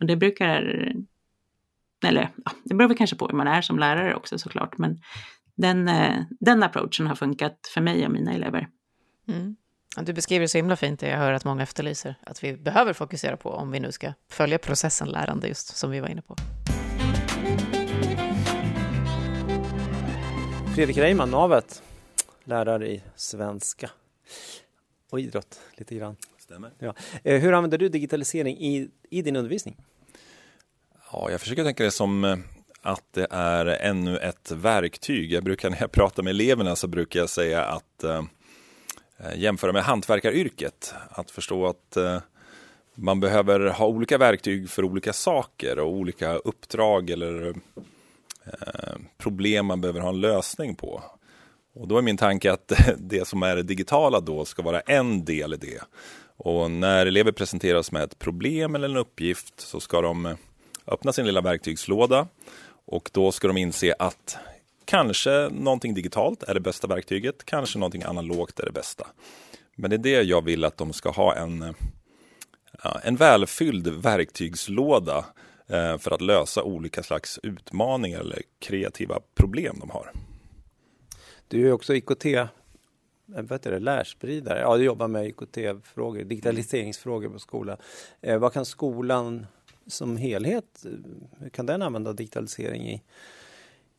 Och 0.00 0.06
det 0.06 0.16
brukar, 0.16 0.92
eller 2.06 2.30
ja, 2.44 2.52
det 2.64 2.74
beror 2.74 2.88
väl 2.88 2.96
kanske 2.96 3.16
på 3.16 3.26
hur 3.26 3.36
man 3.36 3.48
är 3.48 3.62
som 3.62 3.78
lärare 3.78 4.14
också 4.14 4.38
såklart, 4.38 4.78
men 4.78 5.00
den, 5.56 5.88
eh, 5.88 6.22
den 6.40 6.62
approachen 6.62 7.06
har 7.06 7.14
funkat 7.14 7.70
för 7.74 7.80
mig 7.80 8.06
och 8.06 8.12
mina 8.12 8.32
elever. 8.32 8.68
Mm. 9.28 9.56
Du 9.96 10.12
beskriver 10.12 10.40
det 10.40 10.48
så 10.48 10.58
himla 10.58 10.76
fint 10.76 11.00
det 11.00 11.08
jag 11.08 11.18
hör 11.18 11.32
att 11.32 11.44
många 11.44 11.62
efterlyser, 11.62 12.14
att 12.20 12.44
vi 12.44 12.52
behöver 12.52 12.92
fokusera 12.92 13.36
på 13.36 13.50
om 13.50 13.70
vi 13.70 13.80
nu 13.80 13.92
ska 13.92 14.12
följa 14.28 14.58
processen 14.58 15.08
lärande, 15.08 15.48
just 15.48 15.76
som 15.76 15.90
vi 15.90 16.00
var 16.00 16.08
inne 16.08 16.22
på. 16.22 16.36
Fredrik 20.74 20.96
Reimann, 20.98 21.30
Navet, 21.30 21.82
lärare 22.44 22.88
i 22.88 23.02
svenska 23.16 23.90
och 25.10 25.20
idrott 25.20 25.60
lite 25.76 25.94
grann. 25.94 26.16
Stämmer. 26.38 26.70
Ja. 26.78 26.94
Eh, 27.24 27.40
hur 27.40 27.52
använder 27.52 27.78
du 27.78 27.88
digitalisering 27.88 28.56
i, 28.58 28.90
i 29.10 29.22
din 29.22 29.36
undervisning? 29.36 29.76
Ja, 31.12 31.30
jag 31.30 31.40
försöker 31.40 31.64
tänka 31.64 31.84
det 31.84 31.90
som 31.90 32.24
eh, 32.24 32.36
att 32.82 33.04
det 33.10 33.26
är 33.30 33.66
ännu 33.66 34.18
ett 34.18 34.50
verktyg. 34.50 35.32
Jag 35.32 35.44
brukar, 35.44 35.70
när 35.70 35.80
jag 35.80 35.92
pratar 35.92 36.22
med 36.22 36.30
eleverna 36.30 36.76
så 36.76 36.88
brukar 36.88 37.20
jag 37.20 37.30
säga 37.30 37.64
att 37.64 38.04
eh, 38.04 38.10
Eh, 38.12 38.24
Eh, 39.24 39.38
jämföra 39.38 39.72
med 39.72 39.82
hantverkaryrket. 39.82 40.94
Att 41.10 41.30
förstå 41.30 41.66
att 41.66 41.96
eh, 41.96 42.18
man 42.94 43.20
behöver 43.20 43.60
ha 43.60 43.86
olika 43.86 44.18
verktyg 44.18 44.70
för 44.70 44.84
olika 44.84 45.12
saker 45.12 45.78
och 45.78 45.92
olika 45.92 46.34
uppdrag 46.36 47.10
eller 47.10 47.48
eh, 48.44 48.94
problem 49.18 49.66
man 49.66 49.80
behöver 49.80 50.00
ha 50.00 50.08
en 50.08 50.20
lösning 50.20 50.74
på. 50.74 51.02
Och 51.74 51.88
då 51.88 51.98
är 51.98 52.02
min 52.02 52.16
tanke 52.16 52.52
att 52.52 52.72
det 52.98 53.28
som 53.28 53.42
är 53.42 53.56
det 53.56 53.62
digitala 53.62 54.20
då 54.20 54.44
ska 54.44 54.62
vara 54.62 54.80
en 54.80 55.24
del 55.24 55.54
i 55.54 55.56
det. 55.56 55.80
Och 56.36 56.70
när 56.70 57.06
elever 57.06 57.32
presenteras 57.32 57.92
med 57.92 58.02
ett 58.02 58.18
problem 58.18 58.74
eller 58.74 58.88
en 58.88 58.96
uppgift 58.96 59.60
så 59.60 59.80
ska 59.80 60.00
de 60.00 60.36
öppna 60.86 61.12
sin 61.12 61.26
lilla 61.26 61.40
verktygslåda 61.40 62.26
och 62.86 63.10
då 63.12 63.32
ska 63.32 63.48
de 63.48 63.56
inse 63.56 63.94
att 63.98 64.38
Kanske 64.90 65.48
någonting 65.52 65.94
digitalt 65.94 66.42
är 66.42 66.54
det 66.54 66.60
bästa 66.60 66.86
verktyget, 66.86 67.44
kanske 67.44 67.78
någonting 67.78 68.02
analogt 68.02 68.60
är 68.60 68.66
det 68.66 68.72
bästa. 68.72 69.06
Men 69.76 69.90
det 69.90 69.96
är 69.96 69.98
det 69.98 70.22
jag 70.22 70.44
vill 70.44 70.64
att 70.64 70.76
de 70.76 70.92
ska 70.92 71.10
ha 71.10 71.36
en, 71.36 71.62
eh, 71.62 72.96
en 73.02 73.16
välfylld 73.16 73.88
verktygslåda 73.88 75.24
eh, 75.66 75.98
för 75.98 76.10
att 76.10 76.20
lösa 76.20 76.62
olika 76.62 77.02
slags 77.02 77.40
utmaningar 77.42 78.20
eller 78.20 78.42
kreativa 78.58 79.20
problem 79.34 79.76
de 79.80 79.90
har. 79.90 80.12
Du 81.48 81.68
är 81.68 81.72
också 81.72 81.94
IKT 81.94 82.24
eh, 82.24 82.46
vad 83.26 83.52
heter 83.52 83.70
det, 83.70 83.78
lärspridare. 83.78 84.60
Ja, 84.60 84.76
du 84.76 84.84
jobbar 84.84 85.08
med 85.08 85.26
IKT-frågor, 85.26 86.24
digitaliseringsfrågor 86.24 87.28
på 87.28 87.38
skolan. 87.38 87.76
Vad 88.20 88.52
kan 88.52 88.64
skolan 88.64 89.46
som 89.86 90.16
helhet, 90.16 90.84
hur 91.38 91.48
kan 91.48 91.66
den 91.66 91.82
använda 91.82 92.12
digitalisering 92.12 92.88
i, 92.88 93.02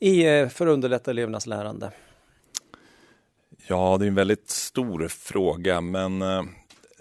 i, 0.02 0.26
eh, 0.26 0.48
för 0.48 0.68
att 0.68 0.74
underlätta 0.74 1.12
elevernas 1.12 1.48
lärande? 1.48 1.92
Ja, 3.68 3.98
det 4.00 4.06
är 4.06 4.08
en 4.08 4.16
väldigt 4.16 4.50
stor 4.50 5.08
fråga, 5.08 5.82
men 5.82 6.22
eh, 6.22 6.44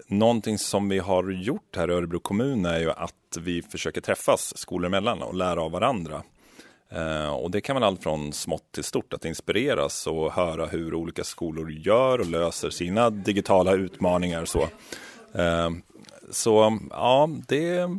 någonting 0.07 0.57
som 0.57 0.89
vi 0.89 0.99
har 0.99 1.31
gjort 1.31 1.75
här 1.75 1.91
i 1.91 1.93
Örebro 1.93 2.19
kommun 2.19 2.65
är 2.65 2.79
ju 2.79 2.91
att 2.91 3.37
vi 3.39 3.61
försöker 3.61 4.01
träffas 4.01 4.57
skolor 4.57 4.87
emellan 4.87 5.21
och 5.21 5.33
lära 5.33 5.61
av 5.61 5.71
varandra. 5.71 6.23
Eh, 6.89 7.29
och 7.29 7.51
det 7.51 7.61
kan 7.61 7.75
vara 7.75 7.85
allt 7.85 8.03
från 8.03 8.33
smått 8.33 8.71
till 8.71 8.83
stort, 8.83 9.13
att 9.13 9.25
inspireras 9.25 10.07
och 10.07 10.33
höra 10.33 10.65
hur 10.65 10.93
olika 10.93 11.23
skolor 11.23 11.71
gör 11.71 12.19
och 12.19 12.29
löser 12.29 12.69
sina 12.69 13.09
digitala 13.09 13.73
utmaningar. 13.73 14.45
Så, 14.45 14.61
eh, 15.33 15.69
så 16.31 16.79
ja, 16.89 17.29
det, 17.47 17.89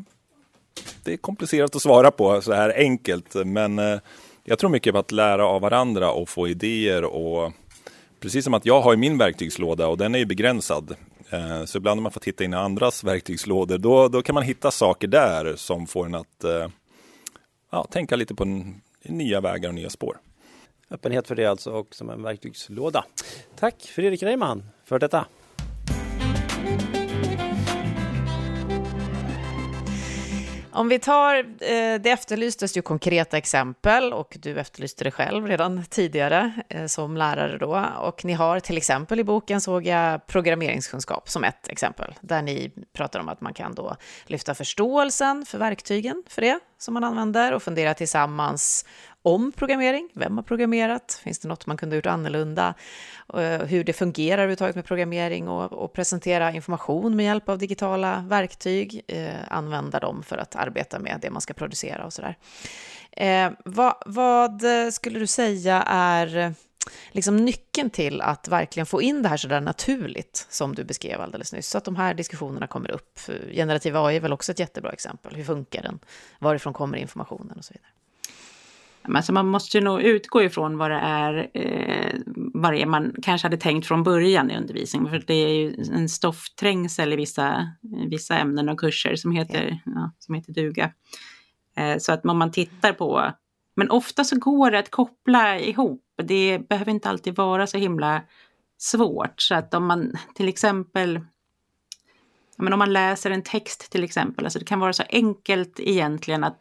det 1.04 1.12
är 1.12 1.16
komplicerat 1.16 1.76
att 1.76 1.82
svara 1.82 2.10
på 2.10 2.42
så 2.42 2.52
här 2.52 2.72
enkelt, 2.76 3.34
men 3.34 3.78
eh, 3.78 3.98
jag 4.44 4.58
tror 4.58 4.70
mycket 4.70 4.92
på 4.92 4.98
att 4.98 5.12
lära 5.12 5.46
av 5.46 5.60
varandra 5.60 6.12
och 6.12 6.28
få 6.28 6.48
idéer 6.48 7.04
och 7.04 7.52
precis 8.20 8.44
som 8.44 8.54
att 8.54 8.66
jag 8.66 8.80
har 8.80 8.94
i 8.94 8.96
min 8.96 9.18
verktygslåda 9.18 9.88
och 9.88 9.98
den 9.98 10.14
är 10.14 10.18
ju 10.18 10.26
begränsad. 10.26 10.96
Eh, 11.30 11.64
så 11.64 11.78
ibland 11.78 11.98
när 11.98 12.02
man 12.02 12.12
får 12.12 12.20
titta 12.20 12.44
in 12.44 12.52
i 12.52 12.56
andras 12.56 13.04
verktygslådor, 13.04 13.78
då, 13.78 14.08
då 14.08 14.22
kan 14.22 14.34
man 14.34 14.44
hitta 14.44 14.70
saker 14.70 15.08
där 15.08 15.56
som 15.56 15.86
får 15.86 16.06
en 16.06 16.14
att 16.14 16.44
eh, 16.44 16.68
ja, 17.70 17.84
tänka 17.84 18.16
lite 18.16 18.34
på 18.34 18.64
nya 19.04 19.40
vägar 19.40 19.68
och 19.68 19.74
nya 19.74 19.90
spår. 19.90 20.16
Öppenhet 20.90 21.28
för 21.28 21.34
det 21.34 21.46
alltså 21.46 21.70
och 21.70 21.94
som 21.94 22.10
en 22.10 22.22
verktygslåda. 22.22 23.04
Tack 23.58 23.82
Fredrik 23.82 24.22
Reimann 24.22 24.64
för 24.84 24.98
detta. 24.98 25.26
Om 30.74 30.88
vi 30.88 30.98
tar, 30.98 31.38
eh, 31.38 32.00
det 32.00 32.10
efterlystes 32.10 32.76
ju 32.76 32.82
konkreta 32.82 33.36
exempel 33.36 34.12
och 34.12 34.36
du 34.40 34.60
efterlyste 34.60 35.04
det 35.04 35.10
själv 35.10 35.46
redan 35.46 35.84
tidigare 35.84 36.52
eh, 36.68 36.86
som 36.86 37.16
lärare 37.16 37.58
då. 37.58 37.86
Och 37.98 38.24
ni 38.24 38.32
har 38.32 38.60
till 38.60 38.76
exempel 38.76 39.20
i 39.20 39.24
boken 39.24 39.60
såg 39.60 39.86
jag 39.86 40.26
programmeringskunskap 40.26 41.28
som 41.28 41.44
ett 41.44 41.68
exempel, 41.68 42.14
där 42.20 42.42
ni 42.42 42.72
pratar 42.92 43.20
om 43.20 43.28
att 43.28 43.40
man 43.40 43.54
kan 43.54 43.74
då 43.74 43.96
lyfta 44.26 44.54
förståelsen 44.54 45.46
för 45.46 45.58
verktygen 45.58 46.22
för 46.28 46.42
det 46.42 46.60
som 46.82 46.94
man 46.94 47.04
använder 47.04 47.52
och 47.52 47.62
fundera 47.62 47.94
tillsammans 47.94 48.84
om 49.22 49.52
programmering. 49.52 50.08
Vem 50.14 50.36
har 50.36 50.44
programmerat? 50.44 51.20
Finns 51.24 51.38
det 51.38 51.48
något 51.48 51.66
man 51.66 51.76
kunde 51.76 51.94
ha 51.94 51.98
gjort 51.98 52.06
annorlunda? 52.06 52.74
Eh, 53.34 53.58
hur 53.58 53.84
det 53.84 53.92
fungerar 53.92 54.38
överhuvudtaget 54.38 54.76
med 54.76 54.84
programmering 54.84 55.48
och, 55.48 55.72
och 55.72 55.92
presentera 55.92 56.52
information 56.52 57.16
med 57.16 57.24
hjälp 57.26 57.48
av 57.48 57.58
digitala 57.58 58.24
verktyg. 58.28 59.02
Eh, 59.08 59.34
använda 59.48 60.00
dem 60.00 60.22
för 60.22 60.38
att 60.38 60.56
arbeta 60.56 60.98
med 60.98 61.18
det 61.22 61.30
man 61.30 61.40
ska 61.40 61.54
producera 61.54 62.04
och 62.04 62.12
sådär. 62.12 62.36
Eh, 63.12 63.50
vad, 63.64 63.94
vad 64.06 64.62
skulle 64.92 65.18
du 65.18 65.26
säga 65.26 65.82
är 65.86 66.54
liksom 67.12 67.36
nyckeln 67.36 67.90
till 67.90 68.20
att 68.20 68.48
verkligen 68.48 68.86
få 68.86 69.02
in 69.02 69.22
det 69.22 69.28
här 69.28 69.36
sådär 69.36 69.60
naturligt 69.60 70.46
som 70.50 70.74
du 70.74 70.84
beskrev 70.84 71.20
alldeles 71.20 71.52
nyss, 71.52 71.68
så 71.68 71.78
att 71.78 71.84
de 71.84 71.96
här 71.96 72.14
diskussionerna 72.14 72.66
kommer 72.66 72.90
upp. 72.90 73.18
Generativ 73.52 73.96
AI 73.96 74.16
är 74.16 74.20
väl 74.20 74.32
också 74.32 74.52
ett 74.52 74.58
jättebra 74.58 74.92
exempel. 74.92 75.34
Hur 75.34 75.44
funkar 75.44 75.82
den? 75.82 75.98
Varifrån 76.38 76.72
kommer 76.72 76.98
informationen 76.98 77.58
och 77.58 77.64
så 77.64 77.74
vidare? 77.74 77.92
Alltså 79.04 79.32
man 79.32 79.46
måste 79.46 79.78
ju 79.78 79.84
nog 79.84 80.02
utgå 80.02 80.42
ifrån 80.42 80.78
vad 80.78 80.90
det 80.90 80.96
är, 80.96 81.50
eh, 81.54 82.20
vad 82.36 82.72
det 82.72 82.82
är 82.82 82.86
man 82.86 83.14
kanske 83.22 83.46
hade 83.46 83.56
tänkt 83.56 83.86
från 83.86 84.02
början 84.02 84.50
i 84.50 84.56
undervisningen. 84.56 85.10
För 85.10 85.22
det 85.26 85.34
är 85.34 85.48
ju 85.48 85.84
en 85.92 86.08
stoffträngsel 86.08 87.12
i 87.12 87.16
vissa, 87.16 87.72
vissa 88.10 88.36
ämnen 88.36 88.68
och 88.68 88.80
kurser 88.80 89.16
som 89.16 89.32
heter, 89.32 89.80
ja, 89.84 90.12
som 90.18 90.34
heter 90.34 90.52
duga. 90.52 90.92
Eh, 91.76 91.98
så 91.98 92.12
att 92.12 92.26
om 92.26 92.38
man 92.38 92.50
tittar 92.50 92.92
på, 92.92 93.32
men 93.74 93.90
ofta 93.90 94.24
så 94.24 94.38
går 94.38 94.70
det 94.70 94.78
att 94.78 94.90
koppla 94.90 95.58
ihop. 95.58 96.02
Det 96.22 96.68
behöver 96.68 96.90
inte 96.90 97.08
alltid 97.08 97.36
vara 97.36 97.66
så 97.66 97.78
himla 97.78 98.22
svårt. 98.78 99.40
Så 99.40 99.54
att 99.54 99.74
om 99.74 99.86
man 99.86 100.12
till 100.34 100.48
exempel 100.48 101.20
men 102.56 102.72
om 102.72 102.78
man 102.78 102.92
läser 102.92 103.30
en 103.30 103.42
text 103.42 103.92
till 103.92 104.04
exempel, 104.04 104.44
alltså 104.44 104.58
det 104.58 104.64
kan 104.64 104.80
vara 104.80 104.92
så 104.92 105.02
enkelt 105.08 105.80
egentligen 105.80 106.44
att 106.44 106.58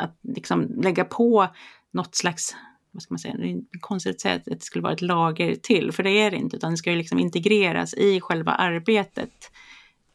att 0.00 0.16
liksom 0.22 0.80
lägga 0.82 1.04
på 1.04 1.48
något 1.90 2.14
slags, 2.14 2.56
vad 2.90 3.02
ska 3.02 3.14
man 3.14 3.18
säga, 3.18 3.36
det 3.36 3.50
är 3.50 3.80
konstigt 3.80 4.14
att 4.14 4.20
säga 4.20 4.34
att 4.34 4.44
det 4.44 4.62
skulle 4.62 4.82
vara 4.82 4.92
ett 4.92 5.02
lager 5.02 5.54
till, 5.54 5.92
för 5.92 6.02
det 6.02 6.10
är 6.10 6.30
det 6.30 6.36
inte, 6.36 6.56
utan 6.56 6.70
det 6.70 6.76
ska 6.76 6.90
ju 6.90 6.96
liksom 6.96 7.18
integreras 7.18 7.94
i 7.94 8.20
själva 8.20 8.52
arbetet. 8.52 9.50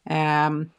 Um, 0.04 0.70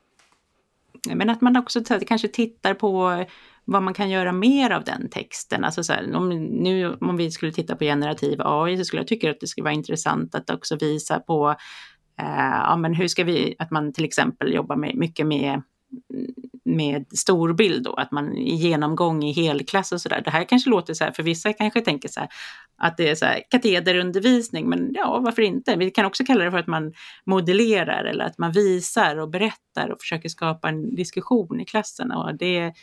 men 1.15 1.29
att 1.29 1.41
man 1.41 1.57
också 1.57 1.83
kanske 2.07 2.27
tittar 2.27 2.73
på 2.73 3.25
vad 3.67 3.83
man 3.83 3.93
kan 3.93 4.09
göra 4.09 4.31
mer 4.31 4.69
av 4.69 4.83
den 4.83 5.09
texten. 5.09 5.63
Alltså 5.63 5.83
så 5.83 5.93
här, 5.93 6.15
om, 6.15 6.29
nu, 6.45 6.93
om 6.93 7.17
vi 7.17 7.31
skulle 7.31 7.51
titta 7.51 7.75
på 7.75 7.83
generativ 7.83 8.41
AI 8.41 8.77
så 8.77 8.85
skulle 8.85 8.99
jag 8.99 9.07
tycka 9.07 9.31
att 9.31 9.39
det 9.39 9.47
skulle 9.47 9.63
vara 9.63 9.73
intressant 9.73 10.35
att 10.35 10.49
också 10.49 10.75
visa 10.75 11.19
på 11.19 11.49
eh, 12.19 12.59
ja, 12.63 12.77
men 12.77 12.93
hur 12.93 13.07
ska 13.07 13.23
vi, 13.23 13.55
att 13.59 13.71
man 13.71 13.93
till 13.93 14.05
exempel 14.05 14.53
jobbar 14.53 14.75
med, 14.75 14.95
mycket 14.95 15.27
med 15.27 15.61
med 16.65 17.05
storbild 17.17 17.83
då, 17.83 17.93
att 17.93 18.11
man 18.11 18.37
i 18.37 18.55
genomgång 18.55 19.23
i 19.23 19.31
helklass 19.31 19.91
och 19.91 20.01
sådär. 20.01 20.21
Det 20.25 20.31
här 20.31 20.43
kanske 20.43 20.69
låter 20.69 20.93
så 20.93 21.03
här, 21.03 21.11
för 21.11 21.23
vissa 21.23 21.53
kanske 21.53 21.81
tänker 21.81 22.09
så 22.09 22.19
här, 22.19 22.29
att 22.77 22.97
det 22.97 23.09
är 23.09 23.15
så 23.15 23.25
här 23.25 23.41
katederundervisning, 23.49 24.69
men 24.69 24.91
ja, 24.93 25.19
varför 25.23 25.41
inte? 25.41 25.75
Vi 25.75 25.91
kan 25.91 26.05
också 26.05 26.25
kalla 26.25 26.45
det 26.45 26.51
för 26.51 26.57
att 26.57 26.67
man 26.67 26.93
modellerar 27.25 28.03
eller 28.03 28.25
att 28.25 28.37
man 28.37 28.51
visar 28.51 29.17
och 29.17 29.29
berättar 29.29 29.89
och 29.89 29.99
försöker 29.99 30.29
skapa 30.29 30.69
en 30.69 30.95
diskussion 30.95 31.59
i 31.59 31.65
klassen. 31.65 32.11
Och 32.11 32.37
det 32.37 32.73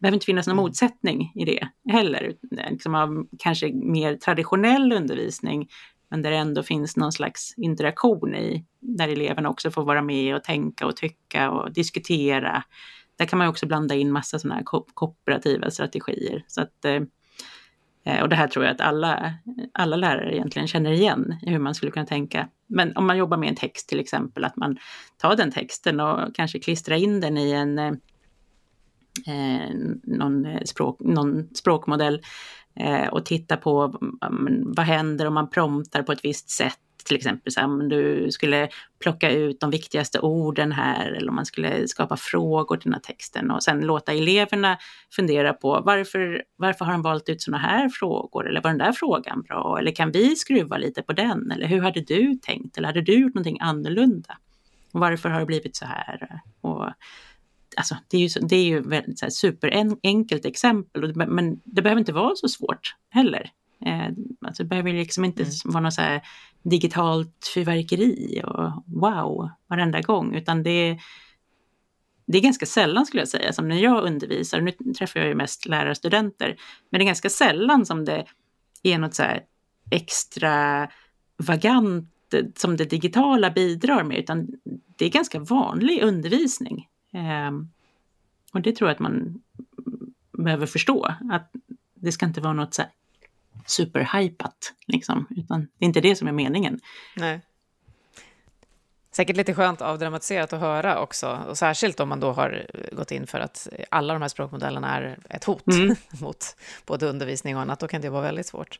behöver 0.00 0.16
inte 0.16 0.26
finnas 0.26 0.46
någon 0.46 0.58
mm. 0.58 0.62
motsättning 0.62 1.32
i 1.34 1.44
det 1.44 1.68
heller. 1.92 2.34
Liksom 2.70 2.94
av 2.94 3.26
kanske 3.38 3.72
mer 3.72 4.16
traditionell 4.16 4.92
undervisning, 4.92 5.68
men 6.10 6.22
där 6.22 6.30
det 6.30 6.36
ändå 6.36 6.62
finns 6.62 6.96
någon 6.96 7.12
slags 7.12 7.54
interaktion 7.56 8.34
i, 8.34 8.64
där 8.80 9.08
eleverna 9.08 9.50
också 9.50 9.70
får 9.70 9.84
vara 9.84 10.02
med 10.02 10.36
och 10.36 10.44
tänka 10.44 10.86
och 10.86 10.96
tycka 10.96 11.50
och 11.50 11.72
diskutera 11.72 12.64
där 13.20 13.26
kan 13.26 13.38
man 13.38 13.48
också 13.48 13.66
blanda 13.66 13.94
in 13.94 14.12
massa 14.12 14.38
sådana 14.38 14.54
här 14.54 14.64
ko 14.64 14.86
kooperativa 14.94 15.70
strategier. 15.70 16.44
Så 16.46 16.62
att, 16.62 16.84
eh, 16.84 17.02
eh, 18.04 18.22
och 18.22 18.28
det 18.28 18.36
här 18.36 18.48
tror 18.48 18.64
jag 18.64 18.74
att 18.74 18.80
alla, 18.80 19.34
alla 19.72 19.96
lärare 19.96 20.34
egentligen 20.34 20.68
känner 20.68 20.90
igen 20.90 21.38
hur 21.42 21.58
man 21.58 21.74
skulle 21.74 21.92
kunna 21.92 22.06
tänka. 22.06 22.48
Men 22.66 22.96
om 22.96 23.06
man 23.06 23.16
jobbar 23.16 23.36
med 23.36 23.48
en 23.48 23.54
text 23.54 23.88
till 23.88 24.00
exempel, 24.00 24.44
att 24.44 24.56
man 24.56 24.78
tar 25.16 25.36
den 25.36 25.50
texten 25.50 26.00
och 26.00 26.34
kanske 26.34 26.58
klistrar 26.58 26.96
in 26.96 27.20
den 27.20 27.38
i 27.38 27.50
en 27.50 28.00
eh, 29.26 29.76
någon, 30.02 30.66
språk, 30.66 31.00
någon 31.00 31.54
språkmodell 31.54 32.22
eh, 32.74 33.08
och 33.08 33.24
titta 33.24 33.56
på 33.56 33.98
mm, 34.02 34.46
mm, 34.46 34.72
vad 34.76 34.86
händer 34.86 35.26
om 35.26 35.34
man 35.34 35.50
promptar 35.50 36.02
på 36.02 36.12
ett 36.12 36.24
visst 36.24 36.50
sätt? 36.50 36.78
Till 37.04 37.16
exempel 37.16 37.52
så 37.52 37.60
här, 37.60 37.66
om 37.66 37.88
du 37.88 38.28
skulle 38.30 38.68
plocka 39.02 39.30
ut 39.30 39.60
de 39.60 39.70
viktigaste 39.70 40.20
orden 40.20 40.72
här 40.72 41.12
eller 41.12 41.28
om 41.28 41.34
man 41.34 41.46
skulle 41.46 41.88
skapa 41.88 42.16
frågor 42.16 42.76
till 42.76 42.90
den 42.90 42.94
här 42.94 43.14
texten 43.14 43.50
och 43.50 43.62
sen 43.62 43.80
låta 43.80 44.12
eleverna 44.12 44.78
fundera 45.16 45.52
på 45.52 45.82
varför, 45.84 46.42
varför 46.56 46.84
har 46.84 46.92
han 46.92 47.02
valt 47.02 47.28
ut 47.28 47.42
sådana 47.42 47.58
här 47.58 47.88
frågor? 47.88 48.48
Eller 48.48 48.62
var 48.62 48.70
den 48.70 48.78
där 48.78 48.92
frågan 48.92 49.42
bra? 49.42 49.78
Eller 49.78 49.92
kan 49.92 50.10
vi 50.10 50.36
skruva 50.36 50.76
lite 50.76 51.02
på 51.02 51.12
den? 51.12 51.50
Eller 51.50 51.66
hur 51.66 51.80
hade 51.80 52.00
du 52.00 52.34
tänkt? 52.34 52.78
Eller 52.78 52.88
hade 52.88 53.02
du 53.02 53.20
gjort 53.20 53.34
någonting 53.34 53.58
annorlunda? 53.60 54.38
Och 54.92 55.00
varför 55.00 55.28
har 55.28 55.40
det 55.40 55.46
blivit 55.46 55.76
så 55.76 55.84
här? 55.84 56.40
Och, 56.60 56.88
alltså, 57.76 57.96
det 58.08 58.16
är 58.16 58.20
ju, 58.20 58.40
det 58.40 58.56
är 58.56 58.64
ju 58.64 59.02
ett 59.22 59.32
superenkelt 59.32 60.44
exempel, 60.44 61.14
men 61.28 61.60
det 61.64 61.82
behöver 61.82 62.00
inte 62.00 62.12
vara 62.12 62.36
så 62.36 62.48
svårt 62.48 62.96
heller. 63.10 63.50
Eh, 63.86 64.08
alltså 64.46 64.62
det 64.62 64.68
behöver 64.68 64.92
liksom 64.92 65.24
inte 65.24 65.42
mm. 65.42 65.52
vara 65.64 65.82
något 65.82 65.94
så 65.94 66.02
här 66.02 66.22
digitalt 66.62 67.50
fyrverkeri 67.54 68.42
och 68.44 68.84
wow 68.86 69.50
varenda 69.68 70.00
gång, 70.00 70.34
utan 70.34 70.62
det, 70.62 70.98
det 72.26 72.38
är 72.38 72.42
ganska 72.42 72.66
sällan 72.66 73.06
skulle 73.06 73.20
jag 73.20 73.28
säga, 73.28 73.52
som 73.52 73.68
när 73.68 73.76
jag 73.76 74.04
undervisar, 74.04 74.60
nu 74.60 74.72
träffar 74.72 75.20
jag 75.20 75.28
ju 75.28 75.34
mest 75.34 75.66
lärarstudenter, 75.66 76.56
men 76.90 76.98
det 76.98 77.04
är 77.04 77.06
ganska 77.06 77.30
sällan 77.30 77.86
som 77.86 78.04
det 78.04 78.26
är 78.82 78.98
något 78.98 79.14
så 79.14 79.22
här 79.22 79.42
extra 79.90 80.88
vagant 81.36 82.14
som 82.56 82.76
det 82.76 82.84
digitala 82.84 83.50
bidrar 83.50 84.04
med, 84.04 84.18
utan 84.18 84.48
det 84.96 85.04
är 85.04 85.10
ganska 85.10 85.40
vanlig 85.40 86.02
undervisning. 86.02 86.86
Um, 87.12 87.70
och 88.52 88.60
det 88.60 88.72
tror 88.72 88.90
jag 88.90 88.94
att 88.94 89.00
man 89.00 89.42
behöver 90.32 90.66
förstå, 90.66 91.14
att 91.30 91.50
det 91.94 92.12
ska 92.12 92.26
inte 92.26 92.40
vara 92.40 92.52
något 92.52 92.74
så 92.74 92.82
superhypat, 93.66 94.74
liksom, 94.86 95.26
utan 95.30 95.60
det 95.60 95.84
är 95.84 95.86
inte 95.86 96.00
det 96.00 96.16
som 96.16 96.28
är 96.28 96.32
meningen. 96.32 96.80
Nej. 97.16 97.40
Säkert 99.12 99.36
lite 99.36 99.54
skönt 99.54 99.82
avdramatiserat 99.82 100.52
att 100.52 100.60
höra 100.60 101.00
också, 101.00 101.44
och 101.48 101.58
särskilt 101.58 102.00
om 102.00 102.08
man 102.08 102.20
då 102.20 102.32
har 102.32 102.66
gått 102.92 103.10
in 103.10 103.26
för 103.26 103.40
att 103.40 103.68
alla 103.90 104.12
de 104.12 104.22
här 104.22 104.28
språkmodellerna 104.28 104.96
är 104.96 105.18
ett 105.28 105.44
hot 105.44 105.66
mm. 105.66 105.96
mot 106.20 106.56
både 106.86 107.06
undervisning 107.06 107.56
och 107.56 107.62
annat, 107.62 107.80
då 107.80 107.88
kan 107.88 108.00
det 108.00 108.10
vara 108.10 108.22
väldigt 108.22 108.46
svårt. 108.46 108.78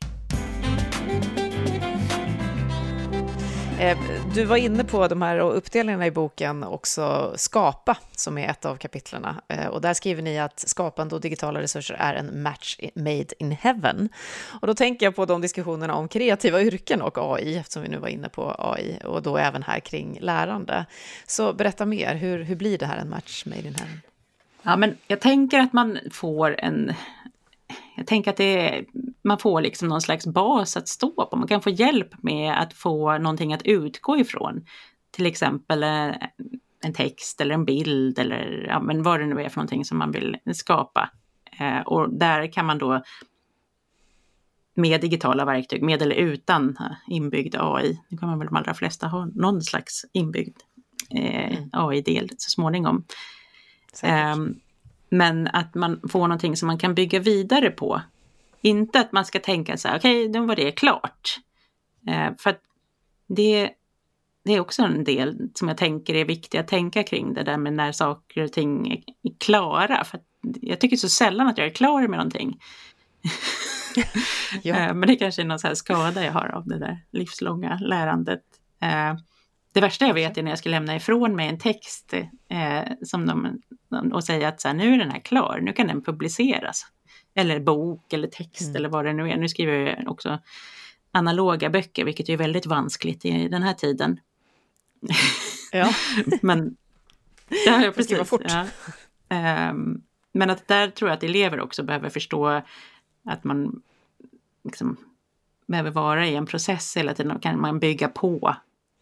Eh, 3.81 3.99
du 4.35 4.45
var 4.45 4.57
inne 4.57 4.85
på 4.85 5.09
de 5.09 5.23
här 5.23 5.39
uppdelningarna 5.39 6.07
i 6.07 6.11
boken 6.11 6.65
också, 6.65 7.33
Skapa, 7.37 7.97
som 8.17 8.39
är 8.39 8.49
ett 8.49 8.65
av 8.65 8.77
kapitlerna. 8.77 9.43
Eh, 9.49 9.67
och 9.67 9.81
där 9.81 9.95
skriver 9.95 10.23
ni 10.23 10.39
att 10.39 10.59
skapande 10.69 11.15
och 11.15 11.21
digitala 11.21 11.61
resurser 11.61 11.95
är 11.95 12.15
en 12.15 12.43
match 12.43 12.79
made 12.95 13.43
in 13.43 13.53
heaven. 13.53 14.09
Och 14.61 14.67
då 14.67 14.75
tänker 14.75 15.07
jag 15.07 15.17
på 15.17 15.27
de 15.27 15.41
diskussionerna 15.41 15.95
om 15.95 16.09
kreativa 16.09 16.63
yrken 16.63 17.03
och 17.03 17.19
AI, 17.19 17.57
eftersom 17.57 17.83
vi 17.83 17.89
nu 17.89 17.99
var 17.99 18.09
inne 18.09 18.29
på 18.29 18.55
AI, 18.59 18.99
och 19.05 19.23
då 19.23 19.37
även 19.37 19.63
här 19.63 19.81
kring 19.81 20.19
lärande. 20.21 20.87
Så 21.27 21.53
berätta 21.53 21.87
mer, 21.87 22.15
hur, 22.15 22.43
hur 22.43 22.57
blir 22.57 22.79
det 22.79 22.87
här 22.87 22.99
en 22.99 23.11
match 23.11 23.45
made 23.47 23.69
in 23.69 23.75
heaven? 23.75 24.01
Ja, 24.63 24.77
men 24.77 24.97
jag 25.07 25.21
tänker 25.21 25.59
att 25.59 25.73
man 25.73 25.99
får 26.13 26.61
en... 26.61 26.93
Jag 28.01 28.07
tänker 28.07 28.31
att 28.31 28.37
det 28.37 28.85
man 29.23 29.39
får 29.39 29.61
liksom 29.61 29.89
någon 29.89 30.01
slags 30.01 30.27
bas 30.27 30.77
att 30.77 30.89
stå 30.89 31.29
på. 31.31 31.37
Man 31.37 31.49
kan 31.49 31.63
få 31.63 31.71
hjälp 31.71 32.23
med 32.23 32.63
att 32.63 32.73
få 32.73 33.19
någonting 33.19 33.53
att 33.53 33.63
utgå 33.63 34.19
ifrån. 34.19 34.65
Till 35.11 35.27
exempel 35.27 35.83
en 35.83 36.93
text 36.95 37.41
eller 37.41 37.55
en 37.55 37.65
bild 37.65 38.19
eller 38.19 38.67
ja, 38.69 38.81
men 38.81 39.03
vad 39.03 39.21
det 39.21 39.27
nu 39.27 39.43
är 39.43 39.49
för 39.49 39.57
någonting 39.57 39.85
som 39.85 39.99
man 39.99 40.13
vill 40.13 40.37
skapa. 40.53 41.11
Eh, 41.61 41.81
och 41.81 42.15
där 42.15 42.53
kan 42.53 42.67
man 42.67 42.79
då 42.79 43.03
med 44.75 45.01
digitala 45.01 45.45
verktyg, 45.45 45.83
med 45.83 46.03
eller 46.03 46.17
utan 46.17 46.77
eh, 46.81 47.15
inbyggd 47.15 47.55
AI, 47.59 48.01
nu 48.09 48.17
kommer 48.17 48.37
väl 48.37 48.47
de 48.47 48.57
allra 48.57 48.75
flesta 48.75 49.07
ha 49.07 49.29
någon 49.35 49.63
slags 49.63 50.05
inbyggd 50.13 50.57
eh, 51.11 51.57
mm. 51.57 51.71
AI-del 51.73 52.31
så 52.37 52.51
småningom. 52.51 53.05
Um, 54.35 54.61
men 55.11 55.47
att 55.47 55.75
man 55.75 56.01
får 56.09 56.21
någonting 56.21 56.57
som 56.57 56.67
man 56.67 56.79
kan 56.79 56.95
bygga 56.95 57.21
vidare 57.21 57.71
på. 57.71 58.03
Inte 58.61 59.01
att 59.01 59.13
man 59.13 59.25
ska 59.25 59.39
tänka 59.39 59.77
så 59.77 59.89
här, 59.89 59.99
okej, 59.99 60.29
okay, 60.29 60.41
nu 60.41 60.47
var 60.47 60.57
det 60.57 60.73
klart. 60.73 61.39
Uh, 62.09 62.37
för 62.39 62.51
att 62.51 62.61
det, 63.27 63.71
det 64.45 64.53
är 64.53 64.61
också 64.61 64.83
en 64.83 65.05
del 65.05 65.51
som 65.55 65.69
jag 65.69 65.77
tänker 65.77 66.15
är 66.15 66.25
viktigt 66.25 66.61
att 66.61 66.69
tänka 66.69 67.03
kring 67.03 67.35
det 67.35 67.43
där 67.43 67.57
med 67.57 67.73
när 67.73 67.93
saker 67.93 68.45
och 68.45 68.53
ting 68.53 68.93
är, 68.93 69.03
klara. 69.39 70.05
För 70.05 70.21
jag 70.61 70.81
tycker 70.81 70.97
så 70.97 71.09
sällan 71.09 71.47
att 71.47 71.59
jag 71.59 71.67
är 71.67 71.75
klar 71.75 72.01
med 72.01 72.19
någonting. 72.19 72.61
ja. 74.63 74.89
uh, 74.89 74.95
men 74.95 75.09
det 75.09 75.17
kanske 75.17 75.43
är 75.43 75.47
någon 75.47 75.59
så 75.59 75.67
här 75.67 75.75
skada 75.75 76.25
jag 76.25 76.33
har 76.33 76.49
av 76.49 76.67
det 76.67 76.79
där 76.79 76.99
livslånga 77.11 77.79
lärandet. 77.83 78.43
Det 79.73 79.81
värsta 79.81 80.07
jag 80.07 80.15
vet 80.15 80.39
är 80.39 80.43
när 80.43 80.51
jag 80.51 80.59
ska 80.59 80.69
lämna 80.69 80.97
ifrån 80.97 81.37
mig 81.37 81.49
en 81.49 81.59
text 81.59 82.15
eh, 82.49 82.83
som 83.03 83.27
de, 83.27 83.61
och 84.13 84.25
säga 84.25 84.49
att 84.49 84.61
så 84.61 84.69
här, 84.69 84.75
nu 84.75 84.95
är 84.95 84.99
den 84.99 85.11
här 85.11 85.21
klar, 85.21 85.61
nu 85.63 85.73
kan 85.73 85.87
den 85.87 86.03
publiceras. 86.03 86.87
Eller 87.35 87.61
bok 87.61 88.13
eller 88.13 88.29
text 88.29 88.63
mm. 88.63 88.77
eller 88.77 88.89
vad 88.89 89.05
det 89.05 89.13
nu 89.13 89.31
är. 89.31 89.37
Nu 89.37 89.49
skriver 89.49 89.73
jag 89.73 90.11
också 90.11 90.39
analoga 91.13 91.71
böcker, 91.71 92.05
vilket 92.05 92.29
är 92.29 92.37
väldigt 92.37 92.67
vanskligt 92.67 93.25
i 93.25 93.49
den 93.49 93.63
här 93.63 93.75
tiden. 93.75 94.21
Ja. 95.73 95.93
men, 96.43 96.77
ja, 97.67 97.85
ja 97.85 97.93
precis. 97.93 98.29
fort. 98.29 98.43
Ja. 98.45 98.67
Um, 99.71 100.03
men 100.33 100.51
att 100.51 100.69
där 100.69 100.91
tror 100.91 101.11
jag 101.11 101.17
att 101.17 101.23
elever 101.23 101.61
också 101.61 101.83
behöver 101.83 102.09
förstå 102.09 102.63
att 103.25 103.45
man 103.45 103.83
liksom 104.65 104.97
behöver 105.67 105.91
vara 105.91 106.27
i 106.27 106.35
en 106.35 106.47
process 106.47 106.97
hela 106.97 107.15
tiden 107.15 107.33
och 107.33 107.43
kan 107.43 107.61
man 107.61 107.79
bygga 107.79 108.09
på 108.09 108.57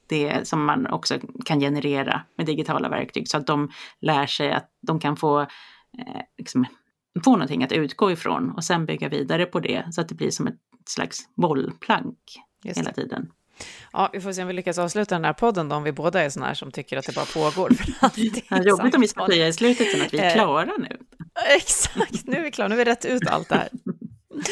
det 0.08 0.48
som 0.48 0.64
man 0.64 0.86
också 0.86 1.18
kan 1.44 1.60
generera 1.60 2.22
med 2.36 2.46
digitala 2.46 2.88
verktyg 2.88 3.28
så 3.28 3.36
att 3.36 3.46
de 3.46 3.70
lär 4.00 4.26
sig 4.26 4.52
att 4.52 4.70
de 4.86 5.00
kan 5.00 5.16
få, 5.16 5.40
eh, 5.40 6.20
liksom, 6.38 6.66
få 7.24 7.30
någonting 7.30 7.64
att 7.64 7.72
utgå 7.72 8.12
ifrån 8.12 8.50
och 8.50 8.64
sen 8.64 8.86
bygga 8.86 9.08
vidare 9.08 9.46
på 9.46 9.60
det 9.60 9.84
så 9.90 10.00
att 10.00 10.08
det 10.08 10.14
blir 10.14 10.30
som 10.30 10.46
ett 10.46 10.58
slags 10.86 11.28
bollplank 11.34 12.18
hela 12.64 12.92
tiden. 12.92 13.32
Ja, 13.92 14.10
vi 14.12 14.20
får 14.20 14.32
se 14.32 14.42
om 14.42 14.48
vi 14.48 14.54
lyckas 14.54 14.78
avsluta 14.78 15.14
den 15.14 15.24
här 15.24 15.32
podden 15.32 15.68
då, 15.68 15.76
om 15.76 15.82
vi 15.82 15.92
båda 15.92 16.22
är 16.22 16.30
sådana 16.30 16.46
här 16.46 16.54
som 16.54 16.70
tycker 16.70 16.96
att 16.96 17.06
det 17.06 17.14
bara 17.14 17.24
pågår. 17.24 17.72
ja, 18.48 18.62
jobbigt 18.64 18.94
om 18.94 19.00
vi 19.00 19.08
ska 19.08 19.26
säga 19.26 19.48
i 19.48 19.52
slutet 19.52 19.90
sen 19.92 20.02
att 20.02 20.14
vi 20.14 20.18
är 20.18 20.26
eh, 20.26 20.34
klara 20.34 20.72
nu. 20.78 20.98
Exakt, 21.56 22.26
nu 22.26 22.36
är 22.36 22.42
vi 22.42 22.50
klara, 22.50 22.68
nu 22.68 22.74
har 22.74 22.84
vi 22.84 22.90
rätt 22.90 23.04
ut 23.04 23.26
allt 23.26 23.48
det 23.48 23.54
här. 23.54 23.68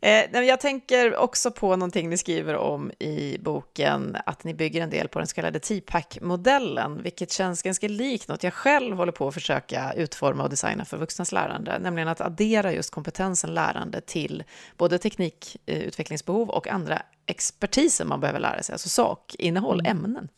Eh, 0.00 0.40
jag 0.40 0.60
tänker 0.60 1.16
också 1.16 1.50
på 1.50 1.76
någonting 1.76 2.08
ni 2.08 2.16
skriver 2.16 2.56
om 2.56 2.90
i 2.98 3.38
boken, 3.40 4.16
att 4.26 4.44
ni 4.44 4.54
bygger 4.54 4.80
en 4.82 4.90
del 4.90 5.08
på 5.08 5.18
den 5.18 5.28
så 5.28 5.34
kallade 5.34 5.58
TPAC-modellen, 5.58 7.02
vilket 7.02 7.32
känns 7.32 7.62
ganska 7.62 7.88
likt 7.88 8.28
något 8.28 8.42
jag 8.42 8.54
själv 8.54 8.96
håller 8.96 9.12
på 9.12 9.28
att 9.28 9.34
försöka 9.34 9.92
utforma 9.92 10.42
och 10.42 10.50
designa 10.50 10.84
för 10.84 10.96
vuxnas 10.96 11.32
lärande, 11.32 11.78
nämligen 11.78 12.08
att 12.08 12.20
addera 12.20 12.72
just 12.72 12.90
kompetensen 12.90 13.54
lärande 13.54 14.00
till 14.00 14.44
både 14.76 14.98
teknikutvecklingsbehov 14.98 16.50
och 16.50 16.68
andra 16.68 17.02
expertiser 17.26 18.04
man 18.04 18.20
behöver 18.20 18.40
lära 18.40 18.62
sig, 18.62 18.72
alltså 18.72 18.88
sakinnehåll, 18.88 19.80
mm. 19.80 20.04
ämnen. 20.04 20.28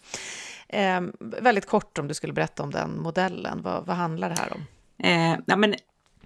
Eh, 0.69 1.01
väldigt 1.43 1.67
kort 1.67 1.99
om 1.99 2.09
du 2.09 2.15
skulle 2.15 2.33
berätta 2.33 2.63
om 2.63 2.71
den 2.71 3.03
modellen, 3.03 3.63
vad, 3.63 3.87
vad 3.87 3.97
handlar 3.97 4.29
det 4.29 4.39
här 4.39 4.53
om? 4.53 4.67
Eh, 4.99 5.39
ja, 5.47 5.57
men 5.57 5.75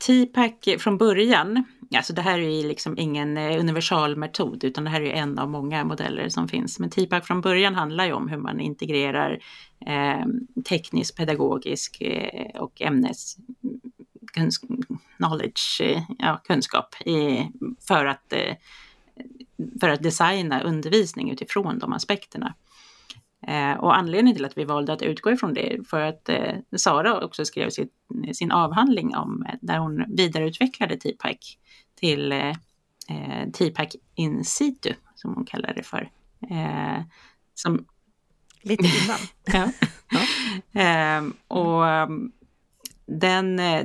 TPAC 0.01 0.83
från 0.83 0.99
början, 0.99 1.65
alltså 1.97 2.13
det 2.13 2.23
här 2.23 2.39
är 2.39 2.69
liksom 2.69 2.99
ingen 2.99 3.37
eh, 3.37 3.61
universalmetod 3.61 4.65
utan 4.65 4.85
det 4.85 4.91
här 4.91 5.01
är 5.01 5.13
en 5.13 5.39
av 5.39 5.51
många 5.51 5.85
modeller 5.85 6.29
som 6.29 6.49
finns. 6.49 6.79
Men 6.79 6.91
TPAC 6.91 7.27
från 7.27 7.41
början 7.41 7.75
handlar 7.75 8.07
ju 8.07 8.13
om 8.13 8.29
hur 8.29 8.39
man 8.39 8.61
integrerar 8.61 9.39
eh, 9.87 10.27
teknisk, 10.69 11.17
pedagogisk 11.17 12.01
eh, 12.01 12.61
och 12.61 12.83
ämnes 12.83 13.37
knowledge, 15.17 15.81
eh, 15.81 16.03
ja, 16.19 16.41
kunskap 16.45 16.95
i, 17.07 17.49
för, 17.89 18.07
att, 18.07 18.33
eh, 18.33 18.57
för 19.81 19.89
att 19.89 20.03
designa 20.03 20.63
undervisning 20.63 21.31
utifrån 21.31 21.79
de 21.79 21.93
aspekterna. 21.93 22.55
Eh, 23.49 23.73
och 23.73 23.97
anledningen 23.97 24.37
till 24.37 24.45
att 24.45 24.59
vi 24.59 24.65
valde 24.65 24.93
att 24.93 25.03
utgå 25.03 25.31
ifrån 25.31 25.55
det 25.55 25.89
för 25.89 26.01
att 26.01 26.29
eh, 26.29 26.55
Sara 26.77 27.21
också 27.21 27.45
skrev 27.45 27.71
sitt, 27.71 27.93
sin 28.33 28.53
avhandling 28.53 29.17
om 29.17 29.47
där 29.61 29.79
hon 29.79 30.05
vidareutvecklade 30.17 30.97
TPAC 30.97 31.59
till 31.95 32.33
eh, 32.33 32.55
TPAC 33.53 33.97
in 34.15 34.45
situ 34.45 34.93
som 35.15 35.35
hon 35.35 35.45
kallar 35.45 35.75
det 35.75 35.83
för. 35.83 36.11
Eh, 36.51 37.03
som... 37.55 37.85
Lite 38.63 38.85
innan. 38.85 39.19
ja. 39.45 39.73
ja. 40.11 40.81
Eh, 40.81 41.25
och 41.49 41.89
mm, 41.89 42.33
den, 43.07 43.59
eh, 43.59 43.85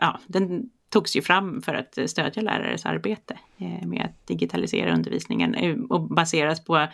ja, 0.00 0.20
den 0.26 0.70
togs 0.90 1.16
ju 1.16 1.22
fram 1.22 1.62
för 1.62 1.74
att 1.74 2.10
stödja 2.10 2.42
lärares 2.42 2.86
arbete 2.86 3.38
eh, 3.58 3.86
med 3.86 4.02
att 4.04 4.26
digitalisera 4.26 4.94
undervisningen 4.94 5.84
och 5.90 6.14
baseras 6.14 6.64
på 6.64 6.88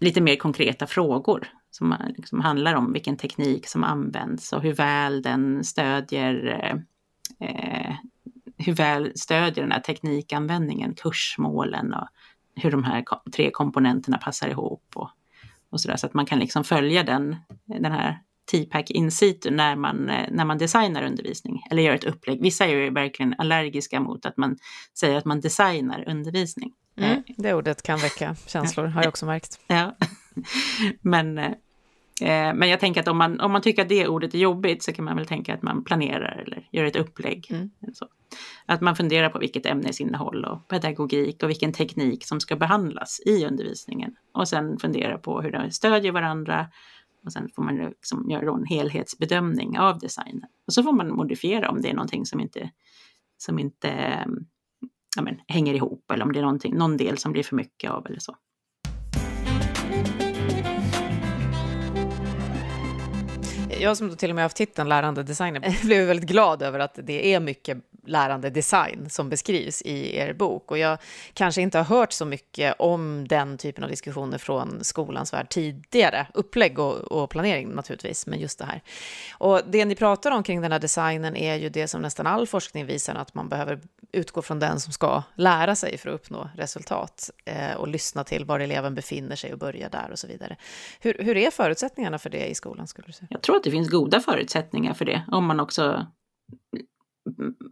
lite 0.00 0.20
mer 0.20 0.36
konkreta 0.36 0.86
frågor 0.86 1.48
som 1.70 1.94
liksom 2.16 2.40
handlar 2.40 2.74
om 2.74 2.92
vilken 2.92 3.16
teknik 3.16 3.68
som 3.68 3.84
används 3.84 4.52
och 4.52 4.62
hur 4.62 4.72
väl 4.72 5.22
den 5.22 5.64
stödjer 5.64 6.46
eh, 6.46 7.48
eh 7.48 7.94
hur 8.64 8.72
väl 8.72 9.12
stödjer 9.14 9.64
den 9.64 9.72
här 9.72 9.80
teknikanvändningen, 9.80 10.94
kursmålen 10.94 11.94
och 11.94 12.08
hur 12.54 12.70
de 12.70 12.84
här 12.84 13.04
tre 13.36 13.50
komponenterna 13.50 14.18
passar 14.18 14.48
ihop 14.48 14.84
och, 14.94 15.10
och 15.70 15.80
sådär. 15.80 15.96
Så 15.96 16.06
att 16.06 16.14
man 16.14 16.26
kan 16.26 16.38
liksom 16.38 16.64
följa 16.64 17.02
den, 17.02 17.36
den 17.64 17.92
här 17.92 18.18
TPAC 18.50 18.90
in 18.90 19.10
situ 19.10 19.50
när 19.50 19.76
man, 19.76 19.96
när 20.30 20.44
man 20.44 20.58
designar 20.58 21.02
undervisning 21.02 21.62
eller 21.70 21.82
gör 21.82 21.94
ett 21.94 22.04
upplägg. 22.04 22.42
Vissa 22.42 22.66
är 22.66 22.68
ju 22.68 22.90
verkligen 22.90 23.34
allergiska 23.38 24.00
mot 24.00 24.26
att 24.26 24.36
man 24.36 24.56
säger 24.98 25.16
att 25.16 25.24
man 25.24 25.40
designar 25.40 26.04
undervisning. 26.08 26.72
Mm, 26.96 27.10
eh. 27.10 27.18
det 27.36 27.54
ordet 27.54 27.82
kan 27.82 27.98
väcka 27.98 28.36
känslor, 28.46 28.86
har 28.86 29.02
jag 29.02 29.08
också 29.08 29.26
märkt. 29.26 29.60
Ja. 29.66 29.96
Men, 31.00 31.38
eh, 31.38 31.54
men 32.54 32.68
jag 32.68 32.80
tänker 32.80 33.00
att 33.00 33.08
om 33.08 33.18
man, 33.18 33.40
om 33.40 33.52
man 33.52 33.62
tycker 33.62 33.82
att 33.82 33.88
det 33.88 34.08
ordet 34.08 34.34
är 34.34 34.38
jobbigt 34.38 34.82
så 34.82 34.92
kan 34.92 35.04
man 35.04 35.16
väl 35.16 35.26
tänka 35.26 35.54
att 35.54 35.62
man 35.62 35.84
planerar 35.84 36.44
eller 36.46 36.68
gör 36.70 36.84
ett 36.84 36.96
upplägg. 36.96 37.46
Mm. 37.50 37.70
Att 38.66 38.80
man 38.80 38.96
funderar 38.96 39.28
på 39.28 39.38
vilket 39.38 39.66
ämnesinnehåll 39.66 40.44
och 40.44 40.68
pedagogik 40.68 41.42
och 41.42 41.48
vilken 41.48 41.72
teknik 41.72 42.26
som 42.26 42.40
ska 42.40 42.56
behandlas 42.56 43.20
i 43.26 43.46
undervisningen. 43.46 44.16
Och 44.34 44.48
sen 44.48 44.78
fundera 44.78 45.18
på 45.18 45.40
hur 45.40 45.52
de 45.52 45.70
stödjer 45.70 46.12
varandra. 46.12 46.66
Och 47.24 47.32
sen 47.32 47.48
får 47.54 47.62
man 47.62 47.76
liksom 47.76 48.30
göra 48.30 48.56
en 48.56 48.66
helhetsbedömning 48.66 49.78
av 49.78 49.98
designen. 49.98 50.48
Och 50.66 50.72
så 50.72 50.82
får 50.82 50.92
man 50.92 51.14
modifiera 51.14 51.70
om 51.70 51.80
det 51.80 51.90
är 51.90 51.94
någonting 51.94 52.26
som 52.26 52.40
inte, 52.40 52.70
som 53.36 53.58
inte 53.58 53.88
mm, 53.88 54.46
ja, 55.16 55.22
men, 55.22 55.40
hänger 55.46 55.74
ihop 55.74 56.10
eller 56.10 56.24
om 56.24 56.32
det 56.32 56.38
är 56.38 56.70
någon 56.74 56.96
del 56.96 57.18
som 57.18 57.32
blir 57.32 57.42
för 57.42 57.56
mycket 57.56 57.90
av 57.90 58.06
eller 58.06 58.20
så. 58.20 58.36
Jag 63.80 63.96
som 63.96 64.16
till 64.16 64.30
och 64.30 64.34
med 64.34 64.42
har 64.42 64.44
haft 64.44 64.56
titeln 64.56 64.88
lärande 64.88 65.22
designer 65.22 65.84
blev 65.84 66.06
väldigt 66.06 66.28
glad 66.28 66.62
över 66.62 66.78
att 66.78 66.98
det 67.02 67.34
är 67.34 67.40
mycket 67.40 67.78
lärande 68.06 68.50
design 68.50 69.10
som 69.10 69.28
beskrivs 69.28 69.82
i 69.82 70.16
er 70.16 70.32
bok. 70.32 70.70
Och 70.70 70.78
jag 70.78 70.98
kanske 71.34 71.60
inte 71.62 71.78
har 71.78 71.84
hört 71.84 72.12
så 72.12 72.24
mycket 72.24 72.74
om 72.78 73.28
den 73.28 73.58
typen 73.58 73.84
av 73.84 73.90
diskussioner 73.90 74.38
från 74.38 74.84
skolans 74.84 75.32
värld 75.32 75.48
tidigare. 75.48 76.26
Upplägg 76.34 76.78
och, 76.78 76.96
och 76.96 77.30
planering 77.30 77.68
naturligtvis, 77.68 78.26
men 78.26 78.40
just 78.40 78.58
det 78.58 78.64
här. 78.64 78.82
Och 79.38 79.60
det 79.66 79.84
ni 79.84 79.94
pratar 79.94 80.30
om 80.30 80.42
kring 80.42 80.60
den 80.60 80.72
här 80.72 80.78
designen 80.78 81.36
är 81.36 81.54
ju 81.54 81.68
det 81.68 81.88
som 81.88 82.02
nästan 82.02 82.26
all 82.26 82.46
forskning 82.46 82.86
visar, 82.86 83.14
att 83.14 83.34
man 83.34 83.48
behöver 83.48 83.80
utgå 84.12 84.42
från 84.42 84.58
den 84.58 84.80
som 84.80 84.92
ska 84.92 85.22
lära 85.34 85.74
sig 85.74 85.98
för 85.98 86.08
att 86.08 86.14
uppnå 86.14 86.50
resultat 86.56 87.30
eh, 87.44 87.74
och 87.74 87.88
lyssna 87.88 88.24
till 88.24 88.44
var 88.44 88.60
eleven 88.60 88.94
befinner 88.94 89.36
sig 89.36 89.52
och 89.52 89.58
börja 89.58 89.88
där 89.88 90.08
och 90.10 90.18
så 90.18 90.26
vidare. 90.26 90.56
Hur, 91.00 91.16
hur 91.18 91.36
är 91.36 91.50
förutsättningarna 91.50 92.18
för 92.18 92.30
det 92.30 92.46
i 92.46 92.54
skolan? 92.54 92.86
Skulle 92.86 93.06
du 93.06 93.12
säga? 93.12 93.28
Jag 93.30 93.42
tror 93.42 93.56
att 93.56 93.66
det 93.70 93.76
finns 93.76 93.90
goda 93.90 94.20
förutsättningar 94.20 94.94
för 94.94 95.04
det 95.04 95.22
om 95.28 95.44
man 95.44 95.60
också 95.60 96.06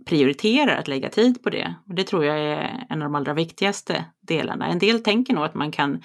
prioriterar 0.07 0.77
att 0.77 0.89
lägga 0.89 1.09
tid 1.09 1.43
på 1.43 1.51
det. 1.51 1.75
Och 1.89 1.95
det 1.95 2.05
tror 2.05 2.25
jag 2.25 2.39
är 2.39 2.87
en 2.89 3.03
av 3.03 3.09
de 3.09 3.15
allra 3.15 3.35
viktigaste 3.35 4.05
delarna. 4.21 4.67
En 4.67 4.79
del 4.79 5.03
tänker 5.03 5.35
nog 5.35 5.45
att 5.45 5.55
man 5.55 5.73
kan 5.73 6.03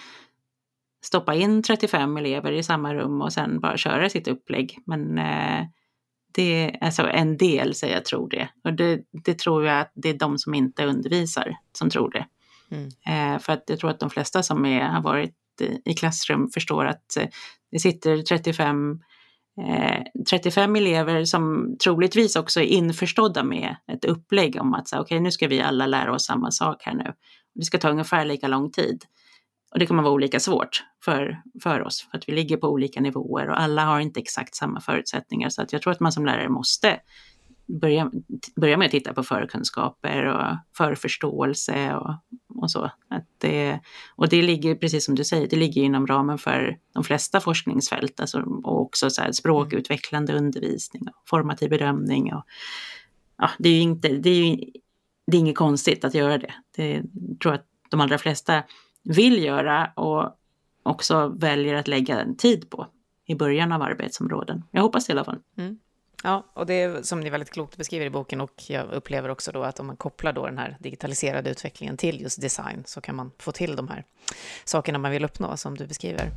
stoppa 1.05 1.35
in 1.35 1.63
35 1.63 2.17
elever 2.17 2.51
i 2.51 2.63
samma 2.63 2.93
rum 2.93 3.21
och 3.21 3.33
sen 3.33 3.59
bara 3.59 3.77
köra 3.77 4.09
sitt 4.09 4.27
upplägg. 4.27 4.79
Men 4.85 5.17
eh, 5.17 5.65
det 6.33 6.63
är 6.63 6.83
alltså 6.83 7.07
en 7.07 7.37
del 7.37 7.75
säger 7.75 7.93
jag 7.93 8.05
tror 8.05 8.29
det. 8.29 8.49
Och 8.63 8.73
det, 8.73 9.01
det, 9.25 9.39
tror 9.39 9.65
jag 9.65 9.79
att 9.79 9.91
det 9.95 10.09
är 10.09 10.17
de 10.17 10.37
som 10.37 10.53
inte 10.53 10.85
undervisar 10.85 11.55
som 11.73 11.89
tror 11.89 12.11
det. 12.11 12.25
Mm. 12.71 12.87
Eh, 13.07 13.39
för 13.39 13.53
att 13.53 13.63
jag 13.67 13.79
tror 13.79 13.89
att 13.89 13.99
de 13.99 14.09
flesta 14.09 14.43
som 14.43 14.65
är, 14.65 14.81
har 14.81 15.01
varit 15.01 15.35
i 15.85 15.93
klassrum 15.93 16.49
förstår 16.53 16.85
att 16.85 17.17
eh, 17.17 17.27
det 17.71 17.79
sitter 17.79 18.21
35 18.21 18.99
Eh, 19.61 20.03
35 20.29 20.75
elever 20.75 21.25
som 21.25 21.75
troligtvis 21.83 22.35
också 22.35 22.61
är 22.61 22.65
införstådda 22.65 23.43
med 23.43 23.75
ett 23.91 24.05
upplägg 24.05 24.61
om 24.61 24.73
att 24.73 24.87
okej, 24.87 25.01
okay, 25.01 25.19
nu 25.19 25.31
ska 25.31 25.47
vi 25.47 25.61
alla 25.61 25.87
lära 25.87 26.13
oss 26.13 26.25
samma 26.25 26.51
sak 26.51 26.83
här 26.85 26.93
nu. 26.93 27.13
Det 27.55 27.65
ska 27.65 27.77
ta 27.77 27.89
ungefär 27.89 28.25
lika 28.25 28.47
lång 28.47 28.71
tid. 28.71 29.03
Och 29.71 29.79
det 29.79 29.85
kommer 29.85 30.03
vara 30.03 30.13
olika 30.13 30.39
svårt 30.39 30.83
för, 31.05 31.41
för 31.63 31.81
oss, 31.81 32.07
för 32.11 32.17
att 32.17 32.29
vi 32.29 32.33
ligger 32.33 32.57
på 32.57 32.67
olika 32.67 33.01
nivåer 33.01 33.49
och 33.49 33.61
alla 33.61 33.85
har 33.85 33.99
inte 33.99 34.19
exakt 34.19 34.55
samma 34.55 34.81
förutsättningar. 34.81 35.49
Så 35.49 35.61
att 35.61 35.73
jag 35.73 35.81
tror 35.81 35.93
att 35.93 35.99
man 35.99 36.11
som 36.11 36.25
lärare 36.25 36.49
måste 36.49 36.99
börja, 37.81 38.11
börja 38.55 38.77
med 38.77 38.85
att 38.85 38.91
titta 38.91 39.13
på 39.13 39.23
förkunskaper 39.23 40.25
och 40.25 40.57
förförståelse 40.77 41.95
och, 41.95 42.15
och 42.55 42.71
så. 42.71 42.91
Att 43.09 43.27
det, 43.37 43.79
och 44.15 44.29
det 44.29 44.41
ligger, 44.41 44.75
precis 44.75 45.05
som 45.05 45.15
du 45.15 45.23
säger, 45.23 45.47
det 45.47 45.55
ligger 45.55 45.81
inom 45.81 46.07
ramen 46.07 46.37
för 46.37 46.77
de 46.93 47.03
flesta 47.03 47.39
forskningsfält, 47.39 48.19
alltså, 48.19 48.39
och 48.41 48.81
också 48.81 49.09
så 49.09 49.21
här 49.21 49.31
språkutvecklande 49.31 50.33
undervisning 50.33 51.07
och 51.07 51.29
formativ 51.29 51.69
bedömning. 51.69 52.33
Och, 52.33 52.43
ja, 53.37 53.49
det 53.59 53.69
är 53.69 53.73
ju 53.73 53.81
inte, 53.81 54.07
det 54.07 54.29
är 54.29 54.45
ju, 54.45 54.57
det 55.27 55.37
är 55.37 55.41
inget 55.41 55.57
konstigt 55.57 56.05
att 56.05 56.13
göra 56.13 56.37
det. 56.37 56.53
Det 56.75 57.01
tror 57.41 57.53
jag 57.53 57.55
att 57.55 57.67
de 57.89 58.01
allra 58.01 58.17
flesta 58.17 58.63
vill 59.03 59.43
göra 59.43 59.91
och 59.95 60.37
också 60.83 61.27
väljer 61.27 61.75
att 61.75 61.87
lägga 61.87 62.33
tid 62.37 62.69
på 62.69 62.87
i 63.25 63.35
början 63.35 63.71
av 63.71 63.81
arbetsområden. 63.81 64.63
Jag 64.71 64.81
hoppas 64.81 65.05
det 65.05 65.11
i 65.11 65.13
alla 65.13 65.23
fall. 65.23 65.39
Mm. 65.57 65.79
Ja, 66.25 66.51
och 66.53 66.65
det 66.65 66.73
är 66.73 67.01
som 67.01 67.19
ni 67.19 67.29
väldigt 67.29 67.49
klokt 67.49 67.77
beskriver 67.77 68.05
i 68.05 68.09
boken 68.09 68.41
och 68.41 68.63
jag 68.67 68.91
upplever 68.91 69.29
också 69.29 69.51
då 69.51 69.63
att 69.63 69.79
om 69.79 69.87
man 69.87 69.97
kopplar 69.97 70.33
då 70.33 70.45
den 70.45 70.57
här 70.57 70.77
digitaliserade 70.79 71.49
utvecklingen 71.49 71.97
till 71.97 72.21
just 72.21 72.41
design 72.41 72.83
så 72.85 73.01
kan 73.01 73.15
man 73.15 73.31
få 73.39 73.51
till 73.51 73.75
de 73.75 73.87
här 73.87 74.03
sakerna 74.65 74.99
man 74.99 75.11
vill 75.11 75.25
uppnå 75.25 75.57
som 75.57 75.77
du 75.77 75.87
beskriver. 75.87 76.31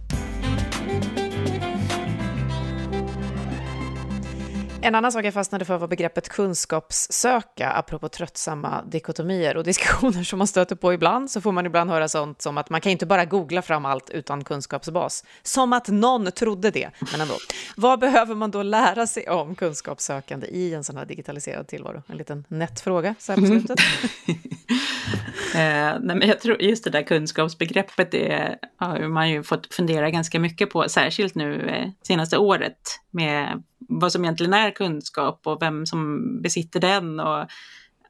En 4.86 4.94
annan 4.94 5.12
sak 5.12 5.24
jag 5.24 5.34
fastnade 5.34 5.64
för 5.64 5.78
var 5.78 5.88
begreppet 5.88 6.28
kunskapssöka, 6.28 7.70
apropå 7.70 8.08
tröttsamma 8.08 8.82
dikotomier 8.82 9.56
och 9.56 9.64
diskussioner 9.64 10.22
som 10.22 10.38
man 10.38 10.46
stöter 10.46 10.76
på 10.76 10.92
ibland, 10.92 11.30
så 11.30 11.40
får 11.40 11.52
man 11.52 11.66
ibland 11.66 11.90
höra 11.90 12.08
sånt 12.08 12.42
som 12.42 12.58
att 12.58 12.70
man 12.70 12.80
kan 12.80 12.92
inte 12.92 13.06
bara 13.06 13.24
googla 13.24 13.62
fram 13.62 13.84
allt 13.84 14.10
utan 14.10 14.44
kunskapsbas. 14.44 15.24
Som 15.42 15.72
att 15.72 15.88
någon 15.88 16.32
trodde 16.32 16.70
det, 16.70 16.90
men 17.12 17.20
ändå. 17.20 17.34
Vad 17.76 17.98
behöver 18.00 18.34
man 18.34 18.50
då 18.50 18.62
lära 18.62 19.06
sig 19.06 19.28
om 19.28 19.54
kunskapssökande 19.54 20.46
i 20.46 20.74
en 20.74 20.84
sån 20.84 20.96
här 20.96 21.04
digitaliserad 21.04 21.68
tillvaro? 21.68 22.02
En 22.06 22.16
liten 22.16 22.44
nätt 22.48 22.80
fråga 22.80 23.14
så 23.18 23.32
här 23.32 23.40
på 23.40 23.46
slutet. 23.46 23.78
eh, 25.54 25.98
nej, 26.00 26.16
men 26.16 26.28
jag 26.28 26.40
tror 26.40 26.62
just 26.62 26.84
det 26.84 26.90
där 26.90 27.02
kunskapsbegreppet 27.02 28.10
det 28.10 28.58
har 28.76 29.08
man 29.08 29.30
ju 29.30 29.42
fått 29.42 29.74
fundera 29.74 30.10
ganska 30.10 30.40
mycket 30.40 30.70
på, 30.70 30.88
särskilt 30.88 31.34
nu 31.34 31.68
eh, 31.68 31.88
senaste 32.02 32.38
året 32.38 33.00
med 33.10 33.62
vad 33.78 34.12
som 34.12 34.24
egentligen 34.24 34.54
är 34.54 34.70
kunskap 34.70 35.40
och 35.46 35.62
vem 35.62 35.86
som 35.86 36.22
besitter 36.42 36.80
den. 36.80 37.20
Och, 37.20 37.46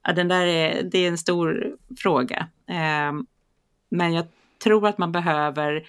ja, 0.02 0.12
den 0.12 0.28
där 0.28 0.46
är, 0.46 0.82
det 0.82 0.98
är 0.98 1.08
en 1.08 1.18
stor 1.18 1.76
fråga. 1.98 2.48
Eh, 2.68 3.12
men 3.88 4.12
jag 4.12 4.26
tror 4.64 4.88
att 4.88 4.98
man 4.98 5.12
behöver 5.12 5.86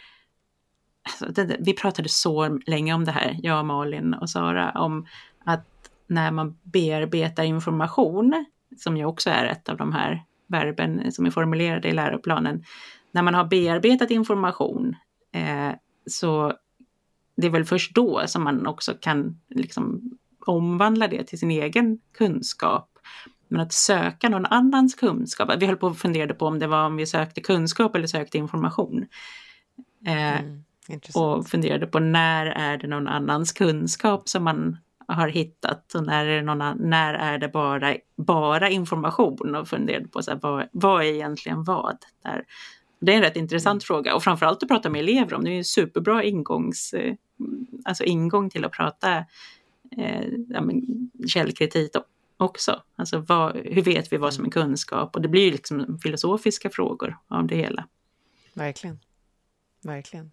alltså, 1.03 1.25
det, 1.25 1.57
vi 1.59 1.73
pratade 1.73 2.09
så 2.09 2.59
länge 2.65 2.93
om 2.93 3.05
det 3.05 3.11
här, 3.11 3.35
jag, 3.43 3.65
Malin 3.65 4.13
och 4.13 4.29
Sara, 4.29 4.71
om 4.71 5.07
att 5.45 5.65
när 6.07 6.31
man 6.31 6.57
bearbetar 6.63 7.43
information, 7.43 8.45
som 8.77 8.97
ju 8.97 9.05
också 9.05 9.29
är 9.29 9.45
ett 9.45 9.69
av 9.69 9.77
de 9.77 9.93
här 9.93 10.23
verben 10.47 11.11
som 11.11 11.25
är 11.25 11.31
formulerade 11.31 11.87
i 11.87 11.93
läroplanen, 11.93 12.63
när 13.11 13.21
man 13.21 13.33
har 13.33 13.45
bearbetat 13.45 14.11
information 14.11 14.95
eh, 15.31 15.71
så 16.05 16.53
det 17.37 17.47
är 17.47 17.51
väl 17.51 17.65
först 17.65 17.95
då 17.95 18.23
som 18.27 18.43
man 18.43 18.67
också 18.67 18.93
kan 18.93 19.39
liksom 19.49 20.11
omvandla 20.45 21.07
det 21.07 21.23
till 21.23 21.39
sin 21.39 21.51
egen 21.51 21.99
kunskap. 22.17 22.89
Men 23.47 23.61
att 23.61 23.73
söka 23.73 24.29
någon 24.29 24.45
annans 24.45 24.95
kunskap, 24.95 25.49
vi 25.59 25.65
höll 25.65 25.77
på 25.77 25.87
att 25.87 25.97
fundera 25.97 26.33
på 26.33 26.45
om 26.45 26.59
det 26.59 26.67
var 26.67 26.85
om 26.85 26.95
vi 26.95 27.05
sökte 27.05 27.41
kunskap 27.41 27.95
eller 27.95 28.07
sökte 28.07 28.37
information. 28.37 29.05
Eh, 30.05 30.39
mm, 30.39 30.63
och 31.15 31.47
funderade 31.47 31.87
på 31.87 31.99
när 31.99 32.45
är 32.45 32.77
det 32.77 32.87
någon 32.87 33.07
annans 33.07 33.51
kunskap 33.51 34.29
som 34.29 34.43
man 34.43 34.77
har 35.07 35.27
hittat 35.27 35.95
och 35.95 36.05
när 36.05 36.25
är 36.25 36.35
det, 36.35 36.41
någon, 36.41 36.89
när 36.89 37.13
är 37.13 37.37
det 37.37 37.47
bara, 37.47 37.95
bara 38.15 38.69
information 38.69 39.55
och 39.55 39.67
funderade 39.67 40.07
på 40.07 40.21
så 40.21 40.31
här, 40.31 40.39
vad, 40.41 40.67
vad 40.71 41.03
är 41.03 41.07
egentligen 41.07 41.63
vad. 41.63 41.97
Där. 42.23 42.45
Det 42.99 43.11
är 43.11 43.15
en 43.15 43.21
rätt 43.21 43.35
intressant 43.35 43.83
mm. 43.83 43.85
fråga 43.85 44.15
och 44.15 44.23
framförallt 44.23 44.63
att 44.63 44.69
prata 44.69 44.89
med 44.89 44.99
elever 44.99 45.33
om. 45.33 45.43
Det 45.43 45.51
är 45.51 45.57
en 45.57 45.65
superbra 45.65 46.23
ingångs, 46.23 46.93
eh, 46.93 47.13
alltså 47.85 48.03
ingång 48.03 48.49
till 48.49 48.65
att 48.65 48.71
prata 48.71 49.17
eh, 49.97 50.27
ja, 50.49 50.61
men, 50.61 51.09
källkritik 51.27 51.91
också. 52.37 52.81
Alltså 52.95 53.17
vad, 53.19 53.55
hur 53.55 53.81
vet 53.81 54.13
vi 54.13 54.17
vad 54.17 54.33
som 54.33 54.45
är 54.45 54.49
kunskap? 54.49 55.15
Och 55.15 55.21
det 55.21 55.27
blir 55.27 55.45
ju 55.45 55.51
liksom 55.51 55.99
filosofiska 56.03 56.69
frågor 56.69 57.17
av 57.27 57.47
det 57.47 57.55
hela. 57.55 57.87
Verkligen. 58.53 58.99
Verkligen. 59.83 60.31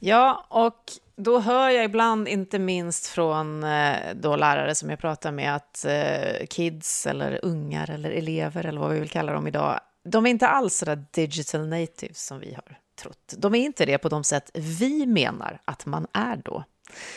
Ja, 0.00 0.46
och 0.48 0.92
då 1.16 1.38
hör 1.38 1.70
jag 1.70 1.84
ibland, 1.84 2.28
inte 2.28 2.58
minst 2.58 3.06
från 3.06 3.64
eh, 3.64 3.96
då 4.14 4.36
lärare 4.36 4.74
som 4.74 4.90
jag 4.90 4.98
pratar 4.98 5.32
med, 5.32 5.56
att 5.56 5.84
eh, 5.84 6.46
kids 6.46 7.06
eller 7.06 7.40
ungar 7.42 7.90
eller 7.90 8.10
elever 8.10 8.66
eller 8.66 8.80
vad 8.80 8.90
vi 8.92 9.00
vill 9.00 9.10
kalla 9.10 9.32
dem 9.32 9.46
idag, 9.46 9.80
de 10.04 10.26
är 10.26 10.30
inte 10.30 10.48
alls 10.48 10.76
sådär 10.76 11.04
digital 11.10 11.68
natives 11.68 12.26
som 12.26 12.38
vi 12.38 12.54
har 12.54 12.78
trott. 13.02 13.34
De 13.38 13.54
är 13.54 13.58
inte 13.58 13.86
det 13.86 13.98
på 13.98 14.08
de 14.08 14.24
sätt 14.24 14.50
vi 14.54 15.06
menar 15.06 15.60
att 15.64 15.86
man 15.86 16.06
är 16.12 16.36
då. 16.36 16.64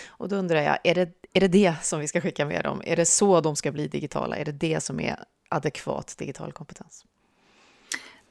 Och 0.07 0.29
då 0.29 0.35
undrar 0.35 0.61
jag, 0.61 0.77
är 0.83 0.95
det, 0.95 1.09
är 1.33 1.41
det 1.41 1.47
det 1.47 1.75
som 1.81 1.99
vi 1.99 2.07
ska 2.07 2.21
skicka 2.21 2.45
med 2.45 2.63
dem? 2.63 2.81
Är 2.85 2.95
det 2.95 3.05
så 3.05 3.41
de 3.41 3.55
ska 3.55 3.71
bli 3.71 3.87
digitala? 3.87 4.37
Är 4.37 4.45
det 4.45 4.51
det 4.51 4.81
som 4.83 4.99
är 4.99 5.15
adekvat 5.49 6.15
digital 6.17 6.51
kompetens? 6.51 7.05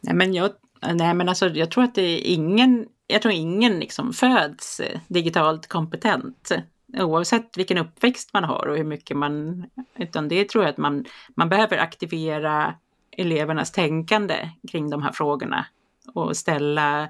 Nej, 0.01 0.15
men 0.15 0.35
jag, 0.35 0.51
nej, 0.93 1.15
men 1.15 1.29
alltså, 1.29 1.49
jag 1.49 1.71
tror 1.71 1.85
att 1.85 1.95
det 1.95 2.03
är 2.03 2.21
ingen, 2.21 2.89
jag 3.07 3.23
tror 3.23 3.35
ingen 3.35 3.81
liksom 3.81 4.13
föds 4.13 4.81
eh, 4.81 5.01
digitalt 5.09 5.67
kompetent 5.67 6.53
oavsett 6.99 7.57
vilken 7.57 7.79
uppväxt 7.79 8.31
man 8.33 8.45
har 8.45 8.67
och 8.67 8.77
hur 8.77 8.85
mycket 8.85 9.17
man, 9.17 9.65
utan 9.97 10.29
det 10.29 10.49
tror 10.49 10.65
jag 10.65 10.71
att 10.71 10.77
man, 10.77 11.05
man 11.37 11.49
behöver 11.49 11.79
aktivera 11.79 12.75
elevernas 13.11 13.73
tänkande 13.73 14.51
kring 14.73 14.91
de 14.91 15.03
här 15.03 15.13
frågorna 15.13 15.67
och 16.15 16.37
ställa, 16.37 17.09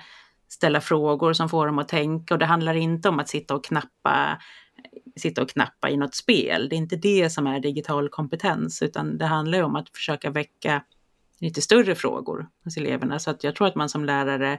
ställa 0.49 0.81
frågor 0.81 1.33
som 1.33 1.49
får 1.49 1.67
dem 1.67 1.79
att 1.79 1.89
tänka. 1.89 2.35
Och 2.35 2.39
det 2.39 2.47
handlar 2.47 2.75
inte 2.75 3.09
om 3.09 3.19
att 3.19 3.29
sitta 3.29 3.55
och 3.55 3.65
knappa 3.65 4.39
sitta 5.17 5.43
och 5.43 5.49
knappa 5.49 5.91
i 5.91 5.97
något 5.97 6.15
spel. 6.15 6.69
Det 6.69 6.77
är 6.77 6.79
inte 6.79 6.97
det 6.97 7.31
som 7.31 7.47
är 7.47 7.61
digital 7.61 8.09
kompetens, 8.09 8.83
utan 8.83 9.19
det 9.19 9.27
handlar 9.27 9.63
om 9.63 9.77
att 9.77 9.89
försöka 9.89 10.31
väcka 10.31 10.83
lite 11.41 11.63
större 11.63 11.95
frågor 11.95 12.49
hos 12.65 12.77
eleverna. 12.77 13.19
Så 13.19 13.31
att 13.31 13.45
jag 13.45 13.57
tror 13.57 13.67
att 13.67 13.75
man 13.75 13.89
som 13.89 14.05
lärare, 14.05 14.59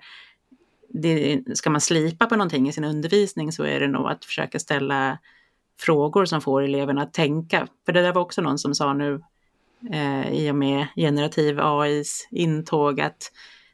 det, 0.89 1.41
ska 1.53 1.69
man 1.69 1.81
slipa 1.81 2.25
på 2.25 2.35
någonting 2.35 2.67
i 2.67 2.73
sin 2.73 2.83
undervisning 2.83 3.51
så 3.51 3.63
är 3.63 3.79
det 3.79 3.87
nog 3.87 4.07
att 4.07 4.25
försöka 4.25 4.59
ställa 4.59 5.19
frågor 5.79 6.25
som 6.25 6.41
får 6.41 6.61
eleverna 6.61 7.01
att 7.01 7.13
tänka. 7.13 7.67
För 7.85 7.93
det 7.93 8.01
där 8.01 8.13
var 8.13 8.21
också 8.21 8.41
någon 8.41 8.57
som 8.57 8.75
sa 8.75 8.93
nu 8.93 9.21
eh, 9.91 10.31
i 10.31 10.51
och 10.51 10.55
med 10.55 10.87
generativ 10.95 11.59
AIs 11.59 12.27
intåg 12.31 13.01
att 13.01 13.31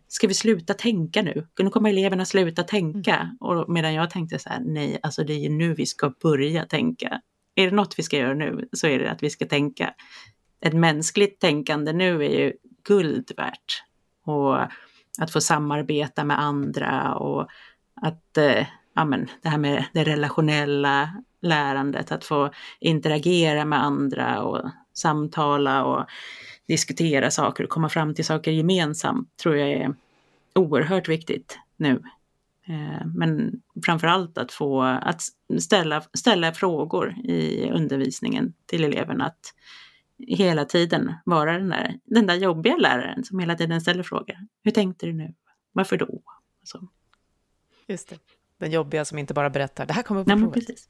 ska 0.08 0.28
vi 0.28 0.34
sluta 0.34 0.74
tänka 0.74 1.22
nu? 1.22 1.48
Nu 1.60 1.70
kommer 1.70 1.90
eleverna 1.90 2.26
sluta 2.26 2.64
tänka. 2.64 3.16
Mm. 3.16 3.38
Och 3.40 3.70
medan 3.70 3.94
jag 3.94 4.10
tänkte 4.10 4.40
så 4.40 4.50
här, 4.50 4.60
nej, 4.66 5.00
alltså 5.04 5.24
det 5.24 5.34
är 5.34 5.40
ju 5.40 5.50
nu 5.50 5.74
vi 5.74 5.86
ska 5.86 6.14
börja 6.22 6.66
tänka. 6.66 7.22
är 7.56 7.70
det 7.70 7.76
något 7.76 8.00
vi 8.00 8.04
ska 8.04 8.18
göra 8.18 8.34
nu 8.34 8.70
så 8.72 8.88
är 8.88 9.00
det 9.00 9.12
att 9.12 9.24
vi 9.24 9.30
ska 9.30 9.46
tänka. 9.46 9.94
Ett 10.62 10.74
mänskligt 10.74 11.40
tänkande 11.40 11.94
nu 11.94 12.26
är 12.26 12.30
ju 12.30 12.54
guld 12.88 13.32
värt. 13.38 13.84
Och 14.26 14.58
att 15.20 15.32
få 15.32 15.42
samarbeta 15.42 16.24
med 16.24 16.40
andra 16.40 17.16
och 17.16 17.48
att, 18.02 18.38
eh, 18.38 18.66
ja 18.94 19.06
men 19.06 19.28
det 19.42 19.50
här 19.50 19.58
med 19.58 19.86
det 19.94 20.04
relationella 20.04 21.24
lärandet, 21.42 22.12
att 22.12 22.26
få 22.26 22.52
interagera 22.80 23.66
med 23.66 23.84
andra 23.84 24.42
och 24.42 24.70
samtala 24.94 25.84
och 25.84 26.06
diskutera 26.68 27.32
saker 27.32 27.64
och 27.64 27.70
komma 27.70 27.90
fram 27.90 28.16
till 28.16 28.26
saker 28.26 28.52
gemensamt 28.52 29.38
tror 29.38 29.58
jag 29.58 29.70
är 29.70 29.96
oerhört 30.56 31.08
viktigt 31.08 31.60
nu. 31.78 32.04
Eh, 32.68 33.06
men 33.16 33.62
framför 33.86 34.08
allt 34.08 34.38
att 34.38 34.52
få 34.52 34.82
att 34.82 35.22
ställa, 35.60 36.04
ställa 36.14 36.54
frågor 36.54 37.16
i 37.24 37.70
undervisningen 37.72 38.54
till 38.66 38.84
eleverna. 38.84 39.26
Att 39.26 39.54
hela 40.28 40.66
tiden 40.66 41.14
vara 41.26 41.58
den 41.58 41.70
där, 41.70 42.00
den 42.06 42.28
där 42.28 42.36
jobbiga 42.36 42.76
läraren 42.76 43.24
som 43.24 43.40
hela 43.40 43.56
tiden 43.56 43.82
ställer 43.82 44.04
frågor. 44.04 44.38
Hur 44.64 44.72
tänkte 44.72 45.06
du 45.06 45.14
nu? 45.14 45.34
Varför 45.72 45.98
då? 45.98 46.22
Så. 46.64 46.88
Just 47.88 48.10
det. 48.10 48.20
Den 48.58 48.72
jobbiga 48.72 49.06
som 49.06 49.18
inte 49.18 49.34
bara 49.34 49.50
berättar, 49.50 49.86
det 49.86 49.94
här 49.94 50.04
kommer 50.04 50.24
på 50.24 50.30
Nej, 50.30 50.38
provet. 50.38 50.54
precis. 50.54 50.90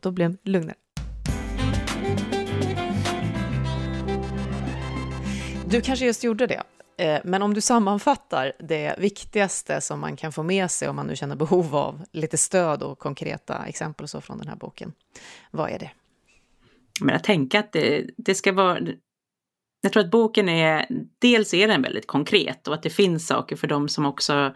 Då 0.00 0.10
blir 0.10 0.28
den 0.28 0.38
lugnare. 0.42 0.76
Du 5.66 5.80
kanske 5.80 6.06
just 6.06 6.24
gjorde 6.24 6.46
det, 6.46 6.62
eh, 6.96 7.20
men 7.24 7.42
om 7.42 7.54
du 7.54 7.60
sammanfattar 7.60 8.52
det 8.58 8.94
viktigaste 8.98 9.80
som 9.80 10.00
man 10.00 10.16
kan 10.16 10.32
få 10.32 10.42
med 10.42 10.70
sig 10.70 10.88
om 10.88 10.96
man 10.96 11.06
nu 11.06 11.16
känner 11.16 11.36
behov 11.36 11.76
av 11.76 12.04
lite 12.12 12.36
stöd 12.38 12.82
och 12.82 12.98
konkreta 12.98 13.64
exempel 13.66 14.04
och 14.04 14.10
så 14.10 14.20
från 14.20 14.38
den 14.38 14.48
här 14.48 14.56
boken, 14.56 14.92
vad 15.50 15.70
är 15.70 15.78
det? 15.78 15.90
Men 17.00 17.16
att 17.16 17.24
tänka 17.24 17.60
att 17.60 17.72
det, 17.72 18.10
det 18.16 18.34
ska 18.34 18.52
vara... 18.52 18.78
Jag 19.80 19.92
tror 19.92 20.04
att 20.04 20.10
boken 20.10 20.48
är... 20.48 20.86
Dels 21.18 21.54
är 21.54 21.68
den 21.68 21.82
väldigt 21.82 22.06
konkret 22.06 22.68
och 22.68 22.74
att 22.74 22.82
det 22.82 22.90
finns 22.90 23.26
saker 23.26 23.56
för 23.56 23.66
dem 23.66 23.88
som 23.88 24.06
också 24.06 24.54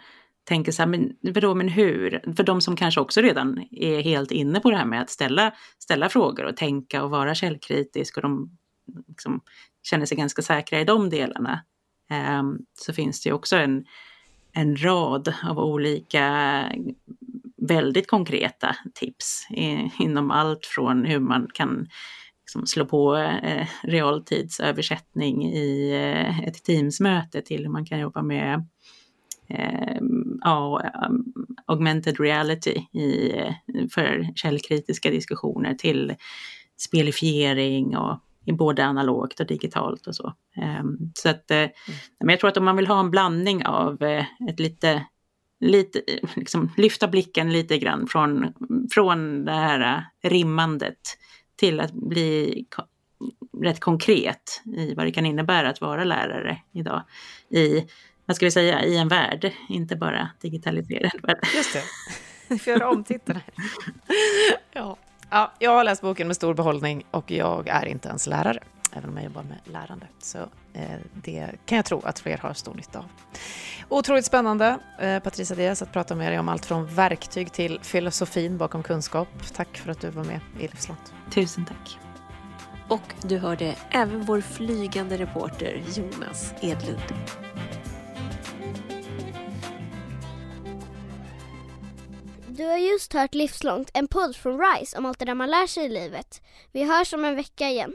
tänker 0.49 0.73
så 0.73 0.83
här, 0.83 0.89
men 0.89 1.13
vadå, 1.23 1.55
men 1.55 1.69
hur? 1.69 2.35
För 2.37 2.43
de 2.43 2.61
som 2.61 2.77
kanske 2.77 3.01
också 3.01 3.21
redan 3.21 3.65
är 3.71 4.01
helt 4.01 4.31
inne 4.31 4.61
på 4.61 4.71
det 4.71 4.77
här 4.77 4.87
med 4.87 5.03
att 5.03 5.11
ställa, 5.11 5.55
ställa 5.79 6.09
frågor 6.09 6.45
och 6.45 6.57
tänka 6.57 7.03
och 7.03 7.11
vara 7.11 7.35
källkritisk 7.35 8.17
och 8.17 8.23
de 8.23 8.59
liksom 9.09 9.41
känner 9.83 10.07
sig 10.07 10.17
ganska 10.17 10.43
säkra 10.43 10.81
i 10.81 10.85
de 10.85 11.11
delarna. 11.11 11.65
Um, 12.41 12.59
så 12.81 12.93
finns 12.93 13.23
det 13.23 13.33
också 13.33 13.57
en, 13.57 13.85
en 14.53 14.77
rad 14.77 15.35
av 15.45 15.59
olika 15.59 16.65
väldigt 17.57 18.07
konkreta 18.07 18.77
tips 18.95 19.47
i, 19.51 19.91
inom 19.99 20.31
allt 20.31 20.67
från 20.67 21.05
hur 21.05 21.21
man 21.21 21.49
kan 21.55 21.89
liksom 22.49 22.67
slå 22.67 22.85
på 22.85 23.17
eh, 23.17 23.67
realtidsöversättning 23.83 25.47
i 25.47 25.91
eh, 25.93 26.41
ett 26.41 26.65
Teamsmöte 26.65 27.43
till 27.43 27.63
hur 27.63 27.69
man 27.69 27.87
kan 27.87 27.99
jobba 27.99 28.23
med 28.23 28.67
eh, 29.49 30.01
ja, 30.41 30.83
um, 31.09 31.25
augmented 31.67 32.21
reality 32.21 32.71
i, 32.93 33.33
för 33.91 34.29
källkritiska 34.35 35.11
diskussioner 35.11 35.75
till 35.75 36.15
spelifiering 36.77 37.97
och 37.97 38.19
i 38.45 38.53
både 38.53 38.85
analogt 38.85 39.41
och 39.41 39.47
digitalt 39.47 40.07
och 40.07 40.15
så. 40.15 40.33
Um, 40.81 41.13
så 41.15 41.29
att, 41.29 41.51
eh, 41.51 41.67
men 42.21 42.29
jag 42.29 42.41
tror 42.41 42.51
att 42.51 42.57
om 42.57 42.65
man 42.65 42.77
vill 42.77 42.87
ha 42.87 43.01
en 43.01 43.11
blandning 43.11 43.67
av 43.67 44.03
eh, 44.03 44.25
ett 44.49 44.61
lite, 44.61 45.07
lite 45.61 46.03
liksom 46.37 46.71
lyfta 46.77 47.09
blicken 47.09 47.53
lite 47.53 47.79
grann 47.79 48.07
från, 48.07 48.55
från 48.93 49.45
det 49.45 49.53
här 49.53 50.05
rimmandet 50.23 51.19
till 51.59 51.81
att 51.81 51.93
bli 51.93 52.65
rätt 53.63 53.81
konkret 53.81 54.63
i 54.77 54.95
vad 54.95 55.07
det 55.07 55.13
kan 55.13 55.27
innebära 55.27 55.69
att 55.69 55.81
vara 55.81 56.05
lärare 56.05 56.59
idag. 56.73 57.03
I, 57.49 57.87
vad 58.27 58.37
ska 58.37 58.47
vi 58.47 58.51
säga, 58.51 58.85
i 58.85 58.97
en 58.97 59.09
värld, 59.09 59.53
inte 59.69 59.97
bara 59.97 60.31
digitaliserad 60.41 61.13
värld. 61.23 61.47
Just 61.55 61.73
det, 61.73 61.83
vi 62.49 62.59
får 62.59 62.73
göra 62.73 62.91
om 62.91 63.05
titeln 63.05 63.39
här. 63.39 63.55
ja. 64.73 64.97
ja, 65.31 65.53
jag 65.59 65.71
har 65.71 65.85
läst 65.85 66.03
boken 66.03 66.27
med 66.27 66.37
stor 66.37 66.55
behållning 66.55 67.05
och 67.11 67.31
jag 67.31 67.69
är 67.69 67.87
inte 67.87 68.09
ens 68.09 68.27
lärare, 68.27 68.63
även 68.93 69.11
om 69.11 69.17
jag 69.17 69.25
jobbar 69.25 69.43
med 69.43 69.59
lärande. 69.65 70.07
Så 70.19 70.39
eh, 70.73 70.83
det 71.15 71.51
kan 71.67 71.77
jag 71.77 71.85
tro 71.85 72.01
att 72.05 72.19
fler 72.19 72.39
har 72.39 72.55
stor 72.55 72.75
nytta 72.75 72.99
av. 72.99 73.05
Otroligt 73.89 74.25
spännande, 74.25 74.79
eh, 74.99 75.19
Patricia 75.19 75.57
Diaz, 75.57 75.83
att 75.83 75.93
prata 75.93 76.15
med 76.15 76.33
dig 76.33 76.39
om 76.39 76.49
allt 76.49 76.67
från 76.67 76.87
verktyg 76.87 77.53
till 77.53 77.81
filosofin 77.83 78.59
bakom 78.59 78.83
kunskap. 78.83 79.29
Tack 79.55 79.79
för 79.79 79.91
att 79.91 80.01
du 80.01 80.11
var 80.11 80.25
med 80.25 80.41
i 80.59 80.63
Livslångt. 80.63 81.13
Tusen 81.31 81.65
tack. 81.65 81.99
Och 82.89 83.15
du 83.23 83.39
hörde 83.39 83.77
även 83.91 84.25
vår 84.25 84.41
flygande 84.41 85.19
reporter 85.19 85.83
Jonas 85.97 86.55
Edlund. 86.61 87.03
Du 92.59 92.65
har 92.65 92.77
just 92.77 93.13
hört 93.13 93.35
Livslångt, 93.35 93.91
en 93.95 94.09
podd 94.09 94.37
från 94.37 94.61
RISE 94.61 94.99
om 94.99 95.07
allt 95.07 95.19
det 95.19 95.25
där 95.25 95.35
man 95.35 95.51
lär 95.51 95.67
sig 95.67 95.85
i 95.85 95.89
livet. 95.89 96.43
Vi 96.73 96.85
hörs 96.85 97.13
om 97.13 97.25
en 97.25 97.37
vecka 97.37 97.69
igen. 97.69 97.95